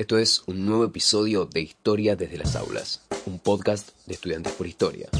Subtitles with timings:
[0.00, 4.66] Esto es un nuevo episodio de Historia desde las aulas, un podcast de estudiantes por
[4.66, 5.10] historia.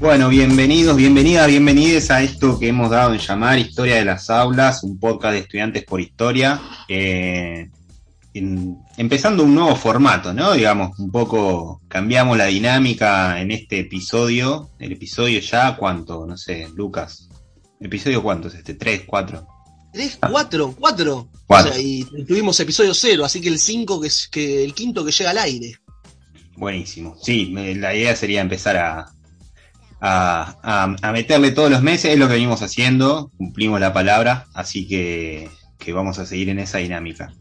[0.00, 4.82] Bueno, bienvenidos, bienvenidas, bienvenides a esto que hemos dado en llamar Historia de las aulas,
[4.82, 6.60] un podcast de estudiantes por historia.
[6.88, 7.70] Eh,
[8.34, 10.52] en- empezando un nuevo formato, ¿no?
[10.54, 14.70] Digamos, un poco cambiamos la dinámica en este episodio.
[14.80, 16.26] El episodio ya, ¿cuánto?
[16.26, 17.28] No sé, Lucas.
[17.78, 18.74] ¿Episodio cuánto es este?
[18.74, 19.46] ¿Tres, cuatro?
[19.96, 20.18] ¿Tres?
[20.30, 20.74] ¿Cuatro?
[20.78, 21.28] ¿Cuatro?
[21.46, 21.70] Cuatro.
[21.70, 25.02] O sea, y tuvimos episodio cero, así que el cinco que es que el quinto
[25.04, 25.78] que llega al aire.
[26.54, 27.16] Buenísimo.
[27.22, 29.06] Sí, me- la idea sería empezar a,
[30.00, 34.46] a, a- a meterle todos los meses, es lo que venimos haciendo, cumplimos la palabra,
[34.52, 37.32] así que, que vamos a seguir en esa dinámica.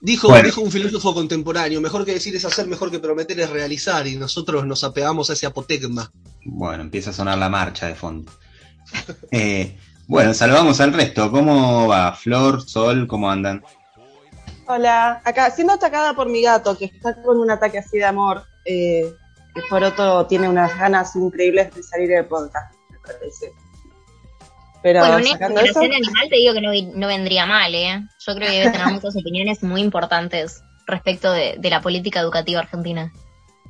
[0.00, 0.44] Dijo, Bueno.
[0.46, 4.16] dijo un filósofo contemporáneo, mejor que decir es hacer, mejor que prometer es realizar, y
[4.16, 6.10] nosotros nos apegamos a ese apotegma.
[6.44, 8.32] Bueno, empieza a sonar la marcha de fondo.
[9.30, 9.76] Eh,
[10.12, 11.30] bueno, saludamos al resto.
[11.30, 12.12] ¿Cómo va?
[12.12, 13.64] Flor, Sol, ¿cómo andan?
[14.66, 18.44] Hola, acá siendo atacada por mi gato que está con un ataque así de amor,
[18.66, 19.10] eh,
[19.54, 23.54] que por otro tiene unas ganas increíbles de salir del podcast, me parece.
[24.82, 28.06] Pero Bueno, una sacando eso, explicación animal te digo que no, vendría mal, ¿eh?
[28.26, 32.60] Yo creo que debe tener muchas opiniones muy importantes respecto de, de la política educativa
[32.60, 33.10] argentina.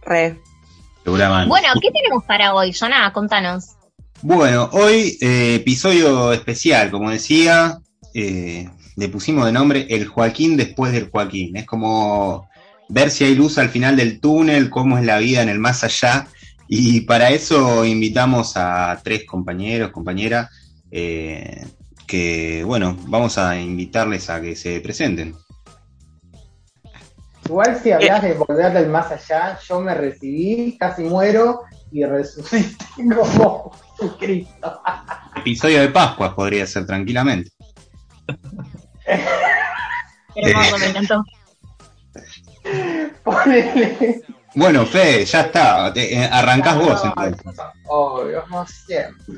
[0.01, 0.43] re.
[1.05, 1.48] Seguramente.
[1.48, 2.73] Bueno, ¿qué tenemos para hoy?
[2.73, 3.77] Jonah, contanos.
[4.25, 7.81] Bueno, hoy eh, episodio especial, como decía,
[8.15, 11.56] eh, le pusimos de nombre El Joaquín después del Joaquín.
[11.56, 12.48] Es como
[12.89, 15.83] ver si hay luz al final del túnel, cómo es la vida en el más
[15.83, 16.29] allá.
[16.69, 20.51] Y para eso invitamos a tres compañeros, compañeras,
[20.92, 21.67] eh,
[22.07, 25.34] que, bueno, vamos a invitarles a que se presenten.
[27.47, 32.77] Igual si hablas de volver del más allá, yo me recibí, casi muero y resucité
[33.17, 34.81] como Jesucristo.
[35.37, 37.51] Episodio de Pascua podría ser tranquilamente.
[40.35, 41.25] Hermoso, me encantó.
[43.25, 44.23] Ponele.
[44.55, 45.92] Bueno, Fede, ya está.
[45.92, 47.42] te- eh, arrancás vos entonces.
[47.89, 49.36] Obvio, como siempre.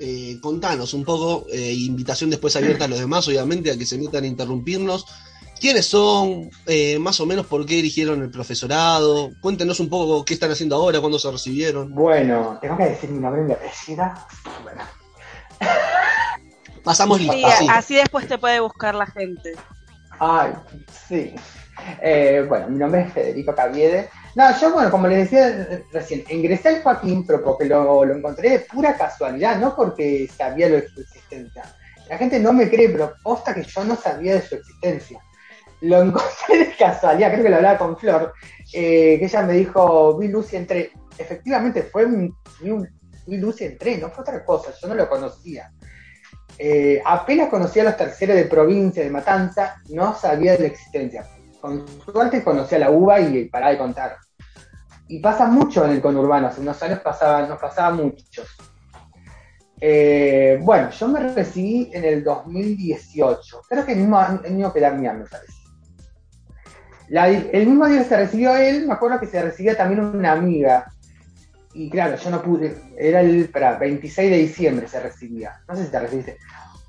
[0.00, 3.98] Eh, contanos un poco, eh, invitación después abierta a los demás, obviamente, a que se
[3.98, 5.06] metan a interrumpirnos.
[5.62, 6.50] ¿Quiénes son?
[6.66, 9.30] Eh, más o menos por qué eligieron el profesorado.
[9.40, 11.94] Cuéntenos un poco qué están haciendo ahora, cuándo se recibieron.
[11.94, 14.12] Bueno, tengo que decir mi nombre y mi apellido.
[14.64, 14.82] Bueno,
[16.82, 17.66] Pasamos Sí, lista, sí.
[17.70, 19.52] así después te puede buscar la gente.
[20.18, 20.52] ay,
[21.08, 21.32] sí.
[22.02, 24.10] Eh, bueno, mi nombre es Federico Caviede.
[24.34, 28.50] No, yo, bueno, como les decía recién, ingresé al Joaquín, pero porque lo, lo encontré
[28.50, 31.62] de pura casualidad, no porque sabía lo de su existencia.
[32.08, 35.20] La gente no me cree, pero posta que yo no sabía de su existencia.
[35.82, 38.32] Lo encontré de casualidad, creo que lo hablaba con Flor,
[38.72, 40.92] eh, que ella me dijo, vi luz y entré.
[41.18, 42.88] Efectivamente, fue un, un-
[43.26, 45.70] vi luz y entré, no fue otra cosa, yo no lo conocía.
[46.58, 51.26] Eh, apenas conocía a los terceros de provincia de Matanza, no sabía de la existencia.
[51.60, 54.16] Con suerte conocía la uva y pará de contar.
[55.08, 58.42] Y pasa mucho en el conurbano, hace unos años pasaba, nos pasaba mucho.
[59.80, 65.18] Eh, bueno, yo me recibí en el 2018, creo que el mismo, año- que Damián,
[65.20, 65.61] me parece.
[67.12, 70.32] La- el mismo día que se recibió él, me acuerdo que se recibió también una
[70.32, 70.90] amiga.
[71.74, 75.60] Y claro, yo no pude, era el para 26 de diciembre se recibía.
[75.68, 76.38] No sé si te recibiste.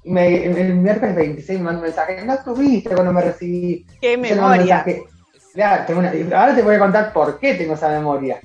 [0.06, 3.86] Y me- el miércoles 26 me mandó un mensaje, no estuviste cuando me recibí.
[4.00, 4.58] ¡Qué memoria!
[4.86, 5.04] mensaje.
[5.54, 8.40] Claro, tengo una- ahora te voy a contar por qué tengo esa memoria.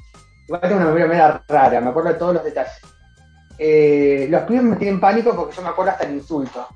[0.48, 2.72] Igual tengo una memoria media rara, me acuerdo de todos los detalles.
[3.56, 6.66] Eh, los pibes me tienen pánico porque yo me acuerdo hasta el insulto.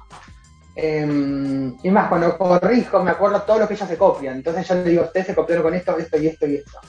[0.74, 4.36] Eh, y más, cuando corrijo, me acuerdo todo lo que ellos se copian.
[4.36, 6.80] Entonces yo le digo, ustedes se copiaron con esto, esto y esto y esto.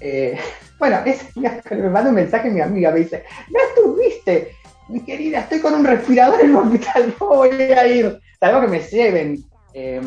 [0.00, 0.38] Eh,
[0.78, 1.00] bueno,
[1.70, 4.52] me manda un mensaje mi amiga, me dice, no estuviste,
[4.88, 8.20] mi querida, estoy con un respirador en el hospital, no voy a ir.
[8.38, 9.44] Salvo que me lleven.
[9.72, 10.00] Eh,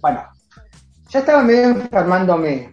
[0.00, 0.24] bueno,
[1.08, 2.72] yo estaba medio enfermándome.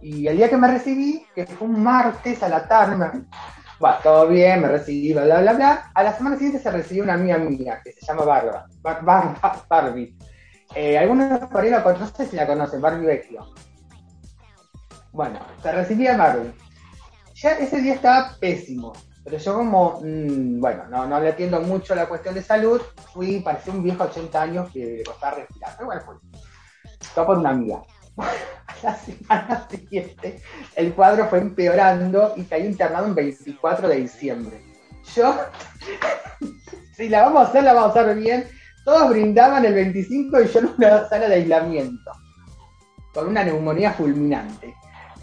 [0.00, 3.06] Y el día que me recibí, que fue un martes a la tarde, me,
[3.82, 5.90] bueno, todo bien, me recibí, bla, bla, bla, bla.
[5.92, 9.40] A la semana siguiente se recibió una amiga mía que se llama Bárbara, Bar- Bar-
[9.42, 10.16] Bar- Barbie.
[10.76, 13.52] Eh, algunos por ahí la no sé si la conocen, Barbie Vecchio.
[15.10, 16.52] Bueno, se recibía Barbie.
[17.34, 18.92] Ya ese día estaba pésimo,
[19.24, 22.80] pero yo como, mm, bueno, no, no le atiendo mucho la cuestión de salud,
[23.12, 26.14] fui, parecía un viejo de 80 años que le costaba respirar, pero bueno, fui.
[27.16, 27.82] Todo por una amiga.
[28.18, 28.32] A
[28.82, 30.42] la semana siguiente,
[30.76, 34.60] el cuadro fue empeorando y caí internado el 24 de diciembre.
[35.16, 35.34] Yo,
[36.96, 38.46] si la vamos a hacer, la vamos a hacer bien.
[38.84, 42.10] Todos brindaban el 25 y yo en una sala de aislamiento.
[43.14, 44.74] Con una neumonía fulminante.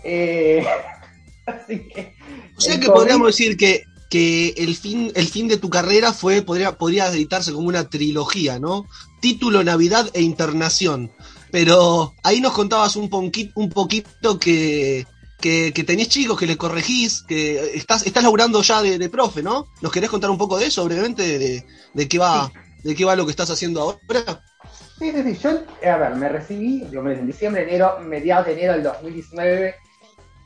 [0.03, 0.65] Eh,
[1.45, 2.15] así que.
[2.57, 6.13] O sea que COVID- podríamos decir que que el fin, el fin de tu carrera
[6.13, 8.88] fue, podría, podría editarse como una trilogía, ¿no?
[9.19, 11.12] Título, Navidad e Internación.
[11.51, 15.05] Pero ahí nos contabas un, ponqui- un poquito que,
[15.39, 19.41] que, que tenés chicos, que le corregís, que estás, estás laburando ya de, de profe,
[19.41, 19.67] ¿no?
[19.81, 22.51] ¿Nos querés contar un poco de eso, brevemente, de, de qué va,
[22.83, 24.43] de qué va lo que estás haciendo ahora?
[24.99, 25.39] Sí, sí, sí.
[25.41, 25.49] Yo,
[25.91, 29.75] a ver, me recibí, en diciembre, enero, mediados de enero del 2019,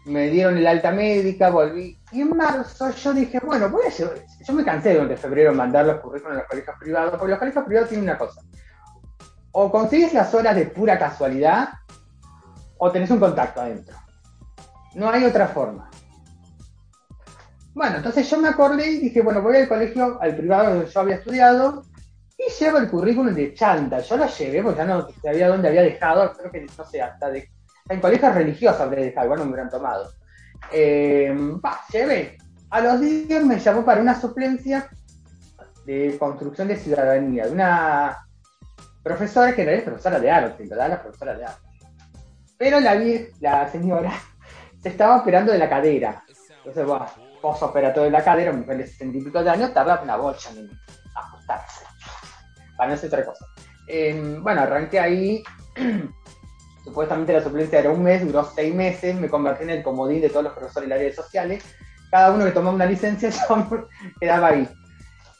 [0.05, 1.97] me dieron el alta médica, volví.
[2.11, 5.85] Y en marzo yo dije, bueno, voy a llevar- Yo me cansé durante febrero mandar
[5.85, 8.41] los currículos a los colegios privados, porque los colegios privados tienen una cosa.
[9.53, 11.69] O consigues las horas de pura casualidad,
[12.77, 13.95] o tenés un contacto adentro.
[14.95, 15.89] No hay otra forma.
[17.73, 20.99] Bueno, entonces yo me acordé y dije, bueno, voy al colegio, al privado donde yo
[20.99, 21.83] había estudiado,
[22.37, 23.99] y llevo el currículum de chanta.
[23.99, 27.29] Yo lo llevé porque ya no sabía dónde había dejado, creo que no sé, hasta
[27.29, 27.49] de.
[27.89, 30.09] En colegios religiosos habré dejado, igual no me hubieran tomado.
[30.71, 31.35] Eh,
[31.91, 32.37] llevé.
[32.69, 34.89] A los días me llamó para una suplencia
[35.85, 38.22] de construcción de ciudadanía, de una
[39.03, 40.89] profesora en realidad es profesora de arte, ¿verdad?
[40.89, 41.61] La profesora de arte.
[42.57, 42.95] Pero la,
[43.39, 44.13] la señora
[44.81, 46.23] se estaba operando de la cadera.
[46.57, 47.05] Entonces, bueno,
[47.41, 50.49] posoperatorio de la cadera, una mujer de 60 y pico de años, tarda una bocha
[50.51, 50.69] en
[51.13, 51.85] ajustarse
[52.77, 53.45] para no hacer otra cosa.
[53.87, 55.43] Eh, bueno, arranqué ahí.
[56.83, 59.15] Supuestamente la suplencia era un mes, duró seis meses.
[59.15, 61.63] Me convertí en el comodín de todos los profesores del área de sociales.
[62.09, 63.87] Cada uno que tomaba una licencia, yo
[64.19, 64.67] quedaba ahí.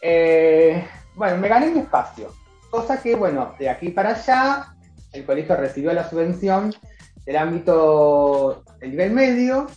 [0.02, 2.34] Eh, bueno, me gané mi espacio.
[2.74, 4.74] Cosa que, bueno, de aquí para allá,
[5.12, 6.74] el colegio recibió la subvención
[7.24, 9.68] del ámbito del nivel medio.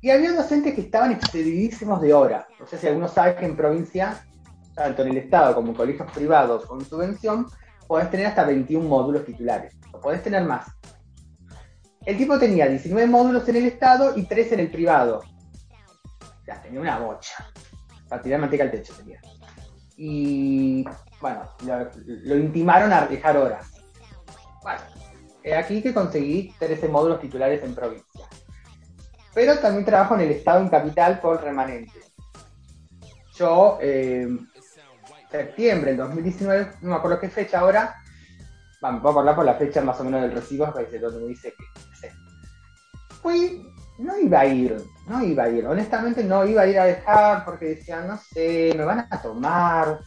[0.00, 2.48] Y había docentes que estaban excedidísimos de hora.
[2.58, 4.26] No sé si alguno sabe que en provincia
[4.74, 7.46] tanto en el Estado como en colegios privados con subvención,
[7.86, 10.66] podés tener hasta 21 módulos titulares, o podés tener más.
[12.04, 15.22] El tipo tenía 19 módulos en el Estado y 3 en el privado.
[16.44, 17.36] Sea, tenía una bocha.
[18.08, 19.20] Para tirar manteca al techo tenía.
[20.00, 20.84] Y
[21.20, 21.42] bueno,
[22.24, 23.66] lo, intimaron a dejar horas.
[24.62, 24.80] Bueno,
[25.42, 28.26] he aquí que conseguí 13 módulos titulares en provincia.
[29.34, 32.00] Pero también trabajo en el Estado en capital por remanente.
[33.34, 34.28] Yo, eh,
[35.30, 37.96] septiembre del 2019, no me acuerdo qué fecha ahora,
[38.82, 41.52] va, me puedo acordar por la fecha más o menos del recibo, donde me dice
[41.56, 42.12] que.
[43.20, 43.66] Fui,
[43.98, 44.76] no iba a ir,
[45.08, 48.72] no iba a ir, honestamente no iba a ir a dejar porque decía, no sé,
[48.76, 50.00] me van a tomar.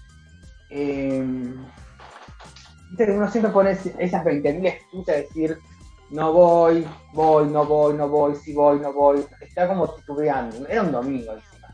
[0.69, 1.23] Que
[3.07, 5.57] uno siempre pone esas 20.000 excusas de decir,
[6.11, 9.25] no voy, voy, no voy, no voy, si voy, no voy.
[9.39, 11.67] Está como titubeando, era un domingo encima.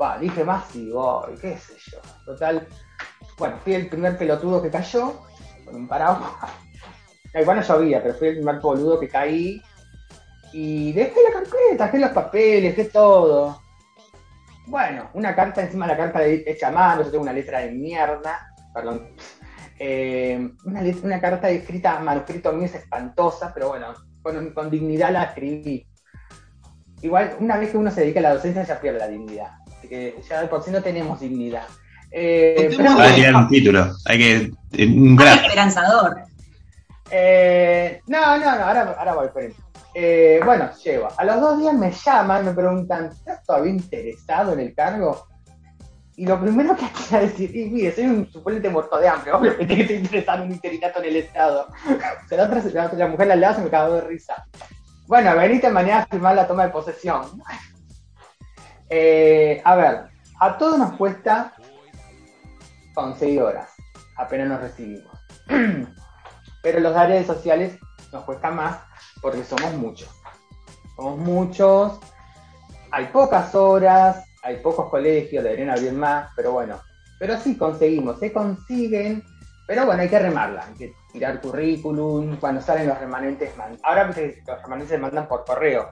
[0.00, 1.98] Va, dije más si voy, qué sé yo.
[2.24, 2.66] Total,
[3.38, 5.20] bueno, fui el primer pelotudo que cayó
[5.64, 6.32] con un paraguas.
[7.34, 9.62] Igual no llovía, pero fui el primer boludo que caí.
[10.52, 13.60] Y dejé la carpeta, dejé los papeles, dejé todo.
[14.66, 17.60] Bueno, una carta encima de la carta de- hecha a mano, yo tengo una letra
[17.60, 19.08] de mierda, perdón.
[19.78, 25.24] Eh, una, una carta escrita, manuscrito mío es espantosa, pero bueno, con, con dignidad la
[25.24, 25.86] escribí.
[27.02, 29.52] Igual, una vez que uno se dedica a la docencia ya pierde la dignidad.
[29.78, 31.64] Así que ya de por sí no tenemos dignidad.
[32.10, 32.90] Eh, pero.
[33.00, 33.92] Hay que tirar un título.
[34.06, 34.84] Hay que.
[34.84, 35.42] Un graf.
[35.42, 36.16] esperanzador.
[37.10, 39.54] Eh, no, no, no, ahora, ahora voy, esperen.
[39.94, 41.08] Eh, bueno, llego.
[41.16, 45.26] A los dos días me llaman, me preguntan, ¿estás todavía interesado en el cargo?
[46.16, 49.74] Y lo primero que es decir, y mire, soy un suplente muerto de hambre, obviamente
[49.74, 51.66] que estoy interesado en un interinato en el Estado.
[52.24, 54.46] O sea, la, otra, la, la mujer al lado se me cagó de risa.
[55.06, 57.42] Bueno, venite mañana a firmar la toma de posesión.
[58.88, 60.04] Eh, a ver,
[60.38, 61.52] a todos nos cuesta
[62.94, 63.70] conseguir horas,
[64.16, 65.18] apenas nos recibimos.
[66.62, 67.78] Pero los áreas sociales
[68.12, 68.78] nos cuesta más
[69.20, 70.08] porque somos muchos.
[70.96, 71.98] Somos muchos,
[72.90, 76.80] hay pocas horas, hay pocos colegios, deberían abrir más, pero bueno.
[77.18, 79.22] Pero sí conseguimos, se consiguen,
[79.66, 84.04] pero bueno, hay que remarla, hay que tirar currículum, cuando salen los remanentes, man- ahora
[84.06, 85.90] los remanentes se mandan por correo,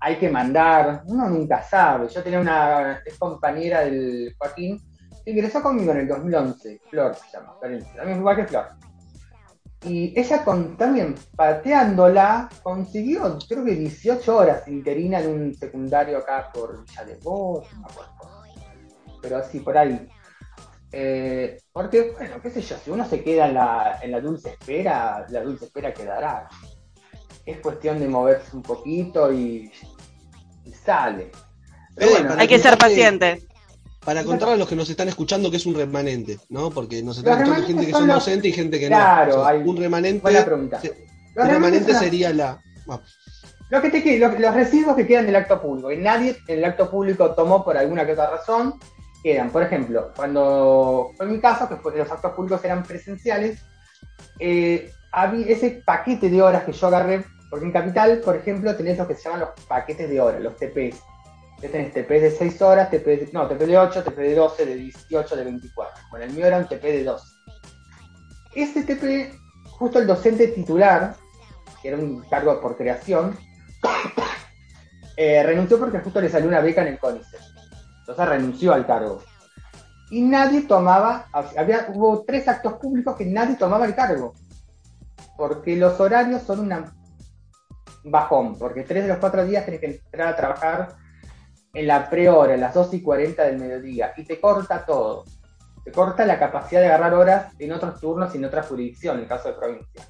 [0.00, 2.08] hay que mandar, uno nunca sabe.
[2.08, 4.80] Yo tenía una compañera del Joaquín
[5.24, 7.84] que ingresó conmigo en el 2011, Flor se llama, también
[8.18, 8.66] igual que Flor.
[9.86, 16.50] Y ella con, también pateándola consiguió, creo que 18 horas interina en un secundario acá
[16.52, 18.12] por Villa de Voz, no me acuerdo.
[19.22, 20.06] Pero así, por ahí.
[20.92, 24.50] Eh, porque, bueno, qué sé yo, si uno se queda en la, en la dulce
[24.50, 26.48] espera, la dulce espera quedará.
[27.46, 29.72] Es cuestión de moverse un poquito y,
[30.64, 31.30] y sale.
[31.94, 33.46] Pero bueno, Hay que ser paciente.
[34.04, 36.70] Para contarle a los que nos están escuchando que es un remanente, ¿no?
[36.70, 39.40] Porque nos están escuchando gente que son los- docentes y gente que Claro, no.
[39.42, 40.80] O sea, hay- un remanente, buena pregunta.
[40.80, 41.04] se-
[41.36, 42.62] un remanente son- sería la.
[43.68, 46.64] Lo que te, lo, los residuos que quedan del acto público, y nadie en el
[46.64, 48.74] acto público tomó por alguna que otra razón,
[49.22, 53.60] quedan, por ejemplo, cuando fue mi caso, que fue, los actos públicos eran presenciales,
[54.38, 58.98] eh, había ese paquete de horas que yo agarré, porque en Capital, por ejemplo, tenés
[58.98, 60.96] lo que se llaman los paquetes de horas, los TPs.
[61.60, 64.74] Tenés TPs de 6 horas, TP de, no, TP de 8, TP de 12, de
[64.76, 66.02] 18, de 24.
[66.10, 67.26] Bueno, el mío era un TP de 12.
[68.54, 69.32] Ese TP,
[69.72, 71.14] justo el docente titular,
[71.82, 73.38] que era un cargo por creación,
[75.16, 77.40] eh, renunció porque justo le salió una beca en el CONICET.
[78.00, 79.22] Entonces renunció al cargo.
[80.10, 81.26] Y nadie tomaba,
[81.56, 84.34] había, hubo tres actos públicos que nadie tomaba el cargo.
[85.36, 86.92] Porque los horarios son una
[88.04, 90.96] bajón, porque tres de los cuatro días tenés que entrar a trabajar
[91.72, 95.24] en la pre-hora, las 2 y 40 del mediodía, y te corta todo.
[95.84, 99.22] Te corta la capacidad de agarrar horas en otros turnos y en otra jurisdicción, en
[99.22, 100.08] el caso de provincia.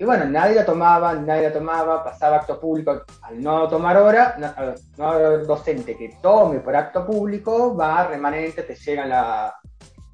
[0.00, 3.02] Y bueno, nadie la tomaba, nadie la tomaba, pasaba acto público.
[3.22, 4.36] Al no tomar hora,
[4.96, 9.54] no, haber docente que tome por acto público, va remanente, te llega la.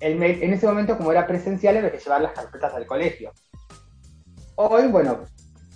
[0.00, 0.42] El mail.
[0.42, 3.32] En ese momento, como era presencial, había que llevar las carpetas al colegio.
[4.56, 5.20] Hoy, bueno,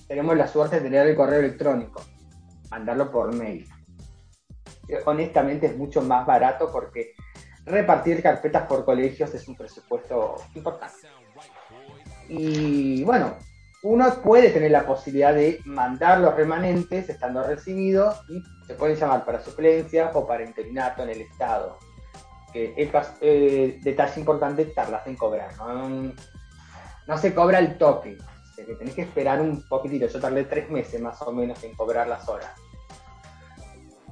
[0.07, 2.03] tenemos la suerte de tener el correo electrónico,
[2.71, 3.69] mandarlo por mail.
[5.05, 7.15] Honestamente es mucho más barato porque
[7.65, 11.09] repartir carpetas por colegios es un presupuesto importante.
[12.29, 13.35] Y bueno,
[13.83, 19.25] uno puede tener la posibilidad de mandar los remanentes estando recibido y se pueden llamar
[19.25, 21.79] para suplencia o para interinato en el Estado.
[22.53, 22.91] Que es
[23.21, 25.57] eh, detalle importante, tardas en cobrar.
[25.59, 26.13] ¿no?
[27.07, 28.19] no se cobra el toque,
[28.65, 30.07] tenés que esperar un poquitito.
[30.07, 32.51] Yo tardé tres meses más o menos en cobrar las horas.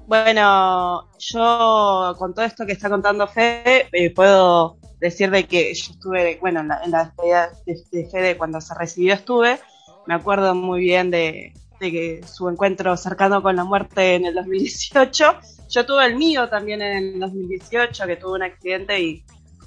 [0.07, 5.93] Bueno, yo con todo esto que está contando Fede, eh, puedo decir de que yo
[5.93, 9.59] estuve, bueno, en la, en despedida de, Fede cuando se recibió estuve,
[10.07, 15.41] me acuerdo muy bien de, que su encuentro cercano con la muerte en el 2018.
[15.71, 19.25] Yo tuve el mío también en el 2018, que tuve un accidente y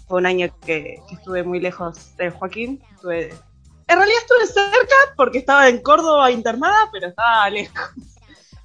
[0.08, 2.82] fue un año que, estuve muy lejos de Joaquín.
[2.96, 7.92] Estuve, en realidad estuve cerca porque estaba en Córdoba internada, pero estaba lejos.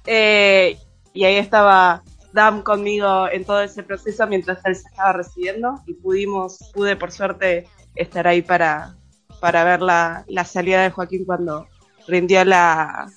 [0.07, 0.77] Eh,
[1.15, 2.03] y ahí estaba
[2.33, 7.13] Dam conmigo en todo ese proceso mientras él se estaba recibiendo y pudimos, pude por
[7.13, 8.97] suerte estar ahí para,
[9.39, 11.65] para ver la, salida de Joaquín cuando
[12.09, 13.07] rindió la,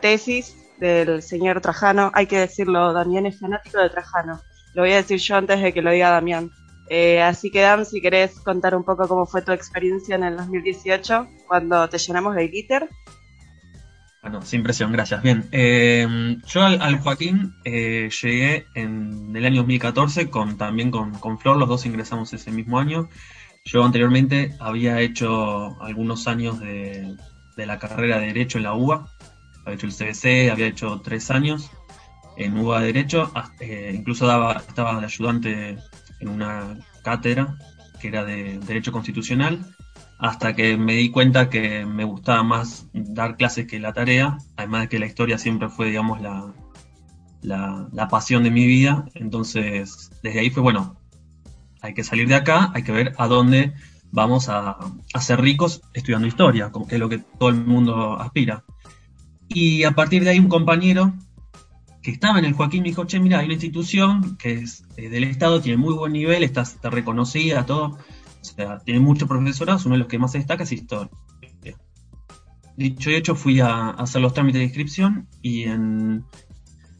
[0.00, 2.10] tesis del señor Trajano.
[2.14, 4.40] Hay que decirlo, Damián es fanático de Trajano.
[4.72, 6.50] Lo voy a decir yo antes de que lo diga Damián.
[6.88, 10.38] Eh, así que Dam, si querés contar un poco cómo fue tu experiencia en el
[10.38, 12.88] 2018 cuando te llenamos de glitter
[14.22, 15.22] bueno, sin presión, gracias.
[15.22, 21.56] Bien, em, yo al, Joaquín eh, llegué en el año 2014 con, también con, Flor,
[21.56, 23.08] los dos ingresamos ese mismo año.
[23.64, 27.16] Yo anteriormente había hecho algunos años de,
[27.56, 29.06] la carrera de Derecho en la UBA,
[29.64, 31.70] había hecho el CBC, había hecho tres años
[32.36, 34.24] en UBA de Derecho, eh, incluso
[34.56, 35.78] estaba de ayudante
[36.20, 37.56] en una cátedra
[38.00, 39.64] que era de Derecho Constitucional
[40.18, 44.82] hasta que me di cuenta que me gustaba más dar clases que la tarea, además
[44.82, 46.52] de que la historia siempre fue, digamos, la,
[47.42, 49.06] la, pasión de mi vida.
[49.14, 50.96] Entonces, desde ahí fue, bueno,
[51.80, 53.74] hay que salir de acá, hay que ver a dónde
[54.10, 54.76] vamos a,
[55.14, 58.64] a ser ricos estudiando historia, como que es lo que todo el mundo aspira.
[59.48, 61.14] Y a partir de ahí un compañero
[62.02, 65.08] que estaba en el Joaquín me dijo, che, mira, hay una institución que es eh,
[65.08, 67.98] del Estado, tiene muy buen nivel, está, está reconocida, todo
[68.54, 71.10] sea, tiene muchos profesorados, uno de los que más se destaca es historia.
[72.76, 76.24] Dicho y hecho, fui a, hacer los trámites de inscripción y en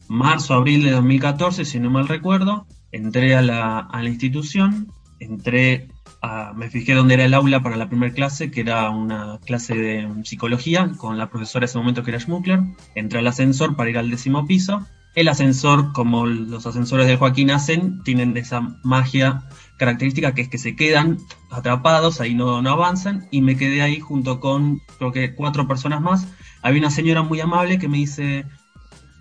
[0.09, 4.91] marzo, abril de 2014, si no mal recuerdo, entré a la, a la institución,
[5.21, 5.87] entré
[6.21, 9.75] a, me fijé dónde era el aula para la primera clase, que era una clase
[9.75, 12.59] de psicología, con la profesora de ese momento que era Schmuckler,
[12.95, 14.85] entré al ascensor para ir al décimo piso,
[15.15, 19.43] el ascensor, como los ascensores de Joaquín hacen, tienen esa magia
[19.77, 21.17] característica que es que se quedan
[21.49, 26.27] atrapados, ahí no, avanzan, y me quedé ahí junto con creo que cuatro personas más.
[26.61, 28.45] Había una señora muy amable que me dice,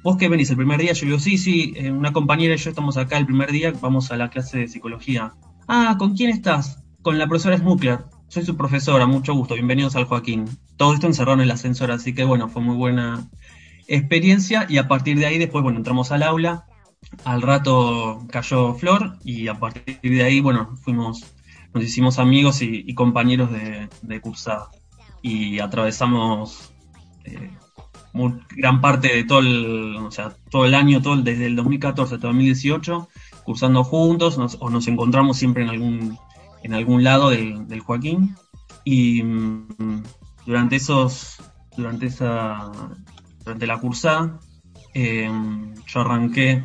[0.02, 0.92] ¿vos qué venís el primer día?
[0.92, 3.72] Yo le digo, sí, sí, eh, una compañera y yo estamos acá el primer día,
[3.80, 5.34] vamos a la clase de psicología.
[5.68, 6.82] Ah, ¿con quién estás?
[7.02, 8.04] Con la profesora Smuckler.
[8.28, 10.44] Soy su profesora, mucho gusto, bienvenidos al Joaquín.
[10.76, 13.26] Todo esto encerrado en el ascensor, así que bueno, fue muy buena
[13.88, 16.66] experiencia y a partir de ahí después, bueno, entramos al aula,
[17.24, 21.24] al rato cayó Flor y a partir de ahí, bueno, fuimos,
[21.74, 24.68] nos hicimos amigos y, compañeros de, de, cursada.
[25.22, 26.72] Y atravesamos
[27.24, 27.50] eh,
[28.56, 32.26] gran parte de todo el, o sea, todo el año, todo desde el 2014 hasta
[32.26, 33.08] 2018,
[33.44, 36.18] cursando juntos o nos encontramos siempre en algún,
[36.62, 38.36] en algún lado del, del Joaquín.
[38.84, 40.02] Y mm,
[40.46, 41.42] durante esos,
[41.76, 42.70] durante esa
[43.48, 44.38] durante la cursada.
[44.94, 45.30] Eh,
[45.86, 46.62] yo arranqué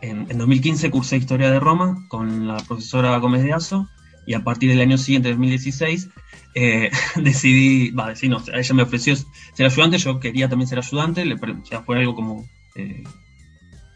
[0.00, 3.88] en, en 2015, cursé Historia de Roma con la profesora Gómez de Azo
[4.26, 6.08] y a partir del año siguiente, 2016,
[6.54, 11.24] eh, decidí, va, decir, no, ella me ofreció ser ayudante, yo quería también ser ayudante,
[11.24, 11.36] le,
[11.84, 12.44] fue algo como
[12.76, 13.04] eh,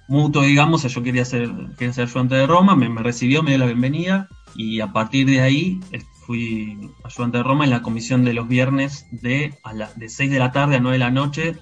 [0.08, 3.58] mutuo, digamos, yo quería ser, quería ser ayudante de Roma, me, me, recibió, me dio
[3.58, 8.24] la bienvenida y a partir de ahí eh, fui ayudante de Roma en la comisión
[8.24, 11.10] de los viernes de, a la, de 6 de la tarde a 9 de la
[11.10, 11.56] noche,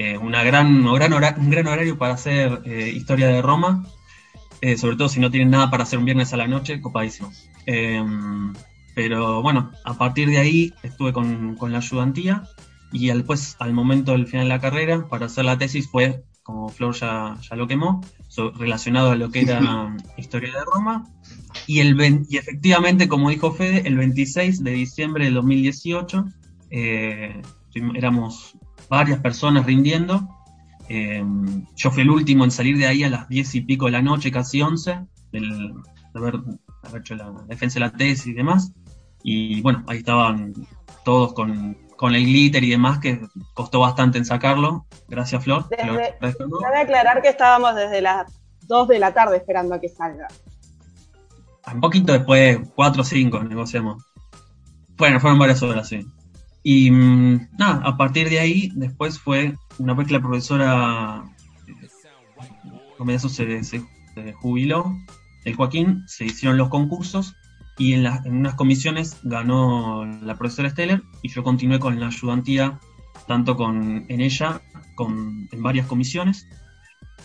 [0.00, 3.84] eh, una gran, un, gran hora, un gran horario para hacer eh, historia de Roma,
[4.62, 7.30] eh, sobre todo si no tienen nada para hacer un viernes a la noche, copadísimo.
[7.66, 8.02] Eh,
[8.94, 12.44] pero bueno, a partir de ahí estuve con, con la ayudantía
[12.90, 16.70] y después, al momento del final de la carrera, para hacer la tesis fue, como
[16.70, 21.10] Flor ya, ya lo quemó, so, relacionado a lo que era historia de Roma.
[21.66, 26.24] Y, el, y efectivamente, como dijo Fede, el 26 de diciembre del 2018
[26.70, 27.42] eh,
[27.94, 28.56] éramos
[28.90, 30.28] varias personas rindiendo.
[30.88, 31.24] Eh,
[31.76, 34.02] yo fui el último en salir de ahí a las 10 y pico de la
[34.02, 35.72] noche, casi 11, del,
[36.12, 36.34] de haber,
[36.82, 38.72] haber hecho la defensa de la tesis y demás.
[39.22, 40.52] Y bueno, ahí estaban
[41.04, 43.20] todos con, con el glitter y demás, que
[43.54, 44.86] costó bastante en sacarlo.
[45.08, 45.68] Gracias, Flor.
[45.68, 48.32] Desde, cabe aclarar que estábamos desde las
[48.66, 50.26] 2 de la tarde esperando a que salga.
[51.72, 54.02] Un poquito después, 4 o 5 negociamos.
[54.96, 56.04] Bueno, fueron varias horas, sí.
[56.62, 61.24] Y nada, a partir de ahí, después fue, una vez que la profesora
[63.08, 63.82] eh, se,
[64.34, 64.94] jubiló,
[65.44, 67.34] el Joaquín, se hicieron los concursos
[67.78, 72.08] y en, la, en, unas comisiones ganó la profesora Steller y yo continué con la
[72.08, 72.78] ayudantía,
[73.26, 74.60] tanto con, en ella,
[74.96, 76.46] con, en varias comisiones.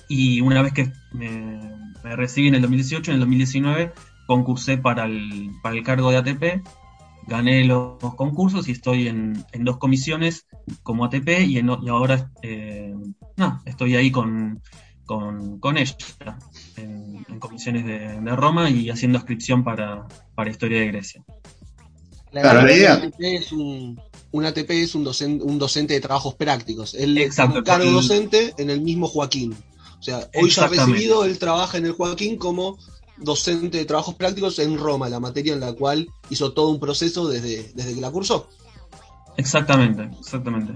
[0.08, 1.60] Y una vez que me,
[2.04, 3.92] me recibí en el 2018, en el 2019
[4.28, 6.66] concursé para el, para el cargo de ATP,
[7.28, 10.46] gané los, los concursos y estoy en, en, dos comisiones
[10.84, 12.94] como ATP y, en, y ahora eh,
[13.38, 14.62] no, estoy ahí con,
[15.06, 15.96] con, con ella
[16.78, 21.24] en, en comisiones de, de, Roma y haciendo inscripción para, para Historia de Grecia.
[22.32, 22.94] La claro, la idea.
[22.96, 24.00] ATP es un,
[24.32, 26.94] un ATP es un docente, un docente de trabajos prácticos.
[26.94, 29.56] Él Exacto, es un cargo docente en el mismo Joaquín.
[29.98, 32.78] O sea, hoy ya recibido, él trabaja en el Joaquín como
[33.18, 37.28] docente de trabajos prácticos en Roma, la materia en la cual hizo todo un proceso
[37.28, 38.48] desde, desde que la cursó.
[39.38, 40.74] Exactamente, exactamente.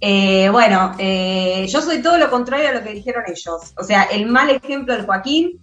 [0.00, 3.72] Eh, bueno, eh, yo soy todo lo contrario a lo que dijeron ellos.
[3.78, 5.60] O sea, el mal ejemplo del Joaquín.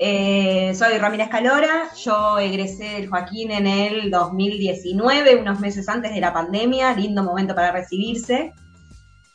[0.00, 6.20] Eh, soy Ramírez Calora, yo egresé del Joaquín en el 2019, unos meses antes de
[6.20, 8.52] la pandemia, lindo momento para recibirse.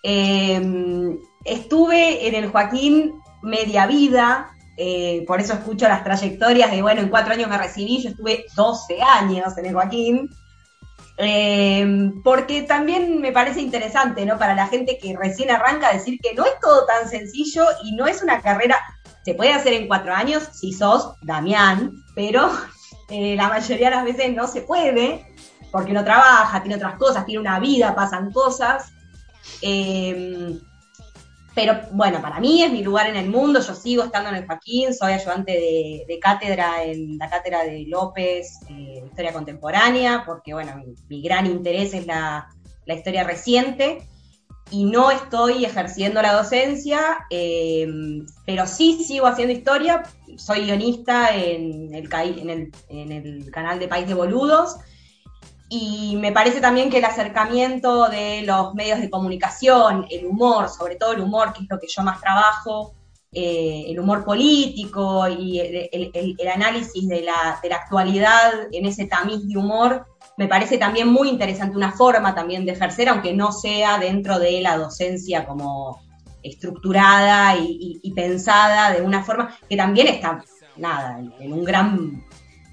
[0.03, 7.01] Eh, estuve en el Joaquín media vida, eh, por eso escucho las trayectorias de, bueno,
[7.01, 10.29] en cuatro años me recibí, yo estuve 12 años en el Joaquín,
[11.17, 14.39] eh, porque también me parece interesante, ¿no?
[14.39, 18.07] Para la gente que recién arranca, decir que no es todo tan sencillo y no
[18.07, 18.77] es una carrera,
[19.23, 22.49] se puede hacer en cuatro años si sos Damián, pero
[23.09, 25.27] eh, la mayoría de las veces no se puede,
[25.71, 28.91] porque uno trabaja, tiene otras cosas, tiene una vida, pasan cosas.
[29.61, 30.57] Eh,
[31.55, 34.47] pero bueno, para mí es mi lugar en el mundo, yo sigo estando en el
[34.47, 40.81] Joaquín, soy ayudante de, cátedra en la cátedra de López, eh, Historia Contemporánea, porque bueno,
[41.09, 42.47] mi, gran interés es la,
[42.85, 44.07] la, historia reciente
[44.71, 47.87] y no estoy ejerciendo la docencia, eh,
[48.45, 50.03] pero sí sigo haciendo historia,
[50.37, 54.77] soy guionista en el, en en el canal de País de Boludos,
[55.75, 60.97] y me parece también que el acercamiento de los medios de comunicación, el humor, sobre
[60.97, 62.93] todo el humor, que es lo que yo más trabajo,
[63.31, 69.47] eh, el humor político y el, análisis de la, de la, actualidad en ese tamiz
[69.47, 70.05] de humor,
[70.37, 74.61] me parece también muy interesante, una forma también de ejercer, aunque no sea dentro de
[74.61, 75.99] la docencia como
[76.43, 80.43] estructurada y, y, y pensada de una forma que también está,
[80.77, 82.23] nada, en un gran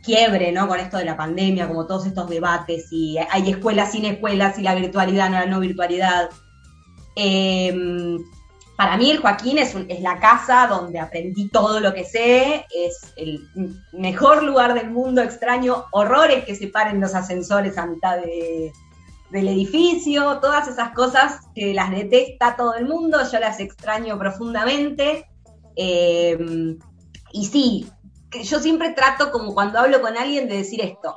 [0.02, 0.68] quiebre, ¿no?
[0.68, 4.62] Con esto de la pandemia, como todos estos debates, y hay escuelas sin escuelas, y
[4.62, 6.30] la virtualidad, no la no virtualidad.
[7.16, 8.18] Eh,
[8.76, 12.64] para mí el Joaquín es, un, es, la casa donde aprendí todo lo que sé,
[12.74, 13.46] es el
[13.92, 18.72] mejor lugar del mundo, extraño horrores que se paren los ascensores a mitad de,
[19.30, 25.26] del edificio, todas esas cosas que las detesta todo el mundo, yo las extraño profundamente.
[25.76, 26.38] Eh,
[27.32, 27.86] y sí,
[28.42, 31.16] yo siempre trato como cuando hablo con alguien de decir esto.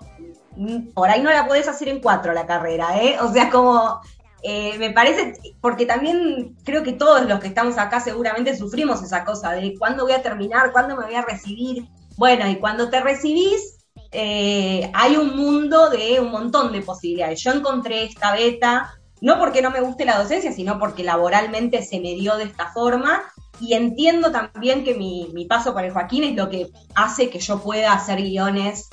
[0.55, 3.17] Mm, por ahí no la podés hacer en cuatro la carrera, ¿eh?
[3.21, 4.01] O sea, como
[4.43, 9.23] eh, me parece, porque también creo que todos los que estamos acá seguramente sufrimos esa
[9.23, 11.87] cosa de cuándo voy a terminar, cuándo me voy a recibir.
[12.17, 13.79] Bueno, y cuando te recibís,
[14.11, 17.41] eh, hay un mundo de un montón de posibilidades.
[17.41, 18.91] Yo encontré esta beta
[19.23, 22.73] no porque no me guste la docencia, sino porque laboralmente se me dio de esta
[22.73, 23.23] forma.
[23.63, 27.39] Y entiendo también que mi, mi paso por el Joaquín es lo que hace que
[27.39, 28.89] yo pueda hacer guiones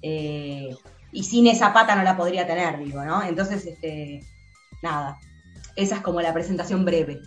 [0.00, 0.70] eh,
[1.10, 3.20] y sin esa pata no la podría tener, digo, ¿no?
[3.24, 4.22] Entonces, este,
[4.80, 5.18] nada,
[5.74, 7.20] esa es como la presentación breve.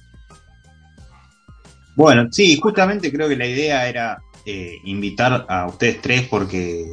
[1.98, 6.86] Bueno, sí, justamente creo que la idea era eh, invitar a ustedes tres porque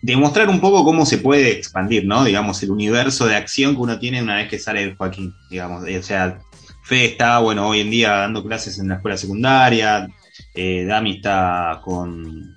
[0.00, 2.22] demostrar un poco cómo se puede expandir, ¿no?
[2.22, 5.82] Digamos, el universo de acción que uno tiene una vez que sale de Joaquín, digamos.
[5.82, 6.38] O sea,
[6.88, 10.08] Fe está, bueno, hoy en día dando clases en la escuela secundaria,
[10.54, 12.56] eh, Dami está con,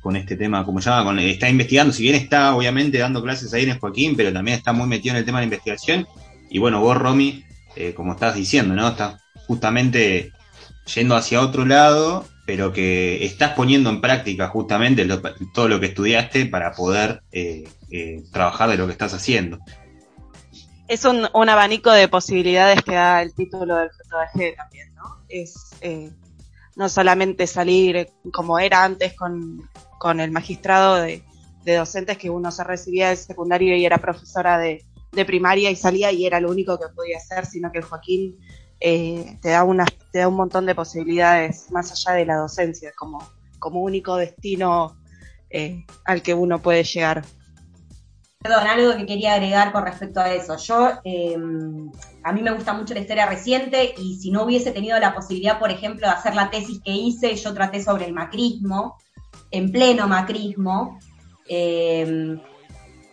[0.00, 3.52] con este tema, como se llama, con, está investigando, si bien está obviamente dando clases
[3.52, 6.06] ahí en Joaquín, pero también está muy metido en el tema de la investigación.
[6.50, 8.86] Y bueno, vos, Romy, eh, como estás diciendo, ¿no?
[8.86, 9.16] Estás
[9.48, 10.30] justamente
[10.94, 15.04] yendo hacia otro lado, pero que estás poniendo en práctica justamente
[15.52, 17.64] todo lo que estudiaste para poder eh,
[18.30, 19.58] trabajar de lo que estás haciendo.
[20.88, 25.24] Es un, abanico de posibilidades que da el título del JDG también, ¿no?
[25.28, 26.10] Es eh,
[26.76, 29.68] no solamente salir como era antes con,
[29.98, 31.22] con el magistrado de,
[31.64, 36.12] docentes que uno se recibía del secundario y era profesora de, de primaria y salía
[36.12, 38.36] y era lo único que podía hacer, sino que Joaquín
[38.80, 42.92] eh, te, da una, te da un montón de posibilidades más allá de la docencia,
[42.94, 43.26] como,
[43.58, 44.98] como único destino
[45.48, 47.24] eh, al que uno puede llegar.
[48.44, 50.58] Perdón, algo que quería agregar con respecto a eso.
[50.58, 51.34] Yo, eh,
[52.24, 55.58] a mí me gusta mucho la historia reciente y si no hubiese tenido la posibilidad,
[55.58, 58.98] por ejemplo, de hacer la tesis que hice, yo traté sobre el macrismo,
[59.50, 60.98] en pleno macrismo.
[61.48, 62.36] eh,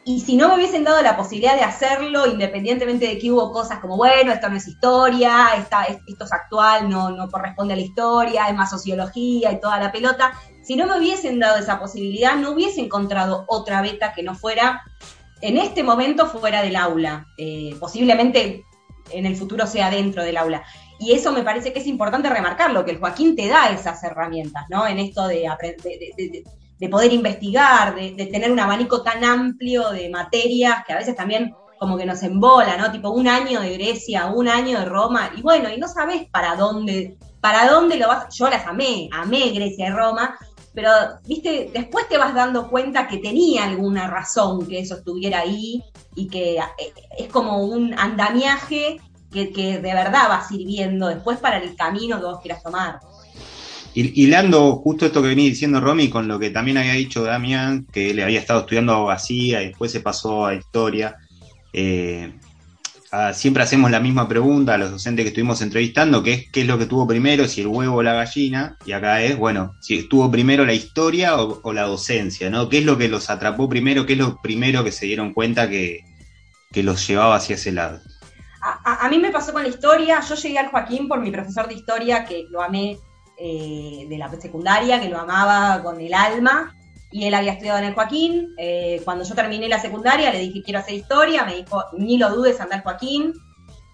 [0.04, 3.80] y si no me hubiesen dado la posibilidad de hacerlo, independientemente de que hubo cosas
[3.80, 7.84] como, bueno, esto no es historia, esta- esto es actual, no, no corresponde a la
[7.84, 12.36] historia, es más sociología y toda la pelota, si no me hubiesen dado esa posibilidad,
[12.36, 14.82] no hubiese encontrado otra beta que no fuera
[15.42, 18.64] en este momento fuera del aula, eh, posiblemente
[19.12, 20.64] en el futuro sea dentro del aula.
[21.00, 24.66] Y eso me parece que es importante remarcarlo, que el Joaquín te da esas herramientas,
[24.70, 24.86] ¿no?
[24.88, 26.44] En esto de, de, de- de-
[26.80, 31.16] de poder investigar, de, de tener un abanico tan amplio de materias que a veces
[31.16, 32.92] también como que nos embola, ¿no?
[32.92, 36.56] Tipo un año de Grecia, un año de Roma, y bueno, y no sabes para
[36.56, 38.36] dónde, para dónde lo vas.
[38.36, 40.36] Yo las amé, amé Grecia y Roma,
[40.74, 40.90] pero,
[41.26, 45.82] viste, después te vas dando cuenta que tenía alguna razón que eso estuviera ahí
[46.16, 49.00] y que eh, es como un andamiaje
[49.32, 53.00] que, que de verdad va sirviendo después para el camino que vos quieras tomar.
[53.94, 57.88] Hil- Hilando justo esto que venía diciendo Romy con lo que también había dicho Damián,
[57.92, 61.16] que él había estado estudiando abogacía y después se pasó a historia.
[61.74, 62.34] eh,
[63.12, 66.62] ah, siempre hacemos la misma pregunta a los docentes que estuvimos entrevistando, que es qué
[66.62, 69.76] es lo que tuvo primero, si el huevo o la gallina, y acá es, bueno,
[69.82, 72.70] si estuvo primero la historia o, o la docencia, ¿no?
[72.70, 74.06] ¿Qué es lo que los atrapó primero?
[74.06, 76.06] ¿Qué es lo primero que se dieron cuenta que,
[76.72, 78.00] que los llevaba hacia ese lado?
[78.62, 81.74] A, mí me pasó con la historia, yo llegué al Joaquín por mi profesor de
[81.74, 83.00] historia, que lo amé
[83.36, 86.76] eh, de la secundaria, que lo amaba con el alma,
[87.12, 88.54] y él había estudiado en el Joaquín.
[88.58, 92.34] Eh, cuando yo terminé la secundaria le dije, quiero hacer historia, me dijo, ni lo
[92.34, 93.34] dudes, anda al Joaquín.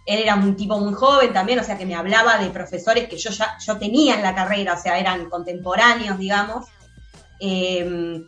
[0.06, 3.17] Él era un tipo muy joven también, o sea que me hablaba de profesores que
[3.17, 6.67] yo ya yo tenía en la carrera, o sea, eran contemporáneos, digamos.
[7.39, 8.23] Eh,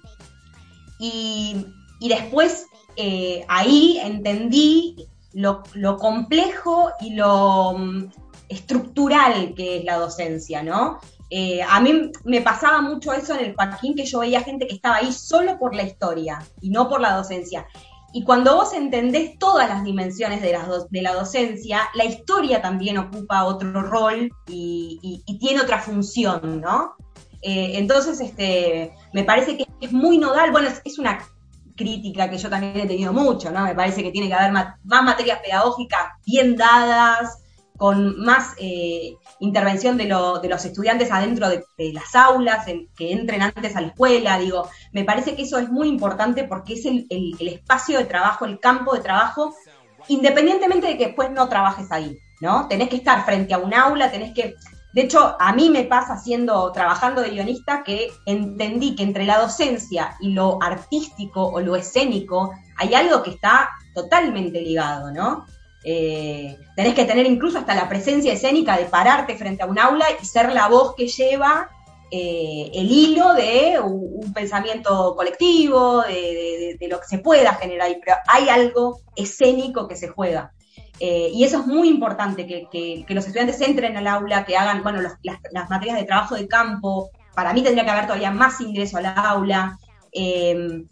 [0.99, 1.65] y,
[1.99, 8.10] y después eh, ahí entendí lo, lo complejo y lo mm,
[8.49, 10.99] estructural que es la docencia, ¿no?
[11.30, 14.76] Eh, a mí me pasaba mucho eso en el Joaquín, que yo veía gente que
[14.76, 17.68] estaba ahí solo por la historia y no por la docencia.
[18.12, 22.98] Y cuando vos entendés todas las dimensiones de la, de la docencia, la historia también
[22.98, 26.96] ocupa otro rol y, tiene otra función, ¿no?
[27.42, 31.20] Eh, entonces, este, me parece que es muy nodal, bueno, es, una
[31.76, 33.63] crítica que yo también he tenido mucho, ¿no?
[33.63, 37.39] Me parece que tiene que haber más materias pedagógicas bien dadas,
[37.80, 43.41] con más eh, intervención de, lo- de los estudiantes adentro de, las aulas, que entren
[43.41, 47.06] antes a la escuela, digo, me parece que eso es muy importante porque es el,
[47.10, 49.54] el- espacio de trabajo, el campo de trabajo,
[50.08, 52.67] independientemente de que después no trabajes ahí, ¿no?
[52.67, 54.56] Tenés que estar frente a un aula, tenés que...
[54.91, 59.38] De hecho, a mí me pasa haciendo, trabajando de guionista que entendí que entre la
[59.38, 65.45] docencia y lo artístico o lo escénico hay algo que está totalmente ligado, ¿no?
[65.84, 70.06] Eh, tenés que tener incluso hasta la presencia escénica de pararte frente a un aula
[70.22, 71.70] y ser la voz que lleva
[72.12, 78.50] eh, el hilo de un, pensamiento colectivo, de, lo que se pueda generar pero hay
[78.50, 80.54] algo escénico que se juega.
[81.00, 85.02] Eh, y eso es muy importante, que, los estudiantes entren al aula, que hagan, bueno,
[85.02, 87.10] las materias de trabajo de campo.
[87.36, 89.78] Para mí tendría que haber todavía más ingreso al aula.
[90.12, 90.84] Eh,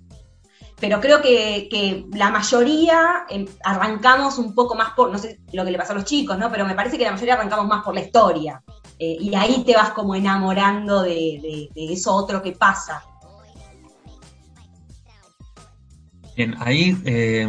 [0.79, 5.65] pero creo que, que la mayoría em, arrancamos un poco más por, no sé lo
[5.65, 6.51] que le pasa a los chicos, ¿no?
[6.51, 8.61] Pero me parece que la mayoría arrancamos más por la historia.
[8.99, 13.03] Eh, y ahí te vas como enamorando de, de- eso otro que pasa.
[16.35, 17.41] Bien, ahí eh,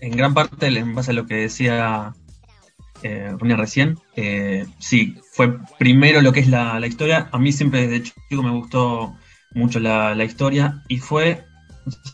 [0.00, 2.14] en gran parte, en base a lo que decía
[3.02, 7.28] eh, recién, eh, sí, fue primero lo que es la, la historia.
[7.32, 9.16] A mí siempre desde chico me gustó
[9.54, 11.44] mucho la, la historia y fue,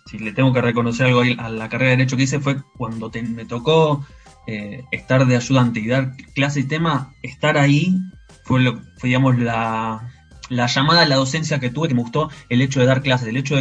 [0.06, 3.10] si le tengo que reconocer algo a la carrera de Derecho que hice, fue cuando
[3.10, 4.06] me tocó
[4.46, 7.96] eh, estar de ayudante y dar clase y tema, estar ahí
[8.44, 10.10] fue, lo, fue digamos, la,
[10.48, 13.28] la llamada a la docencia que tuve, que me gustó el hecho de dar clases,
[13.28, 13.56] el hecho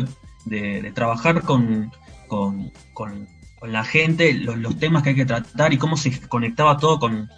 [0.45, 1.91] de, trabajar con,
[2.27, 3.27] con, con-
[3.63, 7.29] la gente, los, los temas que hay que tratar y cómo se conectaba todo con,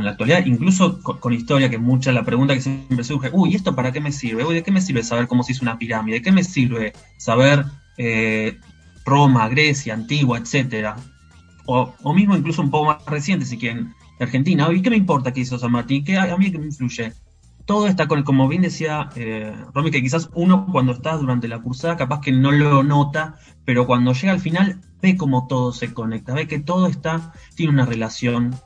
[0.00, 3.92] la actualidad, incluso con, historia, que mucha la pregunta que siempre surge, uy, ¿esto para
[3.92, 4.44] qué me sirve?
[4.44, 6.16] Uy, ¿de qué me sirve saber cómo se hizo una pirámide?
[6.16, 8.58] ¿De qué me sirve saber eh,
[9.04, 10.96] Roma, Grecia, Antigua, etcétera?
[11.66, 14.68] O, mismo incluso un poco más reciente, si quieren, Argentina.
[14.72, 16.04] ¿Y qué me importa qué hizo San Martín?
[16.04, 17.12] ¿Qué, a mí qué me influye?
[17.64, 21.60] Todo está con, como bien decía eh, Romy, que quizás uno cuando está durante la
[21.60, 25.94] cursada capaz que no lo nota, pero cuando llega al final ve cómo todo se
[25.94, 28.56] conecta, ve que todo está, tiene una relación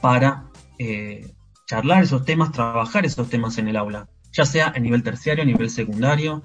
[0.00, 0.44] para
[0.78, 1.34] eh,
[1.66, 5.46] charlar esos temas, trabajar esos temas en el aula, ya sea a nivel terciario, a
[5.46, 6.42] nivel secundario,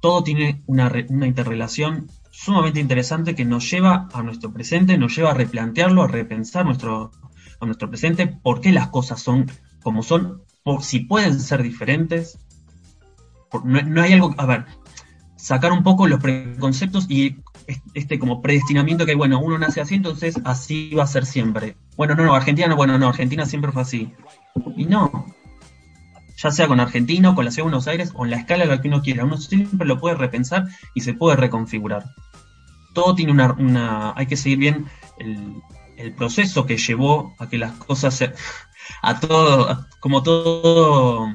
[0.00, 5.14] todo tiene una, re- una interrelación sumamente interesante que nos lleva a nuestro presente, nos
[5.16, 7.10] lleva a replantearlo, a repensar nuestro,
[7.60, 9.50] a nuestro presente, por qué las cosas son
[9.82, 12.38] como son, por si pueden ser diferentes.
[13.64, 14.64] No, no hay algo, a ver,
[15.36, 17.36] sacar un poco los preconceptos y
[17.66, 21.76] es- este como predestinamiento que, bueno, uno nace así, entonces así va a ser siempre.
[21.96, 24.12] Bueno, no, no, Argentina no, bueno, no, Argentina siempre fue así.
[24.76, 25.26] Y no,
[26.42, 28.64] ya sea con Argentina o con la ciudad de Buenos Aires o en la escala
[28.64, 32.04] la que uno quiera, uno siempre lo puede repensar y se puede reconfigurar.
[32.94, 34.86] Todo tiene una, hay que seguir bien
[35.18, 35.62] el,
[36.16, 38.32] proceso que llevó a que las cosas se,
[39.02, 41.28] a todo, como todo,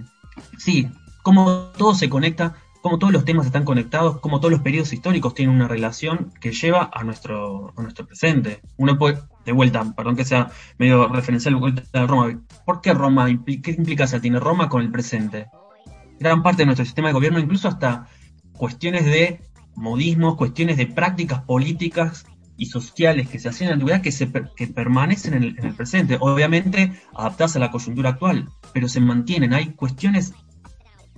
[0.57, 0.89] sí,
[1.21, 5.35] como todo se conecta, como todos los temas están conectados, como todos los periodos históricos
[5.35, 8.61] tienen una relación que lleva a nuestro, a nuestro presente.
[8.77, 13.27] Uno puede, de vuelta, perdón que sea medio referencial vuelta a Roma, ¿por qué Roma?
[13.45, 15.47] ¿Qué implicancia tiene Roma con el presente?
[16.19, 18.07] Gran parte de nuestro sistema de gobierno, incluso hasta
[18.57, 19.41] cuestiones de
[19.75, 22.25] modismos, cuestiones de prácticas políticas
[22.57, 25.65] y sociales que se hacían en la antigüedad que, se que permanecen en el, en
[25.65, 26.17] el presente.
[26.19, 29.53] Obviamente adaptadas a la coyuntura actual, pero se mantienen.
[29.53, 30.33] Hay cuestiones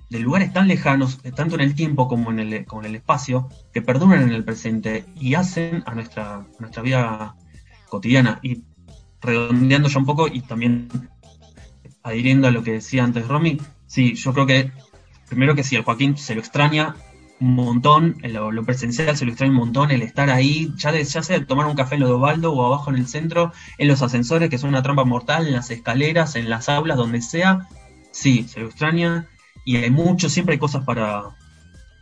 [0.09, 2.95] de lugares tan lejanos, eh, tanto en el tiempo como en el, como en el
[2.95, 7.35] espacio, que perduran en el presente y hacen a nuestra, a nuestra vida
[7.89, 8.39] cotidiana.
[8.43, 8.63] Y
[9.21, 10.89] redondeando ya un poco y también
[12.03, 14.71] adhiriendo a lo que decía antes Romy, sí, yo creo que
[15.29, 16.95] primero que sí, el Joaquín se lo extraña
[17.39, 21.03] un montón, lo, lo presencial se lo extraña un montón, el estar ahí, ya, de-
[21.03, 23.87] ya sea tomar un café en lo de Ovaldo o abajo en el centro, en
[23.87, 27.67] los ascensores, que son una trampa mortal, en las escaleras, en las aulas, donde sea,
[28.11, 29.27] sí, se lo extraña
[29.65, 31.23] y hay mucho, siempre hay cosas para,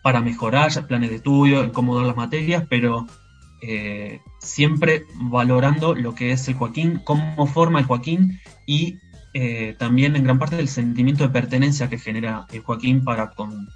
[0.03, 3.07] para mejorar, ya planes de estudio, en cómo dar las materias, pero
[3.61, 8.99] eh, siempre valorando lo que es el Joaquín, cómo forma el Joaquín y
[9.33, 13.67] eh, también en gran parte del sentimiento de pertenencia que genera el Joaquín para con,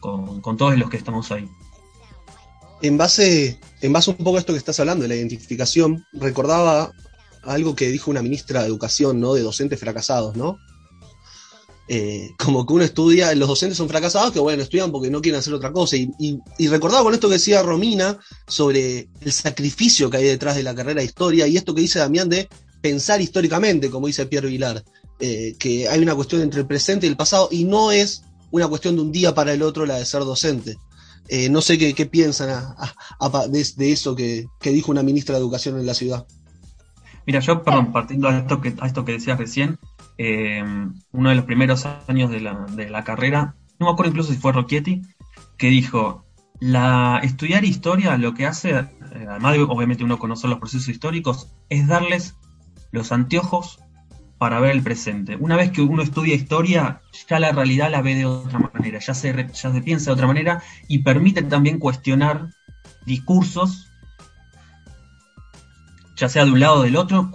[0.00, 1.48] con, con todos los que estamos ahí.
[2.82, 6.92] En base, en base un poco a esto que estás hablando, de la identificación, recordaba
[7.42, 9.34] algo que dijo una ministra de Educación, ¿no?
[9.34, 10.58] De docentes fracasados, ¿no?
[11.92, 15.40] Eh, como que uno estudia, los docentes son fracasados que, bueno, estudian porque no quieren
[15.40, 15.96] hacer otra cosa.
[15.96, 20.54] Y, y- y recordaba con esto que decía Romina sobre el sacrificio que hay detrás
[20.54, 22.48] de la carrera de historia y esto que dice Damián de
[22.80, 24.84] pensar históricamente, como dice Pierre Vilar,
[25.18, 28.22] eh, que hay una cuestión entre el presente y el pasado y no es
[28.52, 30.78] una cuestión de un día para el otro la de ser docente.
[31.28, 34.70] Eh, no sé qué, qué piensan a- a- a pa- de, de eso que, que
[34.70, 36.24] dijo una ministra de Educación en la ciudad.
[37.26, 39.78] Mira, yo, perdón, partiendo a esto que, a esto que decías recién,
[40.22, 40.62] eh,
[41.12, 44.38] uno de los primeros años de la, de la carrera, no me acuerdo incluso si
[44.38, 45.00] fue Rocchietti,
[45.56, 46.26] que dijo,
[46.60, 48.86] la, estudiar historia lo que hace, eh,
[49.26, 52.36] además de obviamente uno conocer los procesos históricos, es darles
[52.92, 53.80] los anteojos
[54.36, 55.36] para ver el presente.
[55.36, 59.14] Una vez que uno estudia historia, ya la realidad la ve de otra manera, ya
[59.14, 62.50] se, ya se piensa de otra manera y permite también cuestionar
[63.06, 63.86] discursos
[66.14, 67.30] ya sea de un lado o del otro,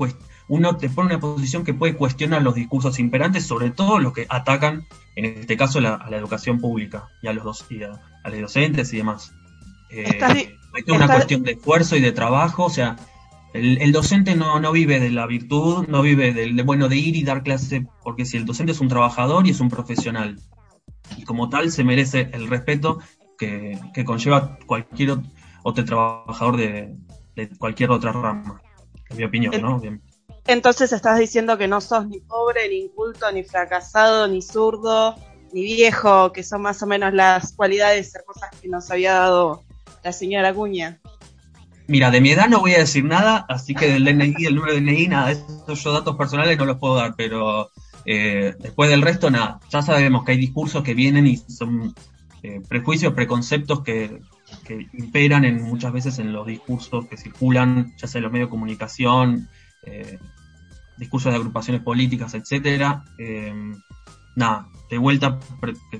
[0.48, 4.14] uno te pone en una posición que puede cuestionar los discursos imperantes, sobre todo los
[4.14, 7.84] que atacan, en este caso, la- a la educación pública y a los dos, y
[7.84, 9.34] a, a los docentes y demás.
[9.90, 10.20] Eh,
[10.74, 12.96] hay una cuestión de esfuerzo y de trabajo, o sea,
[13.54, 16.98] el, el docente no, no vive de la virtud, no vive del de, bueno de
[16.98, 20.38] ir y dar clase, porque si el docente es un trabajador y es un profesional,
[21.18, 23.00] y como tal se merece el respeto
[23.38, 25.32] que, que conlleva cualquier ot-
[25.64, 26.96] otro trabajador de,
[27.36, 28.62] de cualquier otra rama,
[29.10, 29.80] en mi opinión, ¿no?
[29.80, 30.02] Bien.
[30.48, 35.16] Entonces estás diciendo que no sos ni pobre, ni inculto, ni fracasado, ni zurdo,
[35.54, 39.64] ni viejo, que son más o menos las cualidades hermosas que nos había dado
[40.04, 41.00] la señora Cuña.
[41.88, 44.74] Mira, de mi edad no voy a decir nada, así que del DNI, del número
[44.74, 47.70] de DNI, nada, esos yo datos personales no los puedo dar, pero
[48.06, 51.94] eh, después del resto, nada, ya sabemos que hay discursos que vienen y son
[52.44, 54.20] eh, prejuicios, preconceptos que,
[54.64, 58.48] que imperan en, muchas veces en los discursos que circulan, ya sea en los medios
[58.48, 59.50] de comunicación,
[59.86, 60.20] eh,
[60.98, 63.04] discursos de agrupaciones políticas, etcétera.
[63.18, 63.54] Eh,
[64.36, 65.40] nada, de vuelta,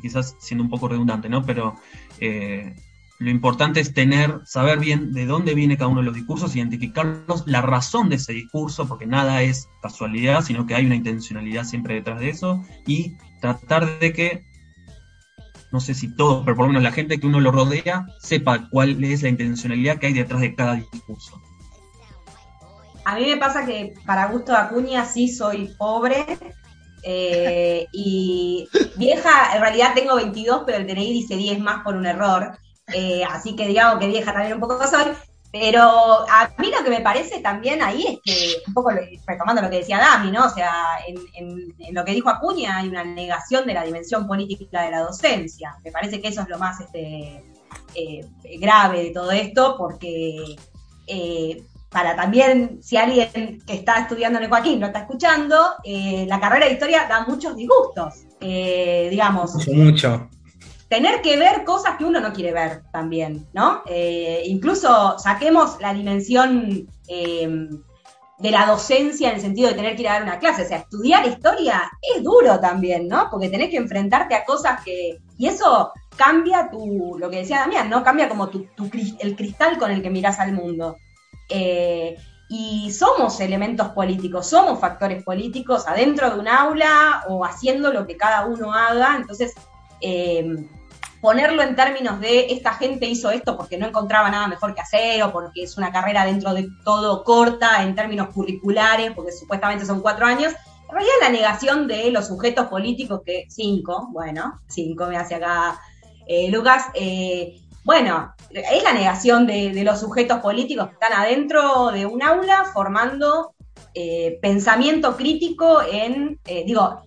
[0.02, 1.46] quizás siendo un poco redundante, ¿no?
[1.46, 1.76] Pero
[2.20, 2.76] eh,
[3.20, 7.48] lo importante es tener, saber bien de dónde viene cada uno de los discursos, identificarlos,
[7.48, 11.96] la razón de ese discurso, porque nada es casualidad, sino que hay una intencionalidad siempre
[11.96, 14.44] detrás de eso, y tratar de que,
[15.72, 18.70] no sé si todos, pero por lo menos la gente que uno lo rodea, sepa
[18.70, 21.42] cuál es la intencionalidad que hay detrás de cada discurso.
[23.06, 26.26] A mí me pasa que para gusto de Acuña sí soy pobre,
[27.04, 32.06] eh, y vieja, en realidad tengo 22, pero el DNI dice 10 más por un
[32.06, 32.58] error.
[32.94, 35.06] Eh, así que digamos que vieja también un poco soy.
[35.52, 38.92] Pero a mí lo que me parece también ahí es que, un poco
[39.26, 40.48] retomando lo que decía Dami, ¿no?
[40.48, 44.28] O sea, en, en, en, lo que dijo Acuña hay una negación de la dimensión
[44.28, 45.78] política de la docencia.
[45.82, 47.42] Me parece que eso es lo más este,
[47.94, 48.28] eh,
[48.60, 50.58] grave de todo esto, porque
[51.08, 56.26] eh, para también, si alguien que está estudiando en el Joaquín no está escuchando, eh,
[56.28, 59.56] la carrera de historia da muchos disgustos, eh, digamos.
[59.56, 60.30] Mucho, mucho.
[60.90, 63.82] Tener que ver cosas que uno no quiere ver también, ¿no?
[63.88, 66.88] Eh, incluso saquemos la dimensión
[68.38, 70.64] de la docencia en el sentido de tener que ir a dar una clase.
[70.64, 73.30] O sea, estudiar historia es duro también, ¿no?
[73.32, 75.20] Porque tenés que enfrentarte a cosas que.
[75.38, 77.18] Y eso cambia tu.
[77.18, 78.04] Lo que decía Damián, ¿no?
[78.04, 80.98] Cambia como tu, tu el cristal con el que mirás al mundo.
[81.50, 88.06] Eh, y somos elementos políticos, somos factores políticos adentro de un aula o haciendo lo
[88.06, 89.16] que cada uno haga.
[89.16, 89.54] Entonces,
[90.02, 90.68] eh,
[91.22, 95.24] ponerlo en términos de esta gente hizo esto porque no encontraba nada mejor que hacer
[95.24, 100.02] o porque es una carrera dentro de todo corta en términos curriculares, porque supuestamente son
[100.02, 100.54] cuatro años.
[100.88, 105.80] En realidad la negación de los sujetos políticos que, cinco, bueno, cinco me hace acá
[106.28, 112.08] eh, Lucas, eh, bueno, es la negación de, los sujetos políticos que están adentro de
[112.08, 113.54] un aula formando
[113.94, 117.04] eh, pensamiento crítico en, eh, digo,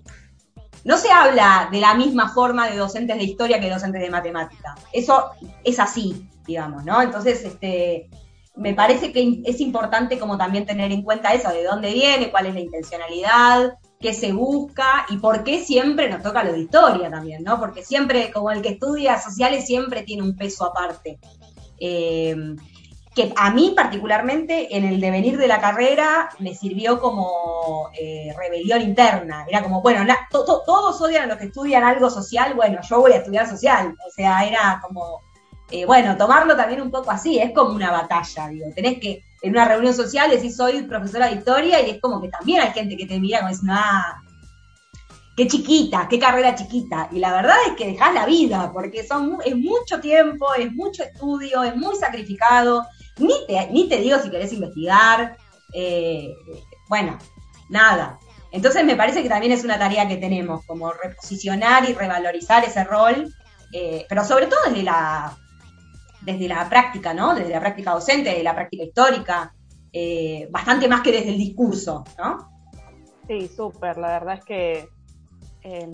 [0.85, 4.77] no se habla de la misma forma de docentes de historia que docentes de matemática.
[4.93, 5.33] Eso
[5.65, 7.03] es así, digamos, ¿no?
[7.03, 8.09] Entonces, este,
[8.55, 12.47] me parece que es importante como también tener en cuenta eso, de dónde viene, cuál
[12.47, 17.11] es la intencionalidad, qué se busca y por qué siempre nos toca lo de historia
[17.11, 17.59] también, ¿no?
[17.59, 21.19] Porque siempre, como el que estudia sociales, siempre tiene un peso aparte.
[21.81, 22.37] Eh,
[23.19, 28.81] que a mí particularmente en el devenir de la carrera me sirvió como eh, rebelión
[28.81, 29.45] interna.
[29.49, 33.17] Era como, bueno, todos odian a los que estudian algo social, bueno, yo voy a
[33.17, 33.97] estudiar social.
[34.07, 35.23] O sea, era como,
[35.69, 39.53] eh, bueno, tomarlo también un poco así, es como una batalla, digo, tenés que en
[39.53, 42.97] una reunión social decir soy profesora de historia y es como que también hay gente
[42.97, 44.23] que te mira como diciendo, ah,
[45.37, 47.09] qué chiquita, qué carrera chiquita.
[47.13, 51.05] Y la verdad es que dejás la vida, porque son, es mucho tiempo, es mucho
[51.05, 52.85] estudio, es muy sacrificado.
[53.19, 55.37] Ni te, ni te digo si querés investigar.
[55.73, 56.35] Eh,
[56.89, 57.17] bueno,
[57.69, 58.19] nada.
[58.51, 62.83] Entonces me parece que también es una tarea que tenemos, como reposicionar y revalorizar ese
[62.83, 63.33] rol,
[63.73, 65.37] eh, pero sobre todo desde la,
[66.21, 67.35] desde la práctica, ¿no?
[67.35, 69.55] Desde la práctica docente, desde la práctica histórica,
[69.93, 72.51] eh, bastante más que desde el discurso, ¿no?
[73.27, 73.97] Sí, súper.
[73.99, 74.89] La verdad es que
[75.63, 75.89] eh,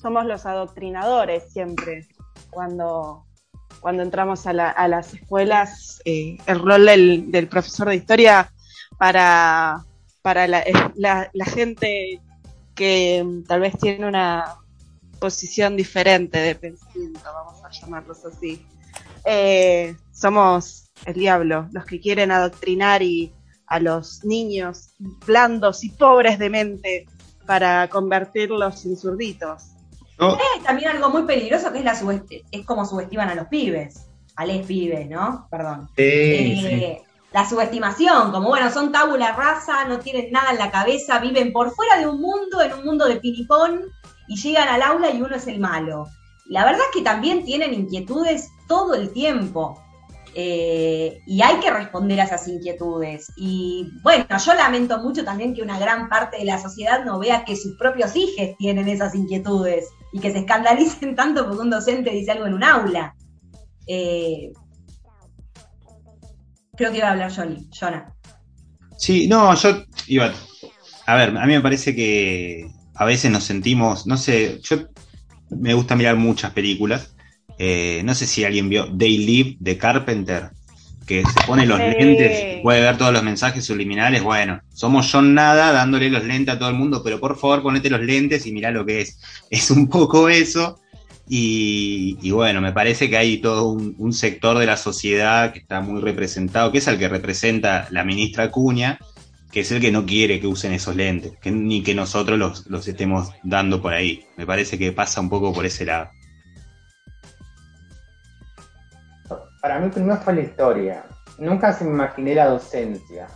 [0.00, 2.06] somos los adoctrinadores siempre
[2.50, 3.26] cuando,
[3.80, 6.00] cuando entramos a, la, a las escuelas.
[6.04, 8.52] Eh, el rol del, profesor de historia
[8.98, 9.84] para,
[10.22, 12.20] para la, la, la gente
[12.74, 14.56] que tal vez tiene una
[15.18, 18.64] posición diferente de pensamiento, vamos a llamarlos así.
[19.26, 23.32] Eh, somos el diablo, los que quieren adoctrinar y
[23.66, 24.90] a los niños
[25.26, 27.06] blandos y pobres de mente
[27.44, 29.64] para convertirlos en zurditos.
[30.18, 30.38] ¿No?
[30.56, 31.98] Es también algo muy peligroso que es la
[32.50, 34.06] es como subestiman a los pibes,
[34.36, 35.46] a les pibes, ¿no?
[35.50, 35.90] Perdón.
[35.96, 37.06] Sí, eh, sí.
[37.32, 41.74] La subestimación, como bueno, son tabula rasa, no tienen nada en la cabeza, viven por
[41.74, 43.82] fuera de un mundo, en un mundo de piripón,
[44.28, 46.06] y llegan al aula y uno es el malo.
[46.46, 49.82] La verdad es que también tienen inquietudes todo el tiempo.
[50.38, 53.32] Eh, y hay que responder a esas inquietudes.
[53.36, 57.44] Y bueno, yo lamento mucho también que una gran parte de la sociedad no vea
[57.44, 62.10] que sus propios hijos tienen esas inquietudes y que se escandalicen tanto porque un docente
[62.10, 63.14] dice algo en un aula.
[63.86, 64.52] Eh,
[66.76, 68.12] creo que iba a hablar Johnny, Jonah.
[68.98, 70.32] Sí, no, yo iba.
[71.06, 74.88] A ver, a mí me parece que a veces nos sentimos, no sé, yo
[75.50, 77.15] me gusta mirar muchas películas.
[77.58, 80.50] Eh, no sé si alguien vio They Live de Carpenter,
[81.06, 81.84] que se pone los Sí.
[81.98, 84.22] lentes y puede ver todos los mensajes subliminales.
[84.22, 87.88] Bueno, somos John Nada dándole los lentes a todo el mundo, pero por favor ponete
[87.90, 89.18] los lentes y mirá lo que es.
[89.50, 90.80] Es un poco eso.
[91.28, 95.58] Y, y bueno, me parece que hay todo un, un sector de la sociedad que
[95.58, 98.98] está muy representado, que es el que representa la ministra Acuña,
[99.50, 102.66] que es el que no quiere que usen esos lentes, que ni que nosotros los,
[102.68, 104.24] los estemos dando por ahí.
[104.36, 106.10] Me parece que pasa un poco por ese lado.
[109.66, 111.04] Para mí primero fue la historia.
[111.38, 113.26] Nunca se me imaginé la docencia.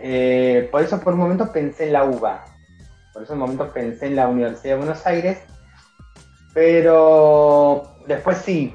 [0.00, 2.44] Eh, por eso por un momento pensé en la UBA.
[3.12, 5.38] Por eso un momento pensé en la Universidad de Buenos Aires.
[6.52, 8.74] Pero después sí.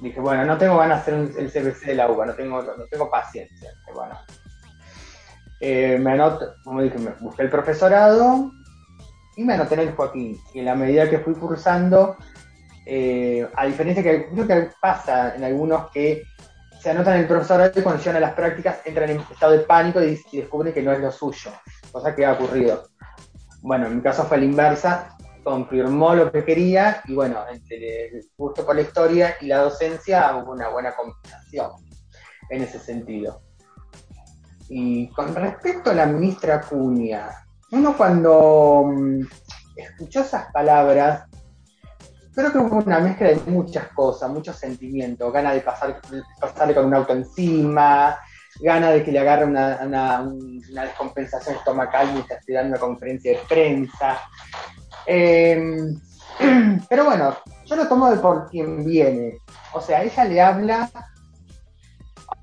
[0.00, 2.86] Dije, bueno, no tengo ganas de hacer el CBC de la UBA, no tengo, no
[2.90, 3.72] tengo paciencia.
[3.94, 4.18] Bueno.
[5.60, 8.52] Eh, me anoto, como dije, me busqué el profesorado
[9.36, 10.38] y me anoté en el Joaquín.
[10.54, 12.16] Y en la medida que fui cursando,
[12.92, 16.24] eh, a diferencia que creo que pasa en algunos que
[16.80, 20.02] se anotan el profesorado y cuando llegan a las prácticas entran en estado de pánico
[20.02, 21.52] y, y descubren que no es lo suyo,
[21.92, 22.88] cosa que ha ocurrido.
[23.62, 28.28] Bueno, en mi caso fue la inversa, confirmó lo que quería y bueno, entre el
[28.36, 31.70] gusto por la historia y la docencia hubo una buena combinación
[32.48, 33.40] en ese sentido.
[34.68, 37.28] Y con respecto a la ministra Acuña,
[37.70, 39.20] uno cuando mm,
[39.76, 41.29] escuchó esas palabras
[42.34, 46.00] creo que hubo una mezcla de muchas cosas, muchos sentimientos, gana de pasar,
[46.40, 48.18] pasarle con un auto encima,
[48.60, 53.32] gana de que le agarre una, una, una descompensación estomacal mientras esté dando una conferencia
[53.32, 54.20] de prensa.
[55.06, 55.78] Eh,
[56.88, 59.38] pero bueno, yo lo tomo de por quien viene.
[59.72, 60.90] O sea, ella le habla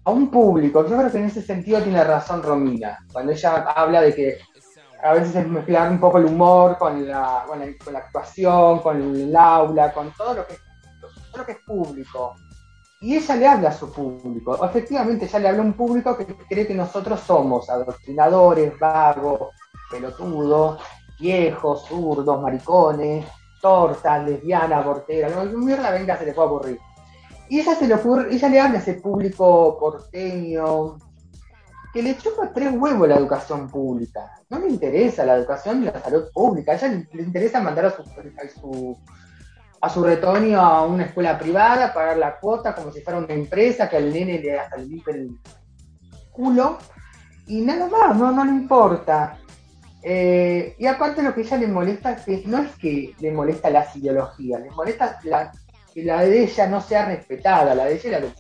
[0.04, 0.88] a un público.
[0.88, 4.38] Yo creo que en ese sentido tiene razón Romina, cuando ella habla de que
[5.04, 9.36] a veces es mezclar un poco el humor con la, con la, actuación, con el
[9.36, 10.56] aula, con todo lo que,
[11.00, 12.36] todo lo que es público.
[13.00, 14.64] Y ella le habla a su público.
[14.66, 19.50] Efectivamente, ella le habla a un público que cree que nosotros somos adoctrinadores, vagos,
[19.92, 20.82] pelotudos,
[21.20, 23.26] viejos, zurdos, maricones,
[23.62, 26.80] tortas, lesbianas, porteras, lo que mierda venga se le puede ocurrir.
[27.50, 30.98] Y ella se le ocurre, ella le habla a ese público porteño,
[31.98, 34.32] que le chupa tres huevos la educación pública.
[34.52, 36.74] No le interesa la educación y la salud pública.
[36.74, 38.04] A ella le, interesa mandar a su,
[39.82, 43.90] a su, a a una escuela privada, pagar la cuota como si fuera una empresa,
[43.90, 45.40] que al nene le hasta le el
[46.32, 46.78] culo.
[47.48, 49.40] Y nada más, no, no le importa.
[50.04, 53.72] Eh, y aparte lo que ella le molesta es que no es que le molesta
[53.72, 58.12] las ideologías, le molesta que la de ella no sea respetada, la de ella y
[58.12, 58.34] la del.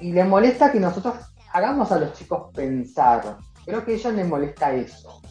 [0.00, 1.14] Y le molesta que nosotros
[1.56, 3.38] hagamos a los chicos pensar.
[3.64, 5.22] Creo que a ellos les molesta eso.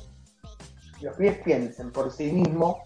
[1.01, 2.77] Los pibes piensen por sí mismos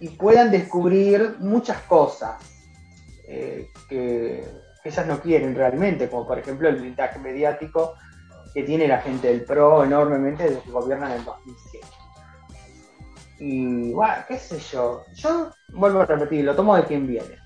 [0.00, 2.36] y puedan descubrir muchas cosas
[3.26, 4.46] eh, que,
[4.84, 7.94] ellas no quieren realmente, como por ejemplo el blindaje mediático
[8.54, 11.86] que tiene la gente del PRO enormemente desde que gobiernan en el 2007.
[13.40, 17.38] Y bueno, qué sé yo, yo vuelvo a repetir, lo tomo de quien viene.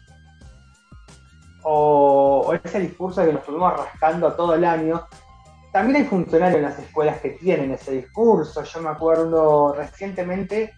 [1.65, 5.07] O, o ese discurso que nos estuvimos rascando todo el año,
[5.73, 8.63] también hay funcionarios en las escuelas que tienen ese discurso.
[8.63, 10.75] Yo me acuerdo recientemente,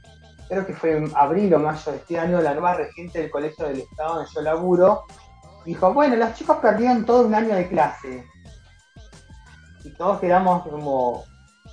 [0.48, 3.66] creo que fue en abril o mayo de este año, la nueva regente del colegio
[3.66, 5.04] del estado donde yo laburo,
[5.64, 8.24] dijo, bueno, los chicos perdieron todo un año de clase.
[9.82, 11.24] Y todos quedamos como,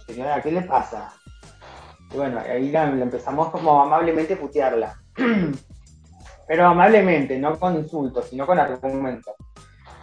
[0.08, 1.14] señora, ¿qué le pasa?
[2.12, 5.00] Y bueno, ahí la, la empezamos como amablemente a putearla.
[6.52, 9.34] Pero amablemente, no con insultos, sino con argumentos.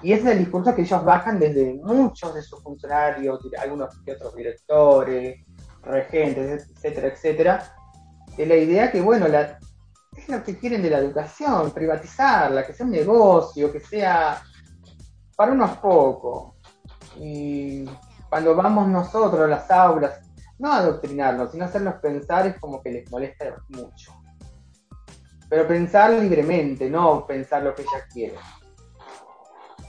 [0.01, 4.13] Y ese es el discurso que ellos bajan desde muchos de sus funcionarios, algunos que
[4.13, 5.45] otros directores,
[5.83, 7.77] regentes, etcétera, etcétera,
[8.35, 9.59] de la idea que, bueno, la,
[10.17, 14.41] es lo que quieren de la educación, privatizarla, que sea un negocio, que sea
[15.37, 16.55] para unos pocos.
[17.19, 17.85] Y
[18.31, 20.23] cuando vamos nosotros a las aulas,
[20.59, 24.18] no adoctrinarlos, sino hacerlos pensar es como que les molesta mucho.
[25.49, 28.39] Pero pensar libremente, no pensar lo que ellas quieren.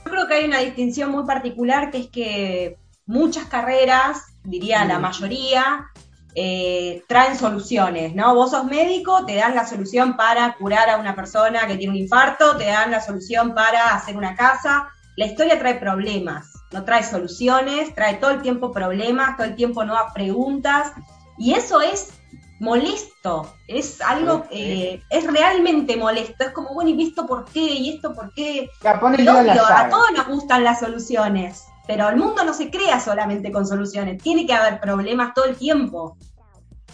[0.04, 4.98] Yo creo que hay una distinción muy particular que es que muchas carreras, diría la
[4.98, 5.90] mayoría,
[6.34, 8.34] eh, traen soluciones, ¿no?
[8.34, 11.98] Vos sos médico, te dan la solución para curar a una persona que tiene un
[11.98, 14.88] infarto, te dan la solución para hacer una casa.
[15.16, 19.84] La historia trae problemas, no trae soluciones, trae todo el tiempo problemas, todo el tiempo
[19.84, 20.92] nuevas preguntas,
[21.36, 22.19] y eso es
[22.60, 27.60] molesto, es algo, eh, es realmente molesto, es como, bueno, ¿y esto por qué?
[27.74, 28.68] ¿Y esto por qué?
[28.82, 32.08] Ya, pone Y el dedo en la obvio, a todos nos gustan las soluciones, pero
[32.08, 36.16] el mundo no se crea solamente con soluciones, tiene que haber problemas todo el tiempo.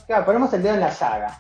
[0.07, 1.39] Claro, ponemos el dedo en la llaga.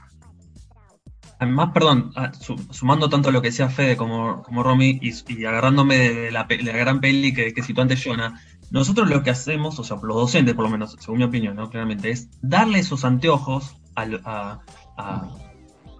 [1.38, 5.44] Además, perdón, ah, su- sumando tanto lo que decía Fede como, como Romy y, y
[5.44, 9.22] agarrándome de la, pe- de la gran peli que, que citó antes Jonah, nosotros lo
[9.22, 11.68] que hacemos, o sea, los docentes por lo menos, según mi opinión, ¿no?
[11.68, 14.60] claramente, es darle esos anteojos al- a,
[14.96, 15.28] a-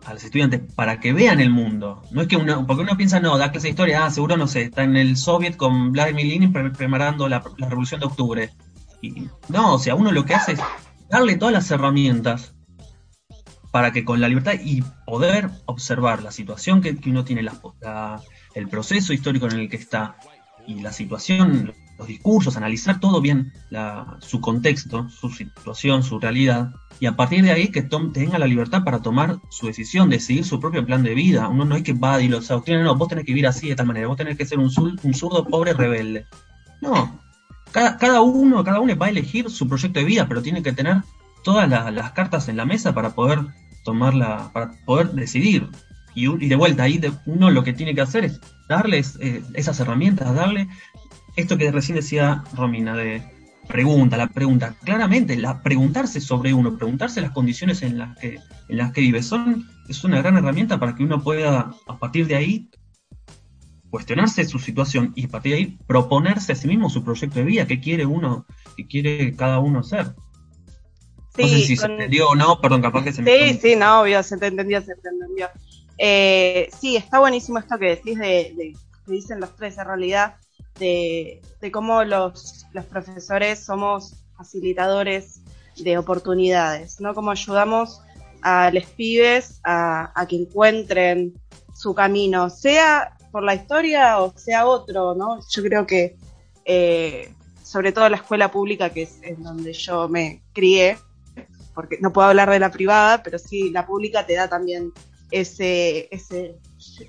[0.07, 2.01] a los estudiantes para que vean el mundo.
[2.12, 4.47] No es que uno, porque uno piensa, no, da clase de historia, ah, seguro, no
[4.47, 8.51] sé, está en el Soviet con Vladimir Lenin pre- preparando la, la revolución de octubre.
[9.03, 10.61] Y, no, o sea, uno lo que hace es
[11.11, 12.55] darle todas las herramientas
[13.72, 17.61] para que con la libertad y poder observar la situación que, que uno tiene, la-
[17.80, 18.20] la-
[18.55, 20.16] el proceso histórico en el que está
[20.68, 23.53] y la situación, los discursos, analizar todo bien
[24.20, 28.47] su contexto, su situación, su realidad, y a partir de ahí que tom- tenga la
[28.47, 31.49] libertad para tomar su decisión, de seguir su propio plan de vida.
[31.49, 33.76] Uno no es que va y los adoctrina, no, vos tenés que vivir así de
[33.76, 36.26] tal manera, vos tenés que ser un, zur- un zurdo pobre rebelde.
[36.80, 37.18] No,
[37.72, 40.72] cada, cada uno, cada uno va a elegir su proyecto de vida, pero tiene que
[40.72, 41.03] tener
[41.44, 43.40] todas la- las cartas en la mesa para poder
[43.84, 45.68] tomarla, para poder decidir.
[46.14, 48.40] Y, de vuelta, ahí uno lo que tiene que hacer es
[48.70, 50.66] darles eh, esas herramientas, darle
[51.37, 53.22] esto que recién decía Romina, de
[53.68, 54.74] pregunta, la pregunta.
[54.84, 59.22] Claramente, la, preguntarse sobre uno, preguntarse las condiciones en las que, en las que vive,
[59.22, 62.70] son, es una gran herramienta para que uno pueda, a partir de ahí,
[63.91, 67.45] cuestionarse su situación y a partir de ahí proponerse a sí mismo su proyecto de
[67.45, 70.14] vida, qué quiere uno, qué quiere cada uno hacer.
[71.39, 74.01] no sé si se entendió o no, perdón, capaz que se me Sí, sí, no,
[74.03, 75.49] obvio, se te entendió, se te entendió.
[75.99, 78.76] Eh, sí, está buenísimo esto que decís de, de-
[79.07, 80.34] que dicen los tres en realidad,
[80.79, 81.41] de,
[81.72, 85.41] cómo los, los profesores somos facilitadores
[85.77, 87.14] de oportunidades, ¿no?
[87.14, 88.01] Cómo ayudamos
[88.43, 91.35] a los pibes a, a que encuentren
[91.74, 95.41] su camino, sea por la historia o sea otro, ¿no?
[95.51, 96.16] Yo creo que,
[96.64, 100.97] eh, sobre todo la escuela pública, que es en donde yo me crié,
[101.74, 104.91] porque no puedo hablar de la privada, pero sí, la pública te da también
[105.31, 106.57] ese, ese,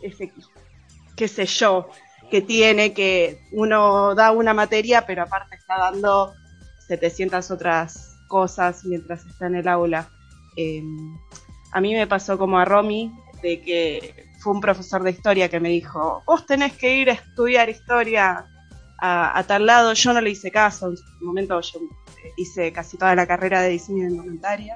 [0.01, 0.33] ese,
[1.15, 1.87] qué sé yo,
[2.29, 6.33] que tiene, que uno da una materia, pero aparte está dando
[6.87, 10.09] 700 otras cosas mientras está en el aula.
[10.55, 10.83] Eh,
[11.71, 13.11] a mí me pasó como a Romy,
[13.41, 17.13] de que fue un profesor de historia que me dijo, vos tenés que ir a
[17.13, 18.45] estudiar historia
[18.99, 21.79] a, a tal lado, yo no le hice caso, en su momento yo
[22.35, 24.75] hice casi toda la carrera de diseño de indumentaria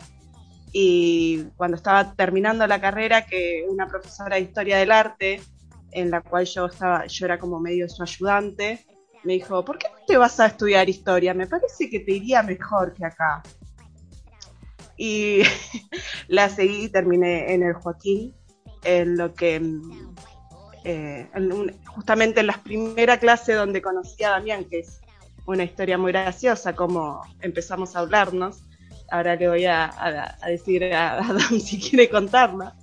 [0.74, 5.41] y cuando estaba terminando la carrera que una profesora de historia del arte
[5.92, 8.86] en la cual yo estaba yo era como medio su ayudante
[9.24, 11.34] me dijo ¿por qué no te vas a estudiar historia?
[11.34, 13.42] me parece que te iría mejor que acá
[14.98, 15.42] y
[16.28, 18.34] la seguí y terminé en el Joaquín
[18.84, 19.62] en lo que
[20.84, 21.30] eh,
[21.86, 25.00] justamente en la primera clase donde conocí a Damián que es
[25.46, 28.64] una historia muy graciosa, como empezamos a hablarnos.
[29.10, 32.76] Ahora le voy a, a- a decir a Adam si quiere contarla.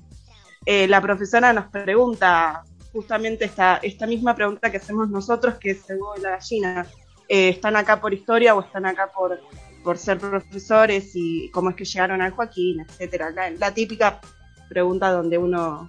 [0.67, 2.63] Eh, la profesora nos pregunta
[2.99, 6.85] justamente esta, esta misma pregunta que hacemos nosotros, que es el huevo y la gallina.
[7.29, 9.39] Eh, ¿Están acá por historia o están acá por,
[9.85, 13.31] por ser profesores y cómo es que llegaron al Joaquín, etcétera?
[13.31, 14.21] La, la típica
[14.69, 15.89] pregunta donde uno,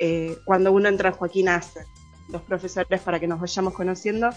[0.00, 1.84] eh, cuando uno entra al Joaquín, hace
[2.32, 4.30] los profesores para que nos vayamos conociendo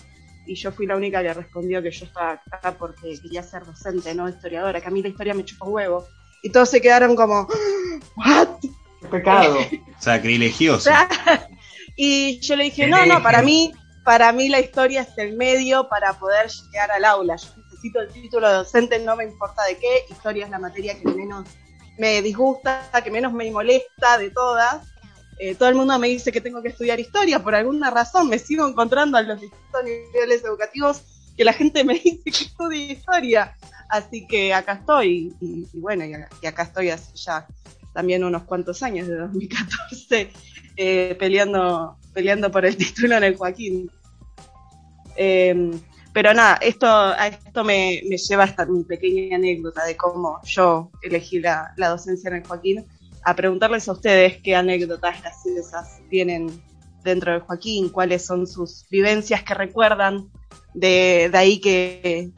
[0.46, 4.14] y yo fui la única que respondió que yo estaba acá porque quería ser docente,
[4.14, 6.06] no historiadora, que a mí la historia me chupa huevo.
[6.44, 7.48] Y todos se quedaron como,
[8.16, 8.50] ¿what?
[9.10, 9.58] Pecado.
[10.00, 10.92] Sacrilegioso.
[11.98, 13.74] Y yo le dije, no, no, para mí,
[14.06, 17.36] para mí la historia es el medio para poder llegar al aula.
[17.36, 20.98] Yo necesito el título de docente, no me importa de qué, historia es la materia
[20.98, 21.48] que menos
[21.98, 24.86] me disgusta, que menos me molesta de todas.
[25.40, 28.38] Eh, todo el mundo me dice que tengo que estudiar historia, por alguna razón me
[28.38, 31.02] sigo encontrando a los distintos niveles educativos
[31.36, 33.58] que la gente me dice que estudie historia.
[33.90, 37.48] Así que acá estoy, y, y bueno, y, acá estoy hace ya
[37.94, 40.32] también unos cuantos años, de 2014,
[40.78, 43.90] eh, peleando, peleando por el título en el Joaquín.
[45.16, 45.72] Eh,
[46.14, 51.40] pero nada, esto, a esto me, lleva hasta mi pequeña anécdota de cómo yo elegí
[51.40, 52.86] la, docencia en el Joaquín,
[53.24, 56.48] a preguntarles a ustedes qué anécdotas graciosas tienen
[57.04, 60.32] dentro del Joaquín, cuáles son sus vivencias que recuerdan
[60.74, 62.32] de, ahí que,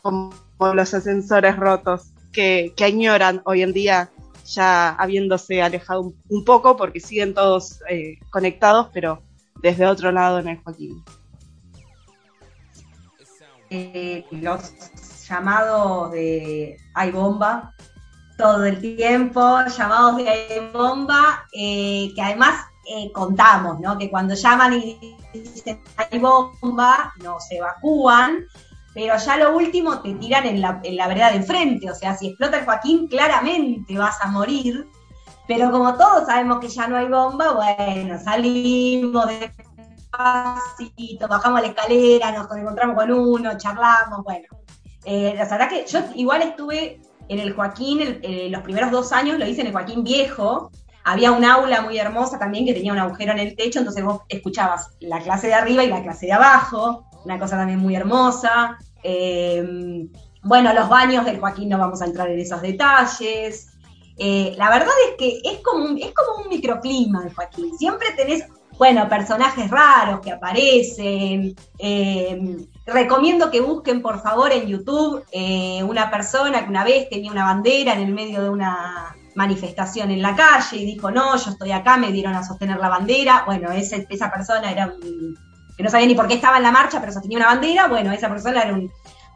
[0.00, 4.10] como los ascensores rotos, que añoran hoy en día
[4.54, 9.22] ya habiéndose alejado un, poco porque siguen todos eh, conectados, pero
[9.62, 11.04] desde otro lado en el Joaquín.
[13.70, 14.72] Eh, los
[15.28, 17.74] llamados de hay bomba,
[18.38, 23.98] todo el tiempo, llamados de bomba, eh, que además eh, contamos, ¿no?
[23.98, 28.46] Que cuando llaman y dicen hay bomba, no se evacúan,
[28.98, 32.16] pero ya lo último te tiran en la, en la vereda de enfrente, o sea,
[32.16, 34.88] si explota el Joaquín, claramente vas a morir,
[35.46, 42.32] pero como todos sabemos que ya no hay bomba, bueno, salimos despacito, bajamos la escalera,
[42.32, 44.48] nos encontramos con uno, charlamos, bueno.
[45.04, 49.38] Eh, la verdad que yo igual estuve en el Joaquín, eh, los primeros dos años
[49.38, 50.72] lo hice en el Joaquín Viejo.
[51.04, 54.22] Había un aula muy hermosa también que tenía un agujero en el techo, entonces vos
[54.28, 58.76] escuchabas la clase de arriba y la clase de abajo, una cosa también muy hermosa.
[59.02, 60.08] Eh,
[60.42, 63.68] bueno, los baños del Joaquín no vamos a entrar en esos detalles.
[64.16, 67.76] Eh, la verdad es que es como, un, es como un microclima el Joaquín.
[67.78, 68.44] Siempre tenés,
[68.78, 71.54] bueno, personajes raros que aparecen,
[72.88, 77.44] Recomiendo que busquen, por favor, en YouTube eh, una persona que una vez tenía una
[77.44, 81.72] bandera en el medio de una manifestación en la calle y dijo, no, yo estoy
[81.72, 83.42] acá, me dieron a sostener la bandera.
[83.44, 85.36] Bueno, esa persona era un,
[85.78, 87.86] que no sabía ni por qué estaba en la marcha, pero sostenía una bandera.
[87.86, 88.74] Bueno, esa persona era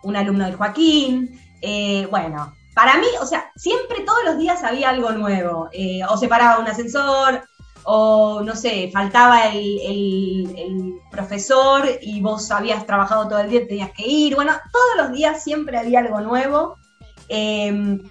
[0.03, 1.41] un, alumno del Joaquín.
[1.61, 5.69] Eh, bueno, para mí, o sea, siempre todos los días había algo nuevo.
[5.71, 7.45] Eh, o se paraba un ascensor,
[7.85, 14.09] o no sé, faltaba el, profesor y vos habías trabajado todo el día, tenías que
[14.09, 14.35] ir.
[14.35, 16.77] Bueno, todos los días siempre había algo nuevo.
[17.29, 18.03] Em,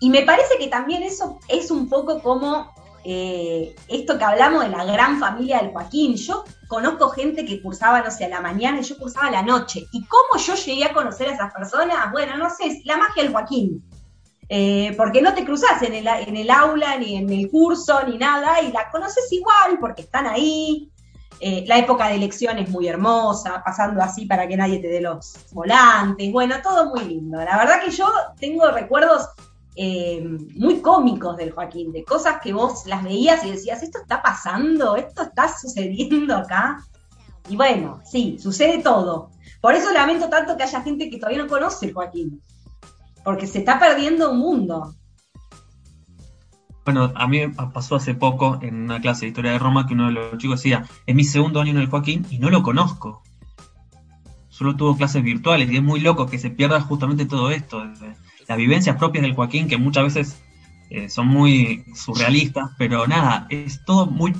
[0.00, 2.74] y me parece que también eso es un poco como
[3.04, 6.16] eh, esto que hablamos de la gran familia del Joaquín.
[6.16, 9.86] Yo conozco gente que cursaba, no sé, a la mañana y yo cursaba la noche.
[9.92, 12.10] ¿Y cómo yo llegué a conocer a esas personas?
[12.12, 13.84] Bueno, no sé, la magia del Joaquín.
[14.48, 18.18] Eh, porque no te cruzas en el, en el aula, ni en el curso, ni
[18.18, 20.90] nada, y la conoces igual porque están ahí.
[21.40, 25.00] Eh, la época de elección es muy hermosa, pasando así para que nadie te dé
[25.00, 26.30] los volantes.
[26.32, 27.38] Bueno, todo muy lindo.
[27.38, 28.06] La verdad que yo
[28.38, 29.28] tengo recuerdos
[29.76, 30.24] eh,
[30.56, 34.96] muy cómicos del Joaquín, de cosas que vos las veías y decías, esto está pasando,
[34.96, 36.84] esto está sucediendo acá.
[37.48, 39.30] Y bueno, sí, sucede todo.
[39.60, 42.40] Por eso lamento tanto que haya gente que todavía no conoce el Joaquín
[43.24, 44.94] porque se está perdiendo un mundo.
[46.84, 47.40] Bueno, a mí
[47.72, 50.60] pasó hace poco en una clase de historia de Roma que uno de los chicos
[50.60, 53.22] decía, es mi segundo año en el Joaquín y no lo conozco.
[54.50, 57.82] Solo tuvo clases virtuales y es muy loco que se pierda justamente todo esto,
[58.48, 60.42] las vivencias propias del Joaquín que muchas veces
[60.90, 64.34] eh, son muy surrealistas, pero nada, es todo muy,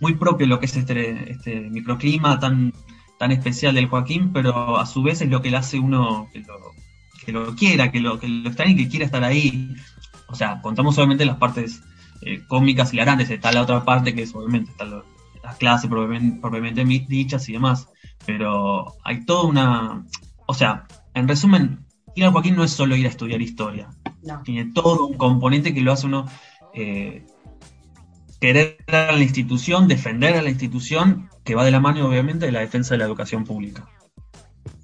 [0.00, 2.72] muy propio lo que es este, este microclima tan,
[3.18, 6.40] tan especial del Joaquín, pero a su vez es lo que le hace uno que
[6.40, 6.72] lo,
[7.24, 9.74] que lo quiera, que lo, que lo extrañe que quiera estar ahí.
[10.28, 11.82] O sea, contamos obviamente las partes
[12.20, 15.02] eh, cómicas y grandes, está la otra parte que es obviamente están
[15.42, 17.88] las clases propiamente, dichas y demás.
[18.26, 20.04] Pero hay toda una.
[20.46, 21.84] O sea, en resumen,
[22.18, 23.88] ir a Joaquín no es solo ir a estudiar historia.
[24.44, 26.26] Tiene todo un componente que lo hace uno
[26.74, 27.24] eh,
[28.40, 32.52] querer a la institución, defender a la institución, que va de la mano obviamente de
[32.52, 33.88] la defensa de la educación pública.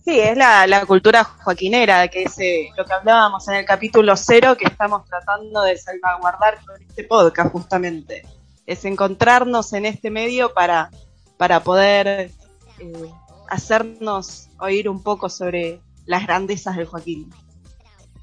[0.05, 4.55] Sí, es la, cultura joaquinera, que es eh, lo que hablábamos en el capítulo cero
[4.57, 8.23] que estamos tratando de salvaguardar con este podcast justamente.
[8.67, 10.91] Es encontrarnos en este medio para,
[11.39, 12.31] para poder
[12.79, 13.11] eh,
[13.49, 17.31] hacernos oír un poco sobre las grandezas del Joaquín.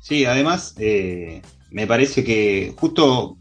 [0.02, 3.38] Sí, además eh, me parece que justo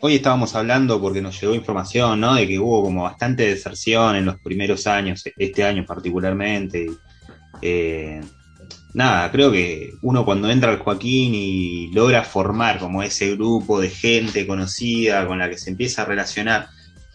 [0.00, 2.34] hoy estábamos hablando porque nos llegó información, ¿no?
[2.34, 6.90] De que hubo como bastante deserción en los primeros años, este año particularmente.
[7.62, 8.20] Eh,
[8.92, 13.88] nada, creo que uno cuando entra al Joaquín y logra formar como ese grupo de
[13.88, 16.68] gente conocida con la que se empieza a relacionar,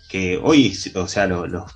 [0.10, 1.72] que hoy, o sea, los,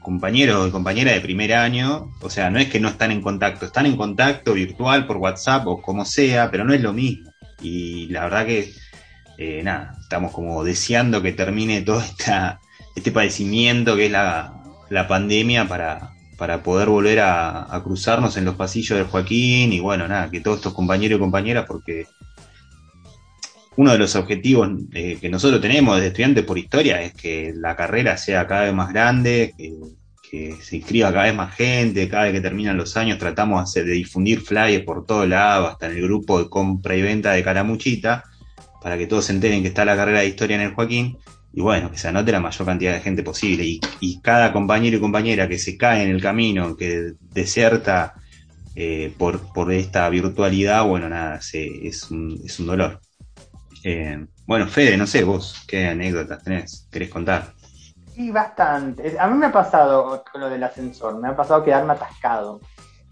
[0.00, 3.66] compañeros y compañeras de primer año, o sea, no es que no están en contacto,
[3.66, 7.30] están en contacto virtual por WhatsApp o como sea, pero no es lo mismo.
[7.60, 8.72] Y la verdad que,
[9.38, 12.60] eh, nada, estamos como deseando que termine todo esta,
[12.94, 14.54] este padecimiento que es la,
[14.90, 20.06] la pandemia para, para poder volver a, cruzarnos en los pasillos del Joaquín y bueno,
[20.06, 22.06] nada, que todos estos compañeros y compañeras, porque
[23.78, 27.76] uno de los objetivos eh, que nosotros tenemos desde estudiantes por historia es que la
[27.76, 32.32] carrera sea cada vez más grande, que, se inscriba cada vez más gente, cada vez
[32.32, 36.42] que terminan los años tratamos de difundir flyers por todo lado, hasta en el grupo
[36.42, 38.24] de compra y venta de Caramuchita,
[38.82, 41.16] para que todos se enteren que está la carrera de historia en el Joaquín
[41.52, 43.64] y bueno, que se anote la mayor cantidad de gente posible.
[44.00, 48.14] Y, cada compañero y compañera que se cae en el camino, que deserta
[48.74, 53.00] eh, por, por esta virtualidad, bueno, nada, es, un, es un dolor.
[53.84, 56.88] Eh, bueno, Fede, no sé, vos, ¿qué anécdotas tenés?
[56.90, 57.52] ¿Querés contar?
[58.14, 59.16] Sí, bastante.
[59.18, 62.60] A mí me ha pasado con lo del ascensor, me ha pasado quedarme atascado.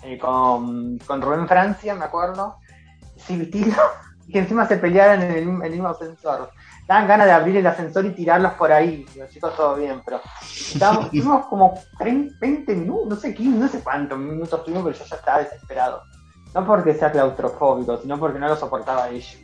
[0.03, 2.57] Eh, con, con Rubén Francia, me acuerdo.
[3.17, 3.51] Sí,
[4.27, 6.51] y que encima se pelearan en el, en el mismo ascensor.
[6.87, 9.05] Daban ganas de abrir el ascensor y tirarlos por ahí.
[9.17, 13.69] Los chicos, todo bien, pero estábamos, tuvimos como 30, 20 minutos, no sé 15, no
[13.69, 16.03] sé cuántos minutos tuvimos, pero yo ya estaba desesperado.
[16.55, 19.37] No porque sea claustrofóbico, sino porque no lo soportaba ellos.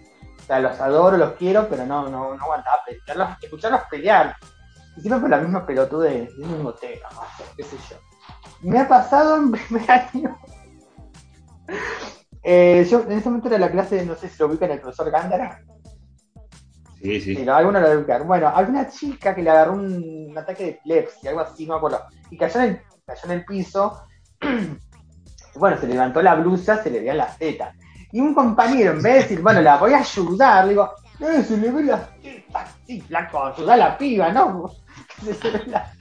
[0.43, 4.37] O sea, los adoro, los quiero, pero no, no, no aguantaba pelearlos, escucharlos pelear.
[4.97, 7.09] Y siempre fue la misma pelotude del mismo tema,
[7.57, 7.97] qué sé yo.
[8.63, 10.39] Me ha pasado en primer año.
[12.43, 15.11] Eh, yo en ese momento era la clase, no sé si lo ubican el profesor
[15.11, 15.63] Gándara.
[17.01, 17.37] Sí, sí.
[17.37, 18.25] Sí, no, alguno lo debe ubicar.
[18.25, 21.75] Bueno, había una chica que le agarró un, un ataque de epilepsia, algo así, no
[21.75, 22.05] me acuerdo.
[22.31, 24.03] Y cayó en el, cayó en el piso.
[25.57, 27.77] bueno, se levantó la blusa, se le veían las tetas.
[28.13, 30.91] Y un compañero, en vez de decir, bueno, la voy a ayudar, digo,
[31.21, 34.71] eh, se le ve las tetas, sí, flaco, ayuda a la piba, ¿no?
[35.25, 35.93] Que se le ve la-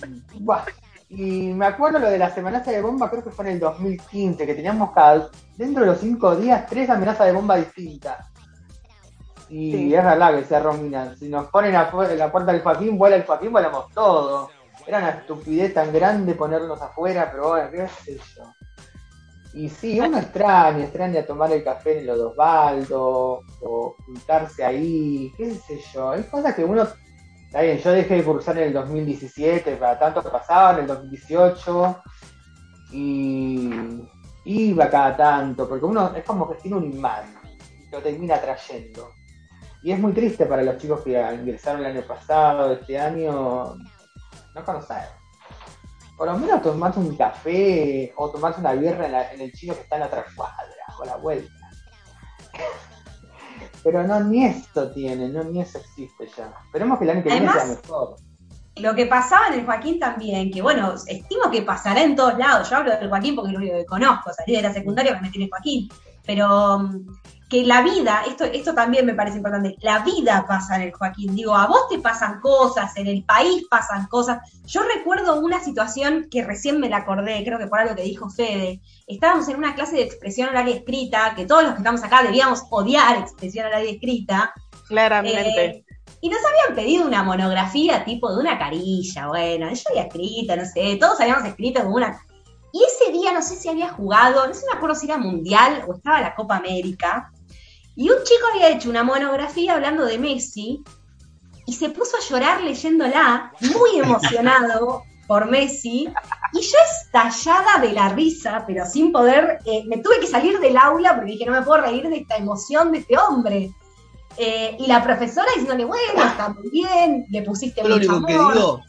[0.40, 0.64] Buah.
[1.08, 4.46] Y me acuerdo lo de las amenazas de bomba, creo que fue en el 2015,
[4.46, 8.26] que teníamos cada, dentro de los cinco días tres amenazas de bomba distintas.
[9.48, 9.94] Y Sí.
[9.94, 13.24] es verdad que decía Romina, si nos ponen en la puerta del Joaquín, vuela el
[13.24, 14.50] Joaquín, volamos todo.
[14.86, 18.42] Era una estupidez tan grande ponernos afuera, pero bueno, qué sé yo.
[19.54, 25.54] Y sí, uno extraña, extraña tomar el café en el Osvaldo, o juntarse ahí, qué
[25.54, 26.10] sé yo.
[26.10, 26.84] Hay cosas que uno
[27.54, 32.02] Está bien, yo dejé de cursar en el 2017, para tanto pasaba en el 2018
[32.90, 33.70] y
[34.44, 37.32] iba cada tanto, porque uno es como que tiene un imán,
[37.92, 39.08] lo termina trayendo.
[39.84, 43.76] Y es muy triste para los chicos que ingresaron el año pasado, este año,
[44.52, 45.04] no conocer.
[46.16, 49.74] Por lo menos tomarse un café o tomarse una birra en, la- en el chino
[49.74, 50.64] que está en la otra cuadra,
[51.00, 51.52] o la vuelta.
[53.82, 56.52] Pero no, ni esto tiene, no, ni eso existe ya.
[56.66, 58.16] Esperemos que el año que viene sea mejor.
[58.76, 62.68] Lo que pasaba en el Joaquín también, que bueno, estimo que pasará en todos lados.
[62.70, 65.20] Yo hablo del Joaquín porque es lo único que conozco, salí de la secundaria me
[65.22, 65.88] metí en el Joaquín.
[66.26, 67.06] Pero mm,
[67.48, 71.34] que la vida, esto, esto también me parece importante, la vida pasa en el Joaquín.
[71.34, 74.38] Digo, a vos te pasan cosas, en el país pasan cosas.
[74.66, 78.30] Yo recuerdo una situación que recién me la acordé, creo que por algo que dijo
[78.30, 78.80] Fede.
[79.06, 82.22] Estábamos en una clase de expresión oral y escrita, que todos los que estamos acá
[82.22, 84.52] debíamos odiar expresión oral y escrita.
[84.88, 85.64] Claramente.
[85.64, 85.84] Eh,
[86.20, 90.64] y nos habían pedido una monografía tipo de una carilla, bueno, yo había escrito, no
[90.64, 92.18] sé, todos habíamos escrito como una...
[92.74, 95.84] Y ese día no sé si había jugado, no sé me acuerdo si era mundial
[95.86, 97.30] o estaba la Copa América,
[97.94, 100.82] y un chico había hecho una monografía hablando de Messi
[101.66, 106.08] y se puso a llorar leyéndola, muy emocionado por Messi,
[106.52, 110.76] y yo estallada de la risa, pero sin poder, eh, me tuve que salir del
[110.76, 113.70] aula porque dije, no me puedo reír de esta emoción de este hombre.
[114.36, 118.34] Eh, y la profesora diciéndole, bueno, está muy bien, le pusiste lo mucho único que
[118.34, 118.54] amor.
[118.54, 118.80] digo,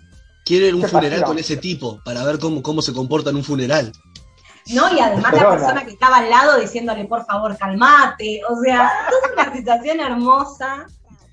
[0.45, 1.27] quiero ir a un funeral pasión.
[1.27, 3.91] con ese tipo para ver cómo, cómo se comporta en un funeral.
[4.73, 4.91] ¿no?
[4.95, 8.41] Y además la persona que estaba al lado diciéndole, por favor, calmate.
[8.49, 10.87] O sea, es una situación hermosa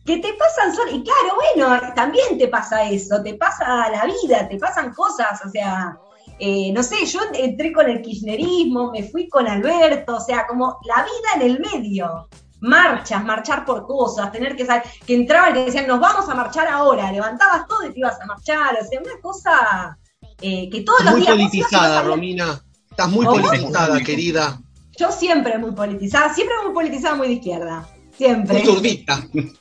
[0.04, 4.48] que te pasan sol Y claro, bueno, también te pasa eso, te pasa la vida,
[4.48, 5.96] te pasan cosas, o sea,
[6.38, 10.78] eh, no sé, yo entré con el kirchnerismo, me fui con Alberto, o sea, como
[10.84, 12.28] la vida en el medio.
[12.62, 16.34] Marchas, marchar por cosas, tener que saber, que entraba y te decían, nos vamos a
[16.34, 19.98] marchar ahora, levantabas todo y te ibas a marchar, o sea, una cosa
[20.40, 21.32] eh, que todos los Muy días...
[21.32, 22.64] vos ibas y no politizada, Romina.
[22.90, 23.42] Estás muy ¿Cómo?
[23.42, 24.60] politizada, querida.
[24.98, 27.88] Yo siempre muy politizada, siempre muy politizada, muy de izquierda.
[28.16, 28.58] Siempre.
[28.58, 29.26] Muy zurdita.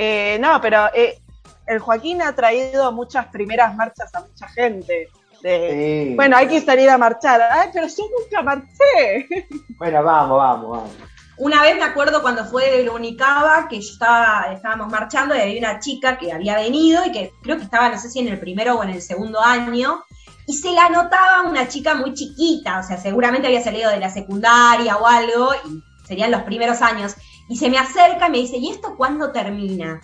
[0.00, 1.18] Eh, no, pero eh,
[1.66, 5.08] el Joaquín ha traído muchas primeras marchas a mucha gente.
[5.42, 6.14] De, Sí.
[6.14, 7.40] Bueno, hay que salir a marchar.
[7.50, 9.26] Ay, pero yo nunca marché.
[9.78, 11.07] Bueno, vamos, vamos, vamos.
[11.38, 15.40] Una vez me acuerdo cuando fue de la Unicaba, que yo estaba, estábamos marchando y
[15.40, 18.28] había una chica que había venido y que creo que estaba, no sé si en
[18.28, 20.04] el primero o en el segundo año,
[20.46, 24.10] y se la notaba una chica muy chiquita, o sea, seguramente había salido de la
[24.10, 27.14] secundaria o algo, y serían los primeros años.
[27.48, 30.00] Y se me acerca y me dice, ¿y esto cuándo termina?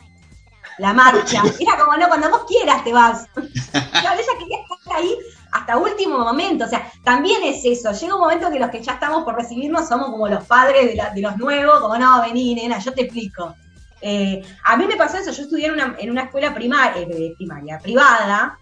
[0.78, 1.42] La marcha.
[1.58, 3.26] Era como, no, cuando vos quieras te vas.
[3.72, 5.16] Claro, ella quería estar ahí
[5.54, 6.64] hasta último momento.
[6.64, 7.92] O sea, también es eso.
[7.92, 11.20] Llega un momento que los que ya estamos por recibirnos somos como los padres de,
[11.20, 13.54] los nuevos, como no, vení, nena, yo te explico.
[14.00, 17.32] Eh, a mí me pasó eso, yo estudié en una, en una escuela primaria, eh,
[17.36, 18.58] primaria, privada,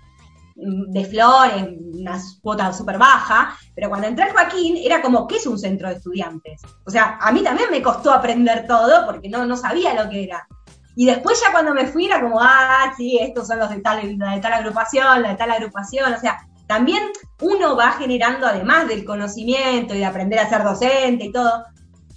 [0.55, 1.65] mm, de flores,
[1.95, 5.89] una cuota súper baja, pero cuando entré al Joaquín era como, ¿qué es un centro
[5.89, 6.61] de estudiantes?
[6.85, 10.25] O sea, a mí también me costó aprender todo porque no, no sabía lo que
[10.25, 10.47] era.
[10.95, 14.19] Y después ya cuando me fui era como, ah, sí, estos son los de tal,
[14.19, 16.39] de tal agrupación, la de tal agrupación, o sea,
[16.73, 17.03] también
[17.43, 21.65] uno va generando, además del conocimiento y de aprender a ser docente y todo,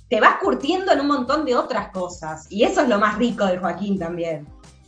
[0.10, 2.48] te vas curtiendo en un montón de otras cosas.
[2.50, 4.48] Y eso es lo más rico del Joaquín también.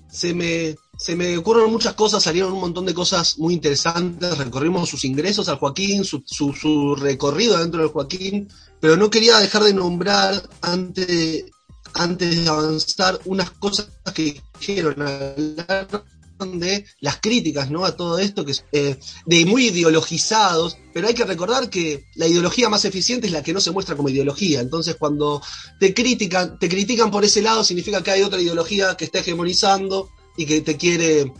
[0.10, 4.88] se me, se me ocurren muchas cosas, salieron un montón de cosas muy interesantes, recorrimos
[4.88, 8.48] sus ingresos al Joaquín, su, su, recorrido dentro del Joaquín,
[8.80, 11.52] pero no quería dejar de nombrar antes de,
[11.94, 16.06] antes de avanzar unas cosas que dijeron hablar
[16.46, 17.86] de las críticas ¿no?
[17.86, 22.70] a todo esto, que eh, de muy ideologizados, pero hay que recordar que la ideología
[22.70, 24.62] más eficiente es la que no se muestra como ideología.
[24.62, 25.42] Entonces, cuando
[25.80, 30.10] te critican, te critican por ese lado, significa que hay otra ideología que está hegemonizando
[30.38, 31.32] y que te quiere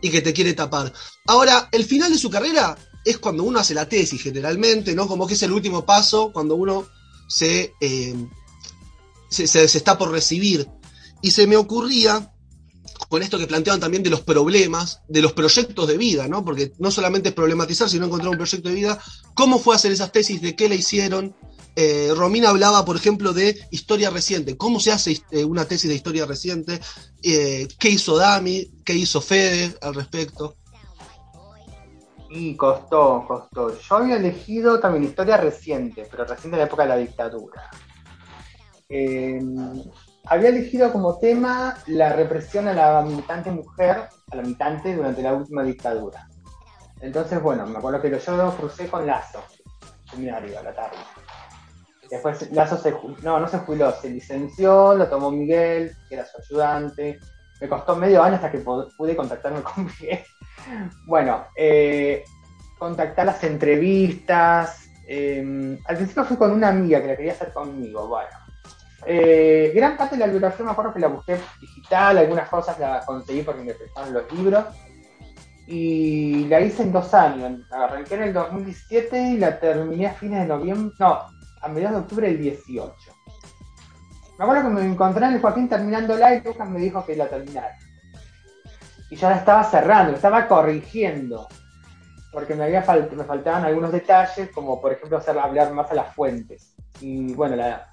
[0.00, 0.92] y que te quiere tapar.
[1.26, 5.06] Ahora, el final de su carrera es cuando uno hace la tesis, generalmente, ¿no?
[5.06, 6.86] Como que es el último paso cuando uno
[7.28, 8.14] se, eh,
[9.28, 10.68] se- se está por recibir.
[11.20, 12.31] Y se me ocurría
[13.12, 16.46] con esto que planteaban también de los problemas, de los proyectos de vida, ¿no?
[16.46, 18.98] Porque no solamente es problematizar, sino encontrar un proyecto de vida.
[19.34, 20.40] ¿Cómo fue hacer esas tesis?
[20.40, 21.36] ¿De qué la hicieron?
[21.76, 24.56] Eh, Romina hablaba, por ejemplo, de historia reciente.
[24.56, 26.80] ¿Cómo se hace eh, una tesis de historia reciente?
[27.22, 28.70] Eh, ¿Qué hizo Dami?
[28.82, 30.56] ¿Qué hizo Fede al respecto?
[32.30, 33.78] Y costó, costó.
[33.78, 37.70] Yo había elegido también historia reciente, pero reciente en la época de la dictadura.
[40.26, 45.34] Había elegido como tema la represión a la militante mujer, a la militante durante la
[45.34, 46.28] última dictadura.
[47.00, 49.42] Entonces, bueno, me acuerdo que yo lo crucé con Lazo,
[50.08, 50.96] seminario a la tarde.
[52.08, 56.38] Después Lazo se no, no se jubiló, se licenció, lo tomó Miguel, que era su
[56.38, 57.18] ayudante.
[57.60, 60.24] Me costó medio año hasta que pude contactarme con Miguel.
[61.06, 62.22] Bueno, eh,
[62.78, 64.88] contactar las entrevistas.
[65.08, 68.06] eh, al principio fui con una amiga que la quería hacer conmigo.
[68.06, 68.30] Bueno,
[69.04, 73.04] Eh, gran parte de la bibliografía me acuerdo que la busqué digital, algunas cosas la
[73.04, 74.64] conseguí porque me prestaron los libros.
[75.66, 77.60] Y la hice en dos años.
[77.70, 80.94] Arranqué en el 2017 y la terminé a fines de noviembre.
[80.98, 81.20] No,
[81.60, 82.92] a mediados de octubre del 18.
[84.38, 87.28] Me acuerdo que me encontré en el Joaquín terminándola y Lucas me dijo que la
[87.28, 87.76] terminara.
[89.10, 91.46] Y yo la estaba cerrando, la estaba corrigiendo.
[92.32, 95.94] Porque me, había fal- me faltaban algunos detalles, como por ejemplo hacer hablar más a
[95.94, 96.74] las fuentes.
[97.00, 97.91] Y bueno, la,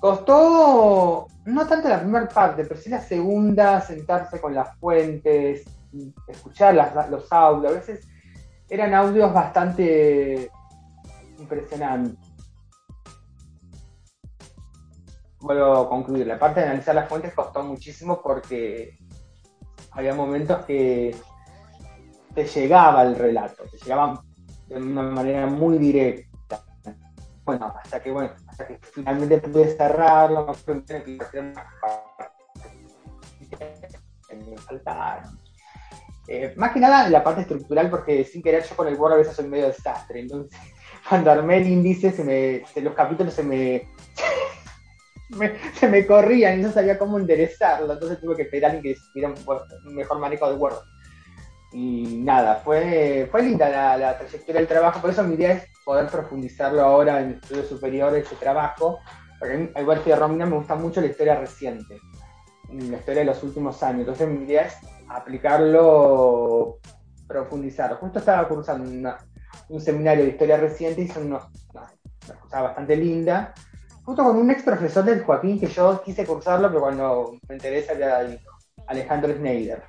[0.00, 5.64] Costó no tanto la primera parte, pero sí la segunda, sentarse con las fuentes,
[6.26, 7.72] escuchar las- los audios.
[7.72, 8.06] A veces
[8.68, 10.50] eran audios bastante
[11.38, 12.18] impresionantes.
[15.40, 16.26] Vuelvo a concluir.
[16.26, 18.98] La parte de analizar las fuentes costó muchísimo porque
[19.90, 21.14] había momentos que
[22.34, 24.24] te llegaba el relato, te llegaba
[24.66, 26.33] de una manera muy directa.
[27.44, 30.46] Bueno, hasta que bueno, hasta que finalmente pude cerrarlo,
[34.50, 35.38] me faltaron.
[36.26, 39.16] Eh, más que nada la parte estructural, porque sin querer yo con el Word a
[39.16, 40.20] veces soy medio desastre.
[40.20, 40.58] Entonces,
[41.08, 43.88] cuando armé el índice, se me, se- los capítulos se me,
[45.74, 47.92] se me corrían y no sabía cómo enderezarlo.
[47.92, 50.76] Entonces tuve que pedir a alguien que Word- un mejor manejo de Word.
[51.72, 55.00] Y nada, fue, fue linda la, la trayectoria del trabajo.
[55.00, 58.98] Por eso mi idea es poder profundizarlo ahora en estudios superiores, ese trabajo.
[59.38, 61.98] Porque a igual que Romina, me gusta mucho la historia reciente,
[62.70, 64.00] la historia de los últimos años.
[64.00, 64.76] Entonces mi idea es
[65.08, 66.78] aplicarlo,
[67.26, 67.96] profundizarlo.
[67.96, 68.88] Justo estaba cursando
[69.68, 71.92] un seminario de historia reciente y son unos, una,
[72.26, 73.54] una cosa bastante linda.
[74.04, 77.86] Justo con un ex profesor del Joaquín que yo quise cursarlo, pero cuando me enteré
[77.90, 78.38] había
[78.86, 79.82] Alejandro Schneider.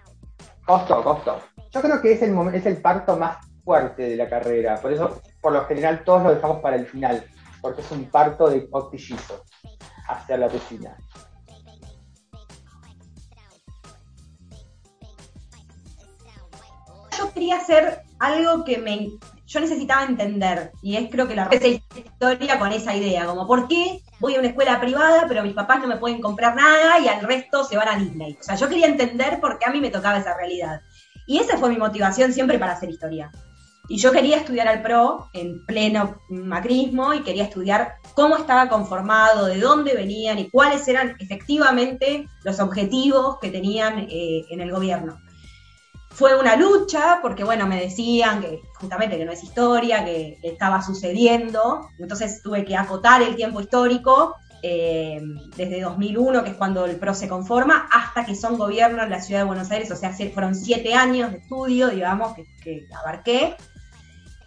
[0.65, 1.39] Costó, costó.
[1.69, 5.21] Yo creo que es el, es el parto más fuerte de la carrera, por eso
[5.45, 7.23] por lo general todos lo dejamos para el final,
[7.61, 9.45] porque es un parto de octillizo
[10.07, 10.97] hacia la piscina.
[17.15, 19.11] yo quería hacer algo que me
[19.45, 23.67] yo necesitaba entender y es creo que la esa historia con esa idea como por
[23.67, 27.07] qué voy a una escuela privada pero mis papás no me pueden comprar nada y
[27.07, 29.79] al resto se van a Disney o sea yo quería entender por qué a mí
[29.79, 30.81] me tocaba esa realidad.
[31.27, 33.31] Y esa fue mi motivación siempre para hacer historia
[33.87, 39.45] y yo quería estudiar al pro en pleno macrismo y quería estudiar cómo estaba conformado,
[39.45, 45.17] de dónde venían y cuáles eran efectivamente los objetivos que tenían eh, en el gobierno.
[46.11, 50.81] Fue una lucha, porque bueno, me decían que justamente que no es historia, que estaba
[50.81, 54.33] sucediendo, entonces tuve que acotar el tiempo histórico
[54.63, 55.21] eh,
[55.57, 59.21] desde 2001, que es cuando el PRO se conforma, hasta que son gobierno en la
[59.21, 62.33] ciudad de Buenos Aires, o sea, se- fueron siete años de estudio, digamos,
[62.63, 63.57] que abarqué.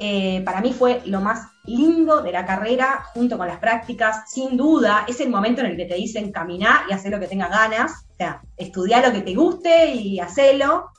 [0.00, 4.56] Eh, para mí fue lo más lindo de la carrera, junto con las prácticas, sin
[4.56, 7.50] duda, es el momento en el que te dicen caminar y hacer lo que tengas
[7.50, 10.90] ganas, o sea, estudiar lo que te guste y hacelo.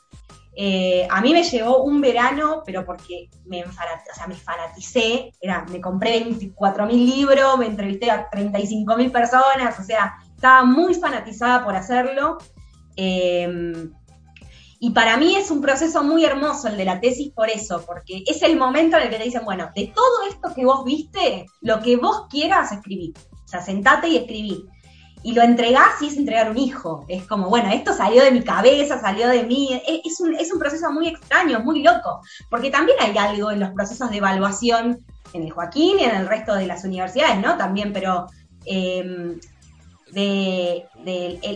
[0.54, 5.66] Eh, a mí me llevó un verano, pero porque me, o sea, me fanaticé, era,
[5.70, 11.76] me compré 24.000 libros, me entrevisté a 35.000 personas, o sea, estaba muy fanatizada por
[11.76, 12.38] hacerlo.
[12.98, 13.90] Eh,
[14.80, 18.24] Y para mí es un proceso muy hermoso el de la tesis por eso, porque
[18.26, 21.46] es el momento en el que te dicen, bueno, de todo esto que vos viste,
[21.62, 23.14] lo que vos quieras escribir.
[23.44, 24.66] O sea, sentate y escribí.
[25.22, 27.06] Y lo entregás y es entregar un hijo.
[27.10, 29.82] Es como, bueno, esto salió de mi cabeza, salió de mí.
[30.06, 32.22] Es, un, es un proceso muy extraño, muy loco.
[32.50, 36.28] Porque también hay algo en los procesos de evaluación en el Joaquín y en el
[36.28, 37.58] resto de las universidades, ¿no?
[37.58, 38.28] También, pero
[38.66, 39.36] eh,
[40.12, 40.88] de,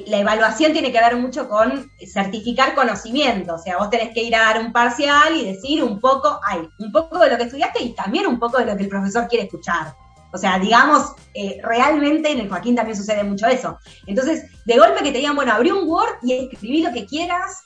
[0.07, 4.35] la evaluación tiene que ver mucho con certificar conocimiento, o sea, vos tenés que ir
[4.35, 7.83] a dar un parcial y decir un poco, ay, un poco de lo que estudiaste
[7.83, 9.95] y también un poco de lo que el profesor quiere escuchar.
[10.31, 13.77] O sea, digamos, eh, realmente en el Joaquín también sucede mucho eso.
[14.07, 17.61] Entonces, de golpe que te digan, bueno, abrí un Word y escribí lo que quieras,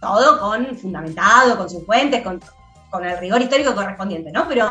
[0.00, 4.48] todo con fundamentado, con sus fuentes, con el rigor histórico correspondiente, ¿no?
[4.48, 4.70] Pero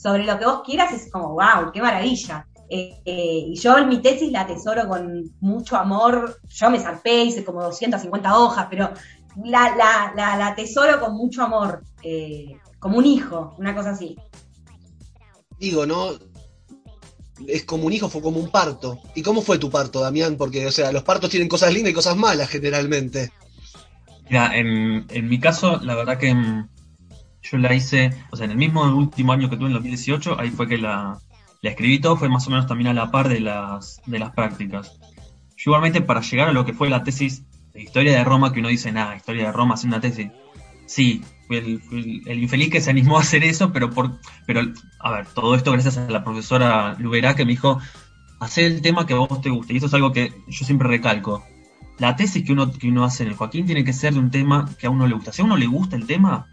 [0.00, 2.46] sobre lo que vos quieras es como, wow, qué maravilla.
[2.72, 6.40] Eh, eh, y yo en mi tesis la atesoro con mucho amor.
[6.48, 8.92] Yo me zarpé, hice como 250 hojas, pero
[9.44, 14.16] la, la, la, la atesoro con mucho amor, eh, como un hijo, una cosa así.
[15.58, 16.10] Digo, ¿no?
[17.48, 19.00] Es como un hijo, fue como un parto.
[19.16, 20.36] ¿Y cómo fue tu parto, Damián?
[20.36, 23.32] Porque, o sea, los partos tienen cosas lindas y cosas malas generalmente.
[24.28, 26.68] Mira, en, en mi caso, la verdad que mm,
[27.42, 30.50] yo la hice, o sea, en el mismo último año que tuve en 2018, ahí
[30.50, 31.18] fue que la,
[31.62, 34.32] la escribí todo, fue más o menos también a la par de las, de las
[34.32, 34.98] prácticas.
[35.56, 38.60] Yo igualmente para llegar a lo que fue la tesis de historia de Roma, que
[38.60, 40.30] uno dice, nada, historia de Roma, hacer una tesis.
[40.86, 41.58] Sí, fui
[42.26, 44.62] el, infeliz que se animó a hacer eso, pero por, pero,
[45.00, 47.78] a ver, todo esto gracias a la profesora Luberá que me dijo,
[48.40, 49.72] hacer el tema que a vos te guste.
[49.72, 51.44] Y esto es algo que yo siempre recalco
[52.00, 54.30] la tesis que uno, que uno hace en el Joaquín tiene que ser de un
[54.30, 55.32] tema que a uno le gusta.
[55.32, 56.46] Si a uno le gusta el tema,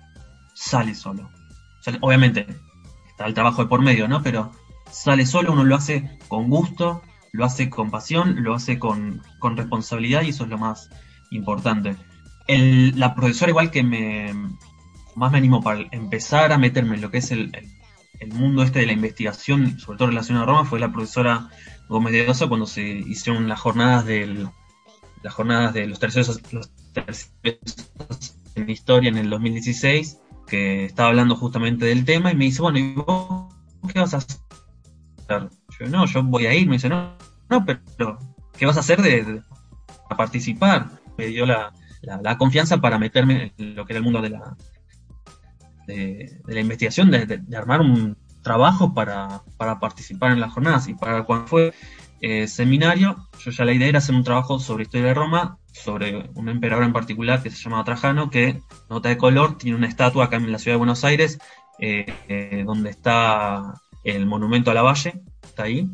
[0.54, 1.32] sale solo.
[2.02, 2.46] Obviamente,
[3.10, 4.22] está el trabajo de por medio, ¿no?
[4.22, 4.52] Pero
[4.92, 9.58] sale solo, uno lo hace con gusto, lo hace con pasión, lo hace con, con
[9.58, 10.90] responsabilidad y eso es lo más
[11.32, 11.96] importante.
[12.48, 14.34] La profesora igual que me
[15.16, 17.72] más me animó para empezar a meterme en lo que es el, el-
[18.20, 21.50] el mundo este de la investigación, sobre todo relacionado a Roma, fue la profesora
[21.88, 24.50] Gómez de Oso cuando se hicieron las jornadas del,
[25.24, 27.60] las jornadas de los terceros, los terceros
[28.56, 32.80] en historia en el 2016, que estaba hablando justamente del tema, y me dice, bueno,
[32.80, 33.54] ¿y vos
[33.94, 34.38] qué vas a hacer?
[35.30, 37.18] Yo, no, yo voy a ir, me dice, no,
[37.50, 38.20] no, pero
[38.58, 39.42] ¿qué vas a hacer de,
[40.10, 40.88] a participar?
[41.18, 44.56] Me dio la, la- confianza para meterme en lo que era el mundo de la,
[45.88, 48.18] de, la investigación, de armar un
[48.48, 50.88] trabajo para, para participar en las jornadas.
[50.88, 51.74] Y para cuando fue
[52.22, 56.30] eh, seminario, yo ya la idea era hacer un trabajo sobre historia de Roma, sobre
[56.34, 60.26] un emperador en particular que se llamaba Trajano, que, nota de color, tiene una estatua
[60.26, 61.40] acá en la ciudad de Buenos Aires,
[61.80, 63.74] eh, eh, donde está
[64.16, 65.90] el monumento a la Valle, está ahí.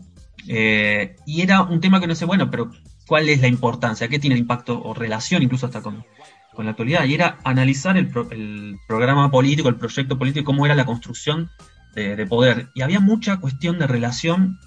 [0.48, 2.70] Eh, y era un tema que no sé, bueno, pero
[3.08, 4.08] ¿cuál es la importancia?
[4.08, 6.06] ¿Qué tiene impacto o relación incluso hasta con,
[6.54, 7.06] con la actualidad?
[7.06, 11.50] Y era analizar el, el programa político, el proyecto político, cómo era la construcción
[11.96, 12.70] de, de poder.
[12.76, 14.60] Y había mucha cuestión de relación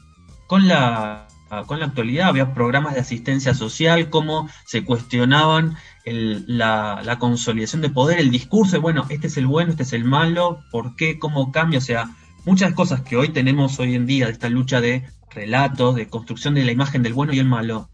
[0.49, 1.28] con la,
[1.66, 2.28] con la actualidad.
[2.28, 8.30] Había programas de asistencia social, cómo se cuestionaban el- la, la consolidación de poder, el
[8.30, 11.18] discurso de, bueno, este es el bueno, este es el malo, ¿por qué?
[11.18, 11.78] ¿Cómo cambia?
[11.78, 12.09] O sea,
[12.47, 16.55] muchas cosas que hoy tenemos hoy en día de esta lucha de relatos, de construcción
[16.55, 17.90] de la imagen del bueno y el malo,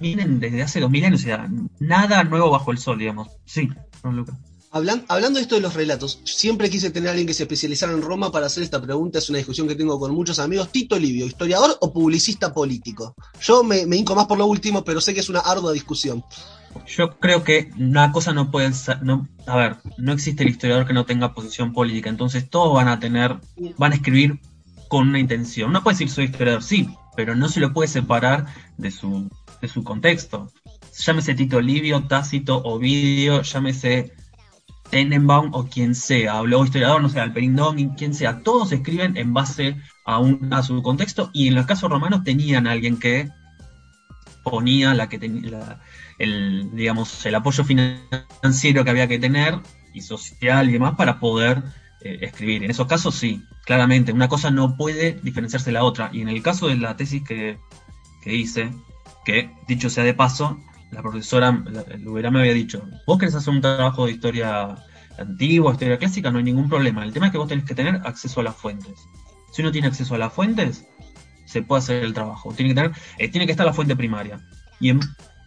[0.00, 3.28] vienen desde hace dos mil años, o sea, nada nuevo bajo el sol, digamos.
[3.44, 3.68] Sí,
[4.02, 4.34] don Lucas.
[4.72, 7.92] Hablan- hablando de esto de los relatos, siempre quise tener a alguien que se especializara
[7.92, 9.18] en Roma para hacer esta pregunta.
[9.18, 10.72] Es una discusión que tengo con muchos amigos.
[10.72, 13.14] Tito Livio, historiador o publicista político.
[13.42, 16.24] Yo me, me hinco más por lo último, pero sé que es una ardua discusión.
[16.86, 20.86] Yo creo que una cosa no puede ser, no, a ver, no existe el historiador
[20.86, 23.38] que no tenga posición política, entonces todos van a tener,
[23.78, 24.40] van a escribir
[24.88, 25.70] con una intención.
[25.70, 28.46] Uno puede decir soy historiador, sí, pero no se lo puede separar
[28.76, 30.52] de su, de su contexto.
[30.98, 34.12] Llámese Tito Livio, Tácito, Ovidio, llámese
[34.90, 37.56] Tenenbaum o quien sea, habló historiador, no sé, Alperín
[37.96, 41.90] quien sea, todos escriben en base a, un, a su contexto y en los casos
[41.90, 43.30] romanos tenían a alguien que
[44.42, 45.80] ponía la que tenía
[46.18, 49.58] el digamos el apoyo financiero que había que tener
[49.92, 51.62] y social y demás para poder
[52.00, 52.64] eh, escribir.
[52.64, 56.10] En esos casos sí, claramente, una cosa no puede diferenciarse de la otra.
[56.12, 57.58] Y en el caso de la tesis que,
[58.22, 58.72] que hice,
[59.24, 60.58] que dicho sea de paso,
[60.90, 61.50] la profesora
[61.98, 64.76] Lubera me había dicho, vos querés hacer un trabajo de historia
[65.18, 67.04] antigua, historia clásica, no hay ningún problema.
[67.04, 68.94] El tema es que vos tenés que tener acceso a las fuentes.
[69.52, 70.86] Si uno tiene acceso a las fuentes,
[71.44, 72.52] se puede hacer el trabajo.
[72.54, 74.40] Tiene que tener, eh, tiene que estar la fuente primaria.
[74.80, 75.00] Y en-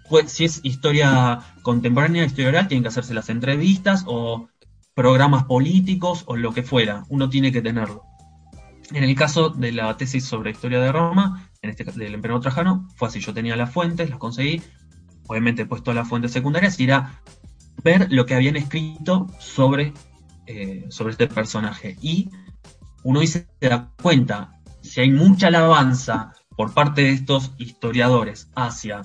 [0.10, 4.48] pues, si es historia contemporánea, historia oral, tienen que hacerse las entrevistas o
[4.94, 7.04] programas políticos o lo que fuera.
[7.10, 8.04] Uno tiene que tenerlo.
[8.92, 12.88] En el caso de la tesis sobre historia de Roma, en este del emperador Trajano,
[12.96, 13.20] fue así.
[13.20, 14.62] Yo tenía las fuentes, las conseguí.
[15.28, 17.22] Obviamente he puesto las fuentes secundarias y era
[17.84, 19.94] ver lo que habían escrito sobre,
[20.46, 21.98] eh, sobre este personaje.
[22.02, 22.30] Y
[23.04, 29.02] uno se da cuenta, si hay mucha alabanza por parte de estos historiadores hacia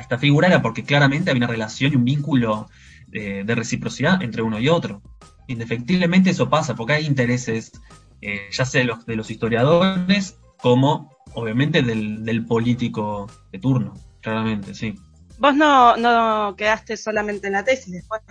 [0.00, 2.68] esta figura, era porque claramente había una relación y un vínculo
[3.08, 5.02] de, reciprocidad entre uno y otro.
[5.46, 7.72] Indefectiblemente eso pasa, porque hay intereses,
[8.20, 13.94] eh, ya sea de los, de los historiadores, como obviamente del, del político de turno,
[14.20, 14.94] claramente, sí.
[15.42, 18.22] Vos no, no quedaste solamente en la tesis, después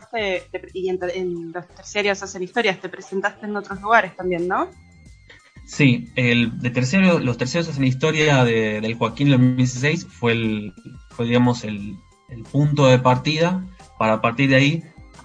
[0.74, 4.70] y en, los terciarios hacen historias, te presentaste en otros lugares también, ¿no?
[5.66, 10.74] Sí, el de terciario, los terciarios hacen historia de, del Joaquín del 2016 fue el,
[11.12, 11.98] fue digamos el,
[12.52, 13.66] punto de partida
[14.00, 14.84] para a partir de ahí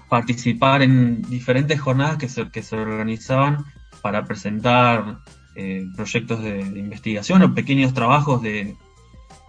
[0.09, 3.65] participar en diferentes jornadas que se, que se organizaban
[4.03, 5.19] para presentar
[5.55, 8.77] eh, proyectos de, de, investigación o pequeños trabajos de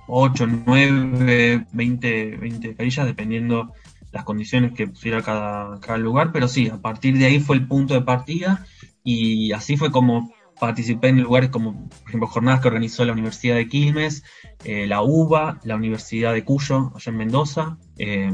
[0.07, 3.73] 8, 9, 20, 20 carillas, dependiendo
[4.11, 7.67] las condiciones que pusiera cada, cada lugar, pero sí, a partir de ahí fue el
[7.67, 8.65] punto de partida
[9.03, 13.55] y así fue como participé en lugares como, por ejemplo, jornadas que organizó la Universidad
[13.55, 14.23] de Quilmes,
[14.63, 18.31] eh, la UBA, la Universidad de Cuyo, allá en Mendoza, eh,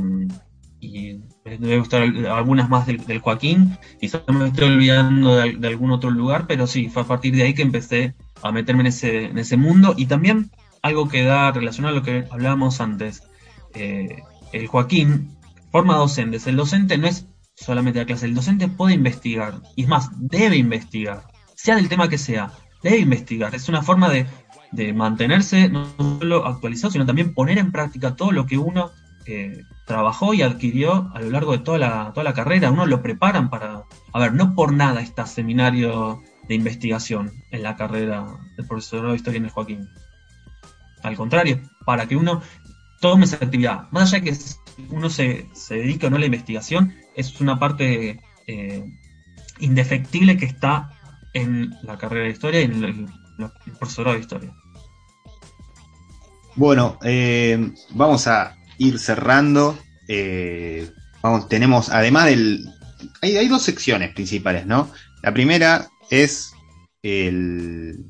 [0.79, 5.91] y me debe gustar algunas más del, del Joaquín, quizás me estoy olvidando de, algún
[5.91, 9.25] otro lugar, pero sí, fue a partir de ahí que empecé a meterme en ese,
[9.25, 10.51] en ese mundo y también
[10.81, 13.23] algo que da relacionado a lo que hablábamos antes.
[13.73, 14.21] Eh,
[14.51, 15.37] el Joaquín
[15.71, 16.45] forma docentes.
[16.47, 20.57] El docente no es solamente la clase, el docente puede investigar, y es más, debe
[20.57, 21.23] investigar,
[21.63, 22.51] sea del tema que sea,
[22.81, 23.55] debe investigar.
[23.55, 24.25] Es una forma de,
[24.73, 28.91] de mantenerse no solo actualizado, sino también poner en práctica todo lo que uno
[29.25, 32.69] eh, trabajó y adquirió a lo largo de toda la, toda la carrera.
[32.69, 33.83] Uno lo preparan para...
[34.11, 38.25] A ver, no por nada está seminario de investigación en la carrera
[38.57, 39.87] del profesorado de historia en el Joaquín.
[41.01, 42.41] Al contrario, para que uno
[42.99, 44.37] tome esa actividad, más allá de que
[44.89, 48.83] uno se, se dedique o no a la investigación, es una parte eh,
[49.61, 50.92] indefectible que está
[51.33, 54.53] en la carrera de historia y en el, el, profesorado de historia.
[56.55, 59.77] Bueno, eh, vamos a ir cerrando.
[60.07, 60.89] Eh,
[61.21, 62.65] vamos, tenemos, además del.
[63.21, 64.89] Hay, hay, dos secciones principales, ¿no?
[65.21, 66.53] La primera es
[67.01, 68.05] el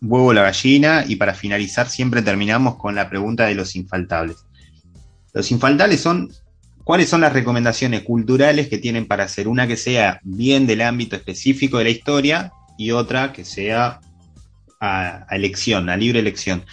[0.00, 4.44] huevo la gallina y para finalizar siempre terminamos con la pregunta de los infaltables.
[5.32, 6.30] Los infaltables son
[6.84, 11.16] cuáles son las recomendaciones culturales que tienen para hacer una que sea bien del ámbito
[11.16, 14.00] específico de la historia y otra que sea
[14.80, 16.64] a, elección, a libre elección.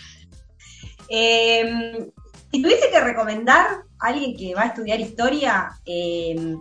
[1.09, 2.09] Eh,
[2.51, 3.67] si tuviese que recomendar
[3.99, 6.55] a alguien que va a estudiar historia, eh,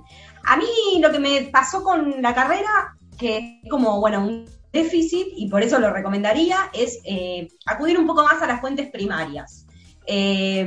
[0.45, 5.27] a mí lo que me pasó con la carrera, que es como, bueno, un déficit,
[5.37, 9.67] y por eso lo recomendaría, es eh, acudir un poco más a las fuentes primarias.
[10.07, 10.67] Eh,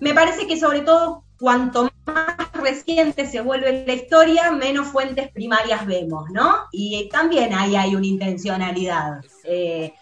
[0.00, 5.84] me parece que sobre todo cuanto más reciente se vuelve la historia, menos fuentes primarias
[5.86, 6.54] vemos, ¿no?
[6.70, 9.22] Y también ahí hay una intencionalidad.
[9.42, 9.92] Eh,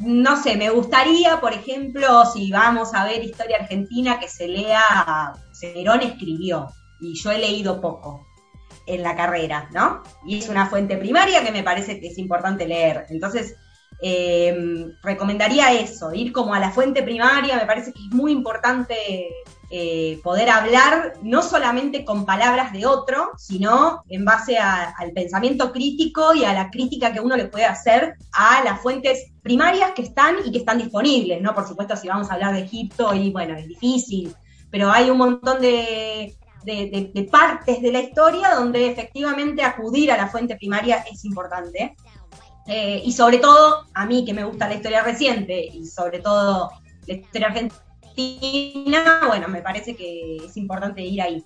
[0.00, 5.32] no sé, me gustaría, por ejemplo, si vamos a ver historia argentina, que se lea,
[5.52, 6.68] Cerón escribió,
[7.00, 8.26] y yo he leído poco
[8.84, 10.02] en la carrera, ¿no?
[10.26, 13.06] Y es una fuente primaria que me parece que es importante leer.
[13.08, 13.56] Entonces,
[14.02, 19.30] eh, recomendaría eso, ir como a la fuente primaria, me parece que es muy importante
[19.74, 26.34] eh, poder hablar no solamente con palabras de otro, sino en base al pensamiento crítico
[26.34, 30.36] y a la crítica que uno le puede hacer a las fuentes primarias que están
[30.44, 31.54] y que están disponibles, ¿no?
[31.54, 34.36] Por supuesto, si vamos a hablar de Egipto, y bueno, es difícil,
[34.70, 36.36] pero hay un montón de,
[37.30, 41.96] partes de la historia donde efectivamente acudir a la fuente primaria es importante.
[42.66, 46.72] Eh, y sobre todo, a mí que me gusta la historia reciente y sobre todo
[47.06, 47.82] la historia argentina,
[49.26, 51.44] bueno, me parece que es importante ir ahí.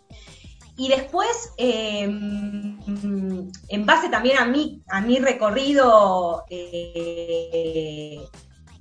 [0.78, 8.20] Y después, eh, en base también a mi, a mi recorrido eh,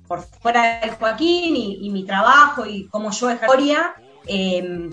[0.06, 3.94] por fuera del Joaquín y, mi trabajo y cómo yo historia,
[4.26, 4.90] eh,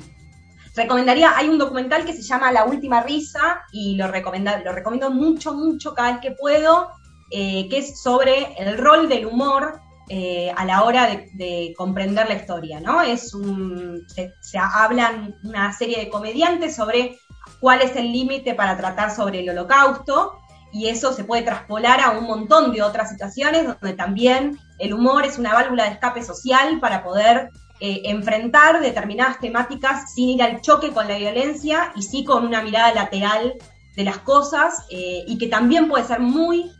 [0.75, 5.53] recomendaría, hay un documental que se llama La Última Risa y lo, lo recomiendo mucho,
[5.53, 6.89] mucho cada vez que puedo,
[7.31, 12.27] eh, que es sobre el rol del humor eh, a la hora de, de, comprender
[12.27, 13.01] la historia, ¿no?
[13.01, 17.17] Es un, se, se, hablan una serie de comediantes sobre
[17.59, 20.39] cuál es el límite para tratar sobre el holocausto
[20.73, 25.23] y eso se puede traspolar a un montón de otras situaciones donde también el humor
[25.23, 30.61] es una válvula de escape social para poder eh, enfrentar determinadas temáticas sin ir al
[30.61, 33.53] choque con la violencia y sí con una mirada lateral
[33.95, 36.71] de las cosas eh, y que también puede ser muy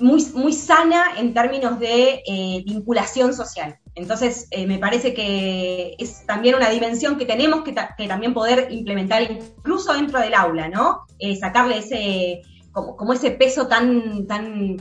[0.00, 3.78] muy, muy sana en términos de eh, vinculación social.
[3.94, 9.22] Entonces, eh, me parece que es también una dimensión que tenemos que, también poder implementar
[9.22, 11.06] incluso dentro del aula, ¿no?
[11.18, 12.42] Eh, sacarle ese,
[12.72, 14.76] como, ese peso tan, tan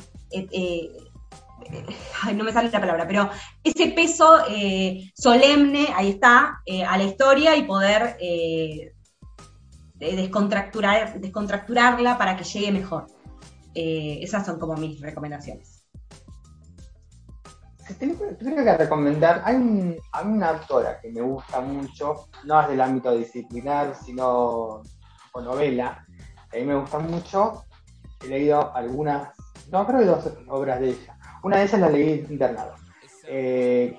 [2.22, 3.30] ay, no me sale la palabra, pero
[3.64, 4.38] ese peso
[5.16, 8.18] solemne, ahí está, a la historia y poder
[9.96, 13.17] descontracturar, descontracturarla para que llegue mejor.
[13.74, 15.78] Esas son como mis recomendaciones
[17.96, 23.96] tengo, que recomendar, hay, una autora que me gusta mucho, no es del ámbito disciplinar,
[23.96, 24.82] sino
[25.34, 26.06] o novela,
[26.52, 27.66] a mí me gusta mucho,
[28.24, 29.30] he leído algunas,
[29.72, 31.18] no, creo que dos obras de ella.
[31.44, 32.74] Una de ellas la leí internado,
[33.28, 33.98] eh,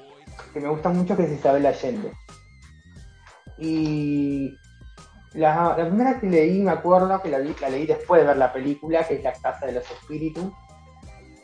[0.53, 2.13] que me gusta mucho, que es Isabel Allende.
[3.59, 4.55] Y
[5.39, 9.07] la, primera que leí, me acuerdo que la, la, leí después de ver la película,
[9.07, 10.53] que es La Casa de los Espíritus.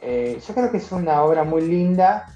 [0.03, 2.27] Eh, yo creo que es una obra muy linda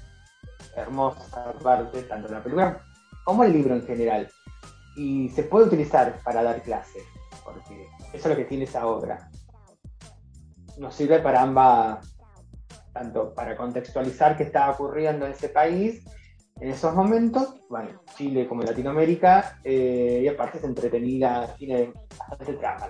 [0.75, 2.81] hermosa parte, tanto la película
[3.25, 4.29] como el libro en general.
[4.95, 7.03] Y se puede utilizar para dar clases,
[7.43, 9.29] porque eso es lo que tiene esa obra.
[10.77, 12.15] Nos sirve para ambas,
[12.93, 16.03] tanto para contextualizar qué estaba ocurriendo en ese país
[16.59, 22.87] en esos momentos, bueno, Chile como Latinoamérica, eh, y aparte es entretenida, tiene bastante trama.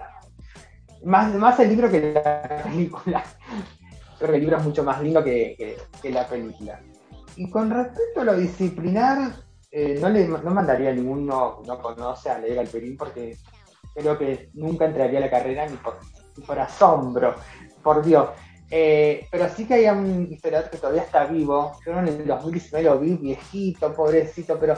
[1.03, 3.23] Más, más el libro que la película.
[4.17, 6.81] creo que el libro es mucho más lindo que la película.
[7.35, 9.31] Y con respecto a lo disciplinar,
[9.71, 13.37] eh, no le no mandaría a ninguno que no conoce a leer Alperín porque
[13.93, 15.99] creo que nunca entraría a la carrera ni por,
[16.45, 17.35] por asombro,
[17.83, 18.29] por Dios.
[18.71, 21.73] Eh, pero sí que hay un historiador que todavía está vivo.
[21.85, 24.77] Yo en el 2019 lo vi viejito, pobrecito, pero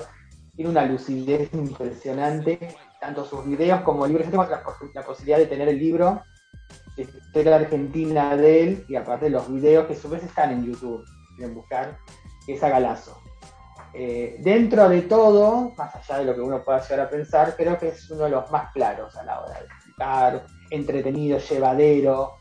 [0.55, 2.75] tiene una lucidez impresionante.
[2.99, 4.25] Tanto sus videos como libros.
[4.27, 4.63] Yo tengo la,
[5.03, 6.21] posibilidad de tener el libro
[6.95, 10.65] de historia argentina de él y aparte los videos que a su vez están en
[10.65, 11.03] YouTube.
[11.35, 11.97] Quieren buscar
[12.47, 13.21] es a Galazo.
[13.93, 17.77] Eh, dentro de todo, más allá de lo que uno pueda llegar a pensar, creo
[17.77, 22.35] que es uno de los más claros a la hora de explicar, entretenido, llevadero,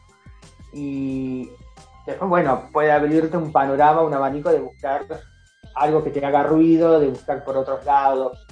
[0.72, 1.50] y
[2.06, 5.06] después, bueno, puede abrirte un panorama, un abanico de buscar
[5.74, 8.46] algo que te haga ruido, de buscar por otros lados.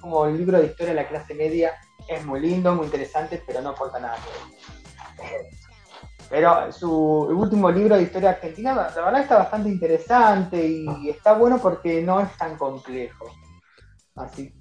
[0.00, 1.72] Como el libro de historia de la clase media
[2.08, 4.16] es muy lindo, muy interesante, pero no aporta nada.
[6.30, 11.58] Pero su último libro de historia argentina, la verdad está bastante interesante y está bueno
[11.58, 13.30] porque no es tan complejo.
[14.14, 14.52] Así,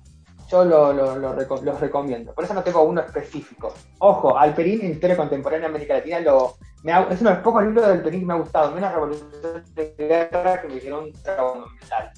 [0.48, 2.34] yo lo, los recomiendo.
[2.34, 3.74] Por eso no tengo uno específico.
[4.00, 7.94] Ojo, Alperín en historia contemporánea América Latina lo, es uno de los pocos libros de
[7.94, 9.30] Alperín que me ha gustado, menos Revolución
[9.74, 12.12] de Guerra que me generó un trauma mental.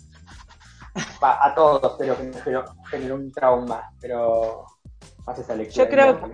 [1.22, 2.34] a todos, pero que me
[2.90, 4.66] generó, un trauma, pero
[5.26, 5.86] más esa lectura.
[5.86, 6.32] Yo creo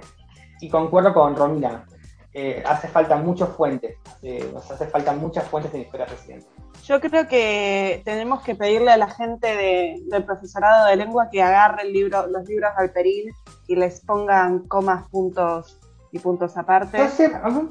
[0.61, 1.85] Y concuerdo con Romina,
[2.34, 6.47] eh, hace falta muchas fuentes, eh, nos hace falta muchas fuentes en historia reciente.
[6.84, 11.84] Yo creo que tenemos que pedirle a la gente del profesorado de lengua que agarre
[11.84, 13.31] el libro, los libros de Alperín
[13.68, 15.80] y les pongan comas, puntos
[16.15, 16.97] y puntos aparte.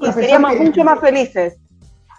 [0.01, 1.57] y seríamos mucho más felices.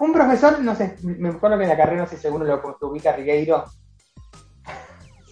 [0.00, 2.60] Un profesor, no sé, me acuerdo que en la carrera, no sé si alguno lo,
[2.82, 3.64] ubica Rigueiro,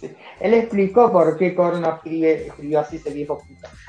[0.39, 3.41] él explicó por qué Corno escribe, escribió así ese viejo.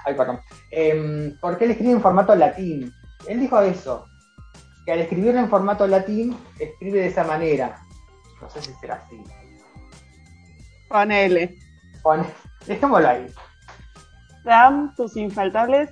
[0.05, 0.41] Ay, perdón.
[0.71, 2.93] Eh, por qué él escribe en formato latín.
[3.29, 4.05] Él dijo eso,
[4.85, 7.81] que al escribirlo en formato latín, escribe de esa manera.
[8.43, 9.23] No sé si será así.
[10.89, 11.57] Ponele.
[12.03, 12.27] Pon...
[12.67, 13.27] Dejémoslo ahí.
[14.45, 15.89] Ram, tus infaltables.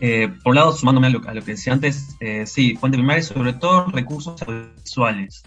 [0.00, 3.52] Eh, por un lado, sumándome a lo, que decía antes, eh, sí, fuente primaria, sobre
[3.54, 4.36] todo recursos
[4.76, 5.42] visuales.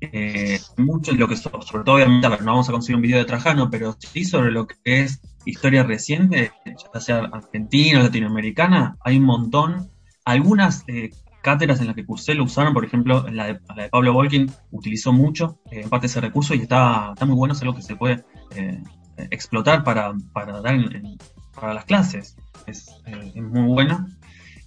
[0.00, 3.24] Eh, mucho de lo que, sobre todo, obviamente, no vamos a conseguir un video de
[3.24, 6.52] Trajano, pero sí sobre lo que es historia reciente,
[6.94, 9.90] ya sea argentina o latinoamericana, hay un montón.
[10.24, 11.10] Algunas eh,
[11.42, 14.50] cátedras en las que cursé lo usaron, por ejemplo, la de, la de Pablo Volkin
[14.70, 17.82] utilizó mucho eh, en parte ese recurso y está, está muy bueno, es algo que
[17.82, 18.24] se puede
[18.54, 18.82] eh,
[19.30, 20.76] explotar para, para dar
[21.60, 22.36] para las clases.
[22.66, 24.06] Es, es muy bueno.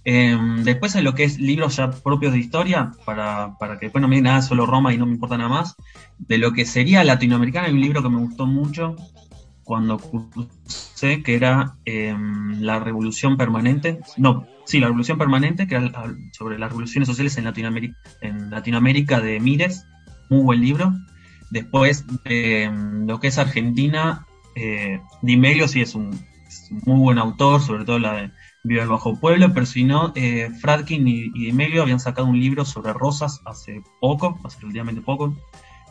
[0.04, 4.02] Em, después hay lo que es libros ya propios de historia, para, para que después
[4.02, 5.76] no me digan nada, solo Roma y no me importa nada más.
[6.18, 8.96] De lo que sería latinoamericana, hay un libro que me gustó mucho,
[9.64, 15.92] cuando cursé, que era em, la revolución permanente, no, sí, la revolución permanente, que era
[16.32, 19.86] sobre las revoluciones sociales en Latinoamérica, en Latinoamérica de Mires,
[20.28, 20.92] muy buen libro.
[21.50, 25.00] Después, em, lo que es Argentina, eh,
[25.68, 26.10] sí es un,
[26.70, 28.30] muy buen autor, sobre todo la de
[28.64, 32.38] Viva el Bajo Pueblo, pero si no, eh, Fradkin y, y Di habían sacado un
[32.38, 35.36] libro sobre rosas hace poco, hace relativamente poco,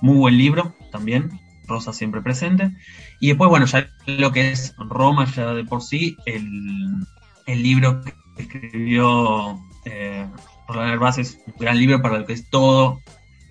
[0.01, 1.31] muy buen libro también,
[1.67, 2.71] Rosa siempre presente.
[3.19, 7.05] Y después, bueno, ya lo que es Roma, ya de por sí, el,
[7.47, 8.13] libro que
[8.43, 10.25] escribió eh,
[10.67, 13.01] Roland Herbaz es un gran libro para lo que es todo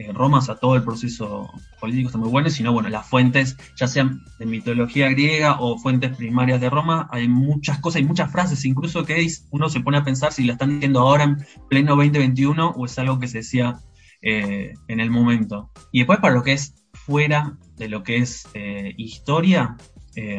[0.00, 3.86] eh, Roma, o todo el proceso político está muy bueno, sino, bueno, las fuentes, ya
[3.86, 8.64] sean de mitología griega o fuentes primarias de Roma, hay muchas cosas, hay muchas frases,
[8.64, 11.36] incluso que uno se pone a pensar si la están diciendo ahora en
[11.68, 13.78] pleno 2021 o es algo que se decía
[14.22, 15.70] eh, en el momento.
[15.92, 19.76] Y después para lo que es fuera de lo que es eh, historia,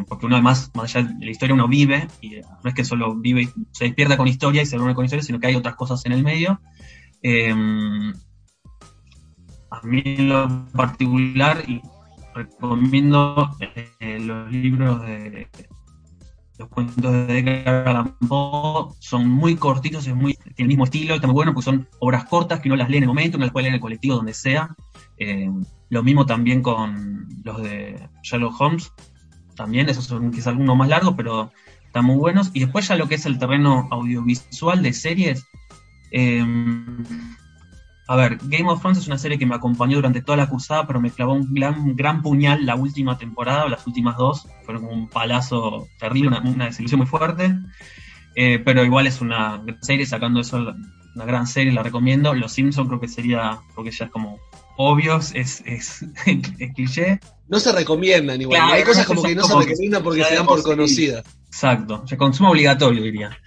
[0.08, 3.16] porque uno además, más allá de la historia, uno vive, y no es que solo
[3.16, 5.76] vive y se despierta con historia y se reúne con historia, sino que hay otras
[5.76, 6.62] cosas en el medio.
[9.72, 11.81] A mí en lo particular y
[12.35, 13.49] recomiendo
[13.99, 15.48] eh, los libros de
[16.57, 21.15] los cuentos de Edgar Allan Poe son muy cortitos, es muy, tiene el mismo estilo,
[21.15, 23.45] está muy bueno porque son obras cortas que uno las lee en el momento, uno
[23.45, 24.76] las puede leer en el colectivo, donde sea.
[25.18, 25.49] Eh,
[25.89, 28.91] lo mismo también con los de Sherlock Holmes,
[29.56, 31.52] también, esos son quizás algunos más largos, pero
[31.85, 32.52] están muy buenos.
[32.53, 35.45] Y después ya lo que es el terreno audiovisual de series,
[36.11, 36.45] eh,
[38.12, 40.86] a ver, Game of Thrones es una serie que me acompañó durante toda la cursada,
[40.86, 44.50] pero me clavó un gran, gran puñal la última temporada, o las últimas dos.
[44.66, 47.56] Fueron como un palazo terrible, una, desilusión muy fuerte.
[48.36, 50.58] Eh, pero igual es una serie, sacando eso,
[51.16, 52.34] una gran serie, la recomiendo.
[52.34, 54.40] Los Simpsons creo que sería, porque ya es como
[54.76, 56.06] obvios, es, es,
[56.76, 57.22] cliché.
[57.48, 58.60] No se recomiendan igual.
[58.74, 61.24] Hay cosas como que no se recomiendan porque se dan por conocidas.
[61.48, 63.38] Exacto, se consumo obligatorio, diría.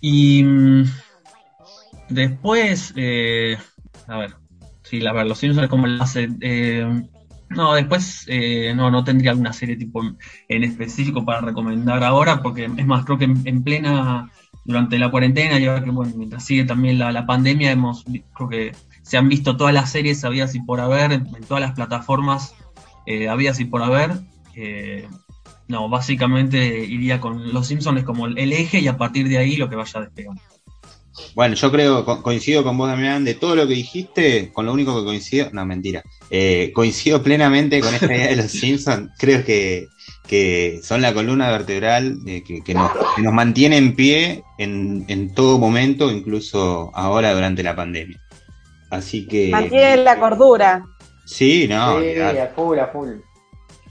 [0.00, 0.84] Y mm,
[2.08, 3.58] después, eh,
[4.08, 4.34] a ver,
[4.82, 6.28] sí, la los Simpsons es como la hace.
[6.40, 7.02] Eh,
[7.50, 10.02] no, después eh, no, no tendría alguna serie tipo
[10.48, 14.30] en, específico para recomendar ahora, porque es más, creo que en, plena,
[14.64, 18.04] durante la cuarentena, ya que bueno, mientras sigue también la, pandemia, hemos,
[18.34, 18.72] creo que
[19.02, 22.54] se han visto todas las series habías y por haber, en, todas las plataformas
[23.06, 24.12] eh, habías y por haber.
[25.68, 29.68] No, básicamente iría con Los Simpsons como el eje y a partir de ahí lo
[29.68, 30.40] que vaya despegando.
[31.34, 34.98] Bueno, yo creo, coincido con vos, Damián, de todo lo que dijiste, con lo único
[34.98, 39.88] que coincido, no, mentira, eh, coincido plenamente con esta idea de los Simpsons, creo que,
[40.26, 42.92] que son la columna vertebral que, nos,
[43.32, 48.20] mantiene en pie en, todo momento, incluso ahora durante la pandemia.
[48.90, 49.50] Así que...
[49.50, 50.84] Mantiene la cordura.
[51.26, 52.00] Sí, no.
[52.00, 53.10] Sí, a full, a full.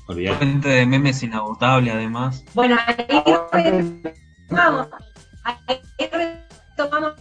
[0.08, 2.44] Fuente de memes inagotable, además.
[2.54, 4.02] Bueno, ahí
[4.50, 4.88] vamos.
[5.44, 5.80] Ahí
[6.78, 7.14] tomamos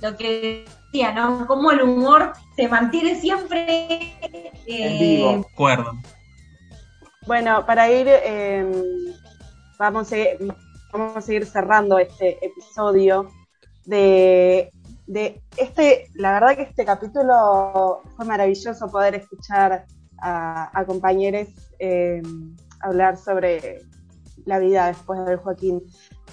[0.00, 1.46] lo que decía, ¿no?
[1.46, 4.14] Como el humor se mantiene siempre
[4.66, 5.92] eh, Acuerdo.
[7.26, 8.72] Bueno, para ir, em,
[9.78, 10.16] vamos, a,
[10.92, 13.28] vamos a seguir cerrando este episodio
[13.84, 14.70] de,
[15.06, 19.86] de este, la verdad que este capítulo fue maravilloso poder escuchar
[20.18, 21.48] a, compañeros
[21.78, 23.82] em, hablar sobre
[24.46, 25.82] la vida después de Joaquín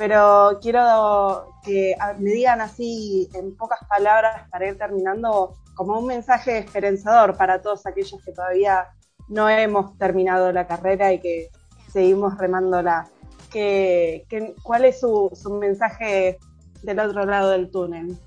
[0.01, 6.57] pero quiero que me digan así en pocas palabras para ir terminando como un mensaje
[6.57, 8.87] esperanzador para todos aquellos que todavía
[9.29, 11.49] no hemos terminado la carrera y que
[11.93, 13.11] seguimos remándola.
[13.51, 14.25] Que,
[14.63, 15.29] ¿Cuál es su,
[15.61, 16.39] mensaje
[16.81, 18.17] del otro lado del túnel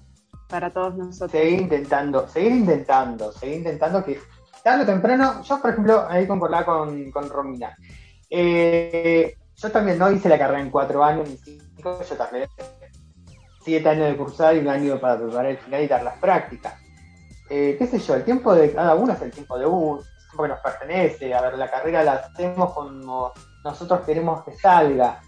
[0.48, 1.32] para todos nosotros?
[1.32, 4.20] Seguir intentando, seguir intentando, seguir intentando que
[4.62, 7.76] tarde o temprano, yo por ejemplo ahí concordaba con, con Romina,
[8.30, 11.36] eh, yo también no hice la carrera en cuatro años ni
[11.84, 12.48] yo también
[13.64, 16.74] siete años de cursar y un año para preparar el final y dar las prácticas.
[17.50, 20.28] Eh, qué sé yo, el tiempo de cada uno es el tiempo de uno, el
[20.28, 21.34] tiempo que nos pertenece.
[21.34, 23.32] A ver, la carrera la hacemos como
[23.64, 25.20] nosotros queremos que salga.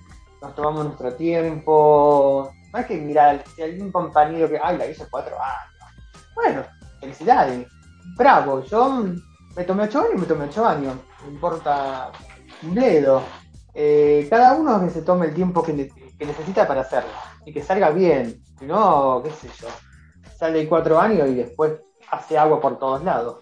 [0.43, 2.51] Nos tomamos nuestro tiempo.
[2.73, 5.95] No hay que mirar si hay un compañero que, ay, la hice cuatro años.
[6.35, 6.63] Bueno,
[7.01, 7.67] felicidades.
[8.17, 9.05] Bravo, yo
[9.57, 10.95] me tomé ocho años y me tomé ocho años.
[11.25, 12.11] No importa
[12.63, 13.23] un bledo.
[13.73, 15.91] Eh, cada uno que se tome el tiempo que,
[16.25, 17.11] necesita para hacerlo
[17.45, 18.43] y que salga bien.
[18.61, 19.69] No, qué sé yo,
[20.37, 21.73] sale cuatro años y después
[22.11, 23.41] hace agua por todos lados.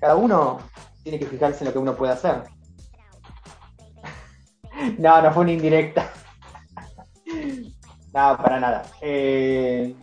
[0.00, 0.58] Cada uno
[1.02, 2.42] tiene que fijarse en lo que uno puede hacer.
[4.98, 6.10] no, no fue una indirecta.
[7.26, 8.82] no, para nada.
[9.00, 9.96] Eh,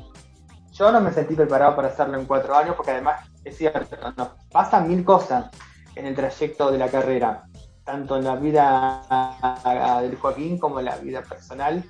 [0.72, 4.30] yo no me sentí preparado para hacerlo en cuatro años porque además es cierto, nos
[4.52, 5.52] pasan mil cosas
[5.96, 7.44] en el trayecto de la carrera
[7.84, 11.84] tanto en la vida del Joaquín como en la vida personal,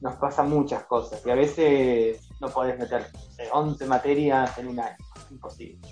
[0.00, 3.06] nos pasan muchas cosas y a veces no podés meter
[3.52, 4.96] 11 materias en un año,
[5.30, 5.88] imposible.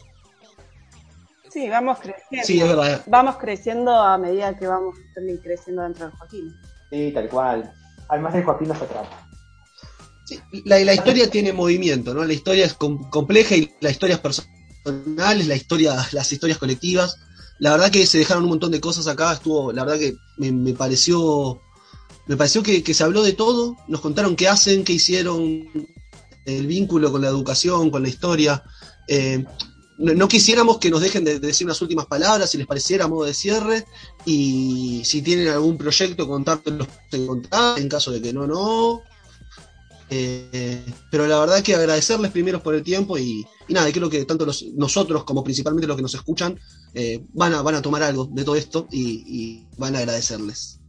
[1.51, 2.47] Sí, vamos creciendo.
[2.47, 3.03] Sí, es verdad.
[3.07, 6.53] Vamos creciendo a medida que vamos también creciendo dentro del Joaquín.
[6.91, 7.73] Sí, tal cual.
[8.09, 9.29] Además del Joaquín no se trata.
[10.27, 12.25] Sí, la, la historia tiene movimiento, ¿no?
[12.25, 17.19] La historia es compleja y la historia es personal, la historia, las historias colectivas
[17.59, 20.73] la verdad que se dejaron un montón de cosas acá, estuvo, la verdad que me,
[20.75, 21.61] pareció,
[22.27, 25.65] me pareció que, se habló de todo, nos contaron qué hacen, qué hicieron,
[26.45, 28.63] el vínculo con la educación, con la historia.
[29.09, 29.45] Eh,
[29.99, 33.07] no, no quisiéramos que nos dejen de, de decir unas últimas palabras, si les pareciera
[33.07, 33.85] modo de cierre,
[34.27, 39.03] y si tienen algún proyecto, contártelos en caso de que no, no.
[40.11, 44.25] Eh, pero la verdad que agradecerles primero por el tiempo y, y nada, creo que
[44.27, 46.59] tanto los- nosotros como principalmente los que nos escuchan
[46.95, 50.81] eh, van, a, van a tomar algo de todo esto y, van a agradecerles.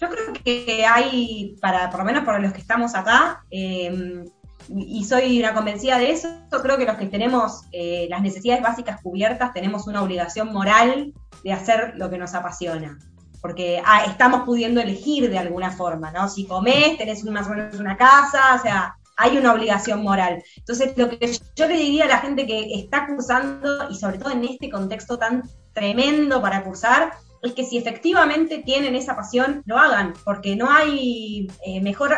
[0.00, 4.24] Yo creo que hay, para por lo menos para los que estamos acá, eh,
[4.68, 6.28] y soy una convencida de eso,
[6.62, 11.12] creo que los que tenemos eh, las necesidades básicas cubiertas tenemos una obligación moral
[11.44, 12.98] de hacer lo que nos apasiona.
[13.40, 16.28] Porque ah, estamos pudiendo elegir de alguna forma, ¿no?
[16.28, 20.42] Si comés, tenés más o menos una casa, o sea, hay una obligación moral.
[20.56, 24.32] Entonces, lo que yo le diría a la gente que está cursando, y sobre todo
[24.32, 29.78] en este contexto tan tremendo para cursar, es que si efectivamente tienen esa pasión, lo
[29.78, 32.16] hagan, porque no hay eh, mejor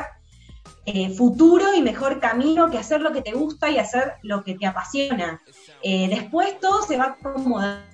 [0.86, 4.54] eh, futuro y mejor camino que hacer lo que te gusta y hacer lo que
[4.54, 5.42] te apasiona.
[5.82, 7.86] Eh, después todo se va acomodando.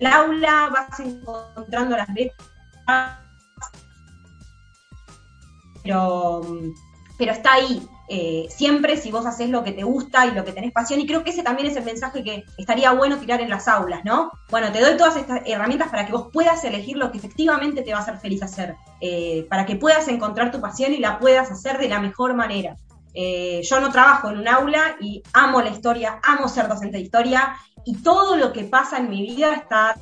[0.00, 2.48] El aula vas encontrando las letras,
[5.84, 6.40] pero,
[7.16, 7.88] pero está ahí.
[8.08, 11.06] Eh, siempre si vos haces lo que te gusta y lo que tenés pasión, y
[11.06, 14.30] creo que ese también es el mensaje que estaría bueno tirar en las aulas, ¿no?
[14.50, 17.92] Bueno, te doy todas estas herramientas para que vos puedas elegir lo que efectivamente te
[17.92, 21.50] va a hacer feliz hacer, eh, para que puedas encontrar tu pasión y la puedas
[21.50, 22.76] hacer de la mejor manera.
[23.14, 27.02] Eh, yo no trabajo en un aula y amo la historia, amo ser docente de
[27.02, 29.96] historia y todo lo que pasa en mi vida está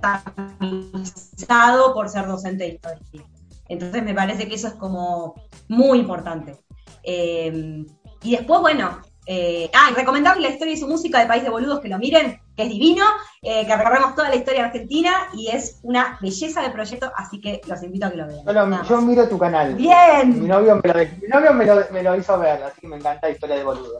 [0.00, 3.24] tamizado por ser docente de historia.
[3.68, 5.34] Entonces me parece que eso es como
[5.68, 6.58] muy importante.
[7.04, 7.84] Eh,
[8.22, 11.50] y después, bueno, eh, ah, y recomendarle la historia y su música de País de
[11.50, 13.04] Boludos, que lo miren, que es divino,
[13.42, 17.60] eh, que recorremos toda la historia argentina y es una belleza de proyecto, así que
[17.66, 18.84] los invito a que lo vean.
[18.84, 19.74] Yo, miro tu canal.
[19.74, 20.40] Bien.
[20.40, 22.96] Mi novio, me lo, mi novio me, lo, me lo hizo ver, así que me
[22.96, 23.98] encanta Historia de Boludo.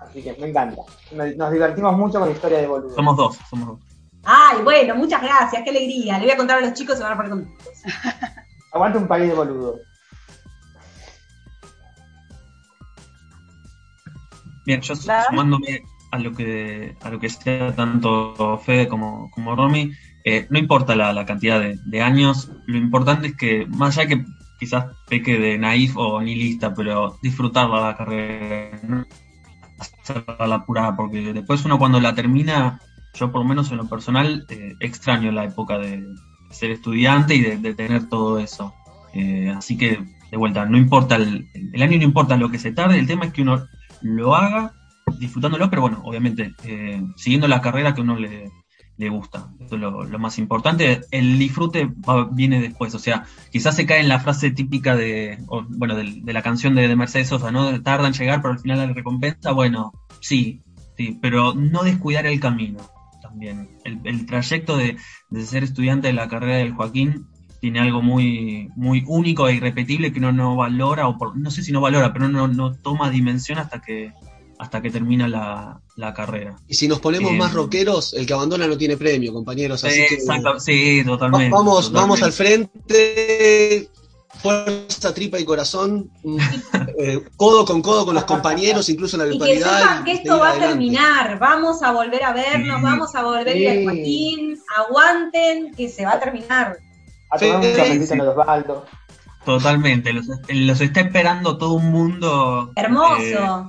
[0.00, 0.82] Así que me encanta.
[1.12, 2.94] Nos divertimos mucho con Historia de Boludo.
[2.94, 3.78] Somos dos, somos dos.
[4.24, 6.18] Ay, bueno, muchas gracias, qué alegría.
[6.18, 7.66] Le voy a contar a los chicos y van a poner contentos.
[8.72, 9.80] Aguanta un país de boludo.
[14.64, 15.24] Bien, yo Nada.
[15.28, 19.92] sumándome a lo que a lo que sea tanto Fede como, como Romy,
[20.24, 24.08] eh, no importa la, la cantidad de, de años, lo importante es que, más allá
[24.08, 24.24] que
[24.58, 29.04] quizás peque de naif o nihilista, pero disfrutarla la carrera, no
[29.78, 32.78] hacerla la apurada, porque después uno cuando la termina,
[33.14, 36.06] yo por lo menos en lo personal, eh, extraño la época de
[36.50, 38.72] ser estudiante y de, de tener todo eso.
[39.14, 39.98] Eh, así que,
[40.30, 43.24] de vuelta, no importa el, el año, no importa lo que se tarde, el tema
[43.24, 43.66] es que uno
[44.02, 44.72] lo haga
[45.18, 48.50] disfrutándolo, pero bueno, obviamente eh, siguiendo la carrera que uno le,
[48.96, 49.48] le gusta.
[49.60, 51.02] Eso es lo, más importante.
[51.10, 55.38] El disfrute va- viene después, o sea, quizás se cae en la frase típica de,
[55.48, 57.80] o, bueno, del- de, la canción de, de Mercedes Sosa, ¿no?
[57.82, 60.62] Tarda en llegar, pero al final la recompensa, bueno, sí,
[60.96, 62.80] sí, pero no descuidar el camino
[63.20, 63.70] también.
[63.84, 64.96] El, el trayecto de,
[65.30, 67.26] de ser estudiante de la carrera del Joaquín
[67.62, 71.62] tiene algo muy, muy único e irrepetible que uno no valora, o por- no sé
[71.62, 74.12] si no valora, pero no, no toma dimensión hasta que,
[74.58, 76.56] hasta que termina la, la carrera.
[76.66, 79.84] Y si nos ponemos Eh, más rockeros, el que abandona no tiene premio, compañeros.
[79.84, 81.50] Así Eh, que exacto, sí, totalmente.
[81.50, 82.00] vamos, totalmente.
[82.00, 83.88] vamos al frente,
[84.42, 86.36] fuerza, tripa y corazón, mm,
[86.98, 89.78] eh, codo con codo con los compañeros, incluso en la Y que virtualidad.
[89.82, 91.38] sepan que esto va a terminar.
[91.38, 92.82] Vamos a volver a vernos, Sí.
[92.82, 94.58] vamos a volver a ir al Joaquín.
[94.78, 96.76] Aguanten, que se va a terminar.
[97.32, 98.12] A tomar un Sí, cafecito sí.
[98.14, 98.84] en Osvaldo.
[99.44, 102.70] Totalmente, los, los está esperando todo un mundo.
[102.76, 103.20] Hermoso.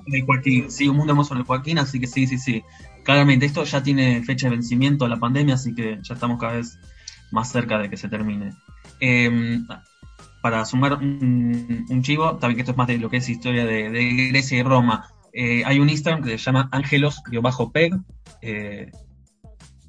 [0.05, 2.61] eh, de Joaquín, sí, un mundo hermoso en el Joaquín, así que sí, sí, sí.
[3.03, 6.77] Claramente, esto ya tiene fecha de vencimiento la pandemia, así que ya estamos cada vez
[7.31, 8.53] más cerca de que se termine.
[8.99, 9.59] Eh,
[10.43, 13.65] para sumar un, un chivo, también que esto es más de lo que es historia
[13.65, 17.93] de, de Grecia y Roma, eh, hay un Instagram que se llama Angelos-Peg.
[18.41, 18.91] Eh,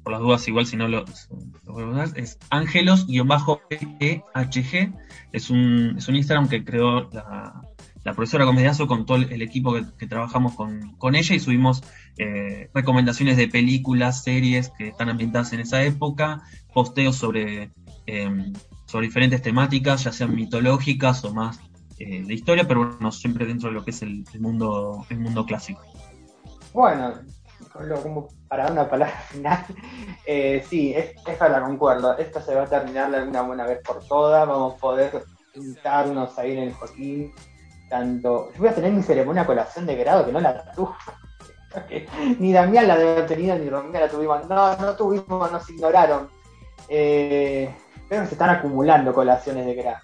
[0.05, 1.03] por las dudas, igual si no lo,
[1.65, 4.93] lo es Angelos-PEHG.
[5.31, 7.59] Es un, es un Instagram que creó la,
[8.03, 11.81] la profesora Comediazo con todo el, equipo que, trabajamos con, con ella y subimos
[12.19, 17.71] eh, recomendaciones de películas, series que están ambientadas en esa época, posteos sobre,
[18.05, 18.53] eh,
[18.85, 21.59] sobre diferentes temáticas, ya sean mitológicas o más
[21.97, 25.47] eh, de historia, pero bueno, siempre dentro de lo que es el mundo, el mundo
[25.47, 25.81] clásico.
[26.73, 27.15] Bueno,
[28.01, 29.65] como para una palabra final,
[30.25, 32.17] eh, sí, es, esta la concuerdo.
[32.17, 34.47] Esto se va a terminar de alguna buena vez por todas.
[34.47, 35.23] Vamos a poder
[35.53, 37.33] pintarnos ahí en el Joaquín.
[37.89, 38.51] Tanto.
[38.53, 40.93] Yo voy a tener mi ceremonia colación de grado que no la tuve.
[42.39, 44.47] Ni Damián la debe tenido, ni Romina la tuvimos.
[44.47, 46.29] No, no tuvimos, nos ignoraron.
[46.87, 47.73] Eh,
[48.09, 49.99] pero se están acumulando colaciones de grado.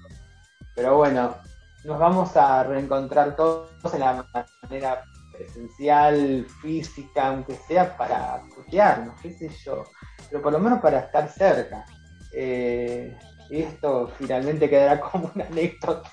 [0.76, 1.36] Pero bueno,
[1.84, 4.26] nos vamos a reencontrar todos en la
[4.64, 9.86] manera presencial, física, aunque sea para putearnos, qué sé yo,
[10.30, 11.86] pero por lo menos para estar cerca.
[12.34, 13.18] Eh,
[13.50, 16.10] esto finalmente quedará como una anécdota.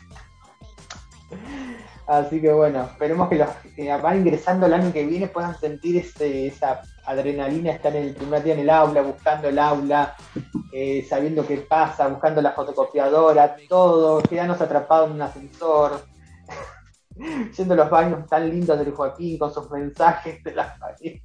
[2.06, 5.98] Así que bueno, esperemos que los que van ingresando el año que viene puedan sentir
[5.98, 10.16] ese, esa adrenalina, estar en el primer día en el aula, buscando el aula,
[10.72, 16.02] eh, sabiendo qué pasa, buscando la fotocopiadora, todo, quedarnos atrapados en un ascensor,
[17.56, 21.22] yendo los baños tan lindos del Joaquín con sus mensajes de las paredes.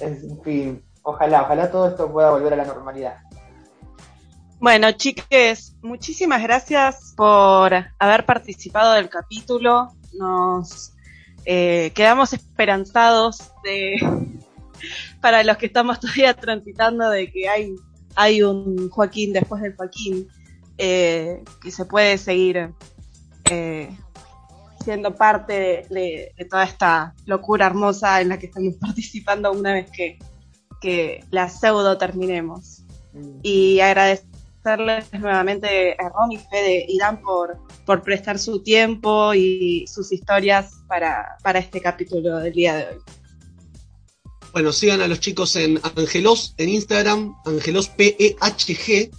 [0.00, 3.18] En fin, ojalá, ojalá todo esto pueda volver a la normalidad.
[4.60, 9.92] Bueno, chiques, muchísimas gracias por haber participado del capítulo.
[10.14, 10.94] Nos
[11.44, 14.00] eh, quedamos esperanzados de,
[15.20, 17.74] para los que estamos todavía transitando de que hay,
[18.16, 20.26] hay un Joaquín después del Joaquín,
[20.76, 22.74] eh, que se puede seguir
[23.50, 23.96] eh,
[24.82, 29.90] siendo parte de, de, toda esta locura hermosa en la que estamos participando una vez
[29.90, 30.18] que,
[30.80, 32.82] que la pseudo terminemos.
[33.12, 33.40] Mm.
[33.42, 34.28] Y agradecer
[34.68, 40.72] agradecerles nuevamente a Romy, Fede y Dan por, por prestar su tiempo y sus historias
[40.86, 43.02] para, para este capítulo del día de hoy.
[44.52, 49.10] Bueno, sigan a los chicos en Angelos, en Instagram, Angelos P-E-H-G.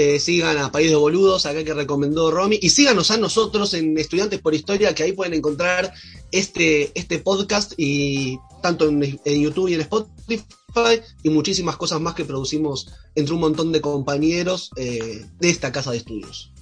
[0.00, 2.56] Eh, sigan a País de Boludos, acá que recomendó Romy.
[2.62, 5.92] Y síganos a nosotros en Estudiantes por Historia, que ahí pueden encontrar
[6.30, 12.24] este, este podcast y tanto en, YouTube y en Spotify y muchísimas cosas más que
[12.24, 16.52] producimos entre un montón de compañeros eh, de esta casa de estudios.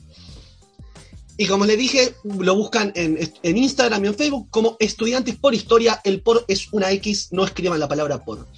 [1.36, 6.00] Y como les dije, lo buscan en, Instagram y en Facebook como Estudiantes por Historia.
[6.04, 8.48] El por es una X, no escriban la palabra por.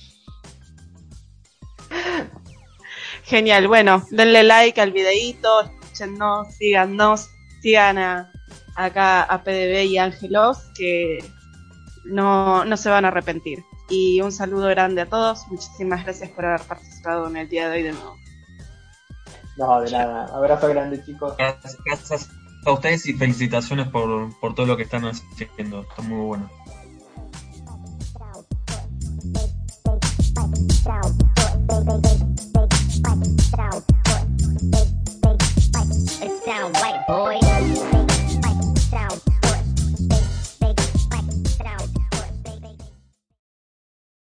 [3.28, 7.28] Genial, bueno, denle like al videíto, escúchenos, síganos,
[7.60, 8.32] sigan a,
[8.74, 11.22] acá a PDB y Ángelos, que
[12.06, 13.62] no, no se van a arrepentir.
[13.90, 15.46] Y un saludo grande a todos.
[15.48, 18.16] Muchísimas gracias por haber participado en el día de hoy de nuevo.
[19.58, 20.34] No, de nada.
[20.34, 21.36] Abrazo grande, chicos.
[21.36, 22.30] Gracias, gracias
[22.64, 25.82] a ustedes y felicitaciones por, por todo lo que están haciendo.
[25.82, 26.50] Está muy bueno.
[33.58, 35.38] sound, boy.
[36.20, 37.77] Like sound, white boy.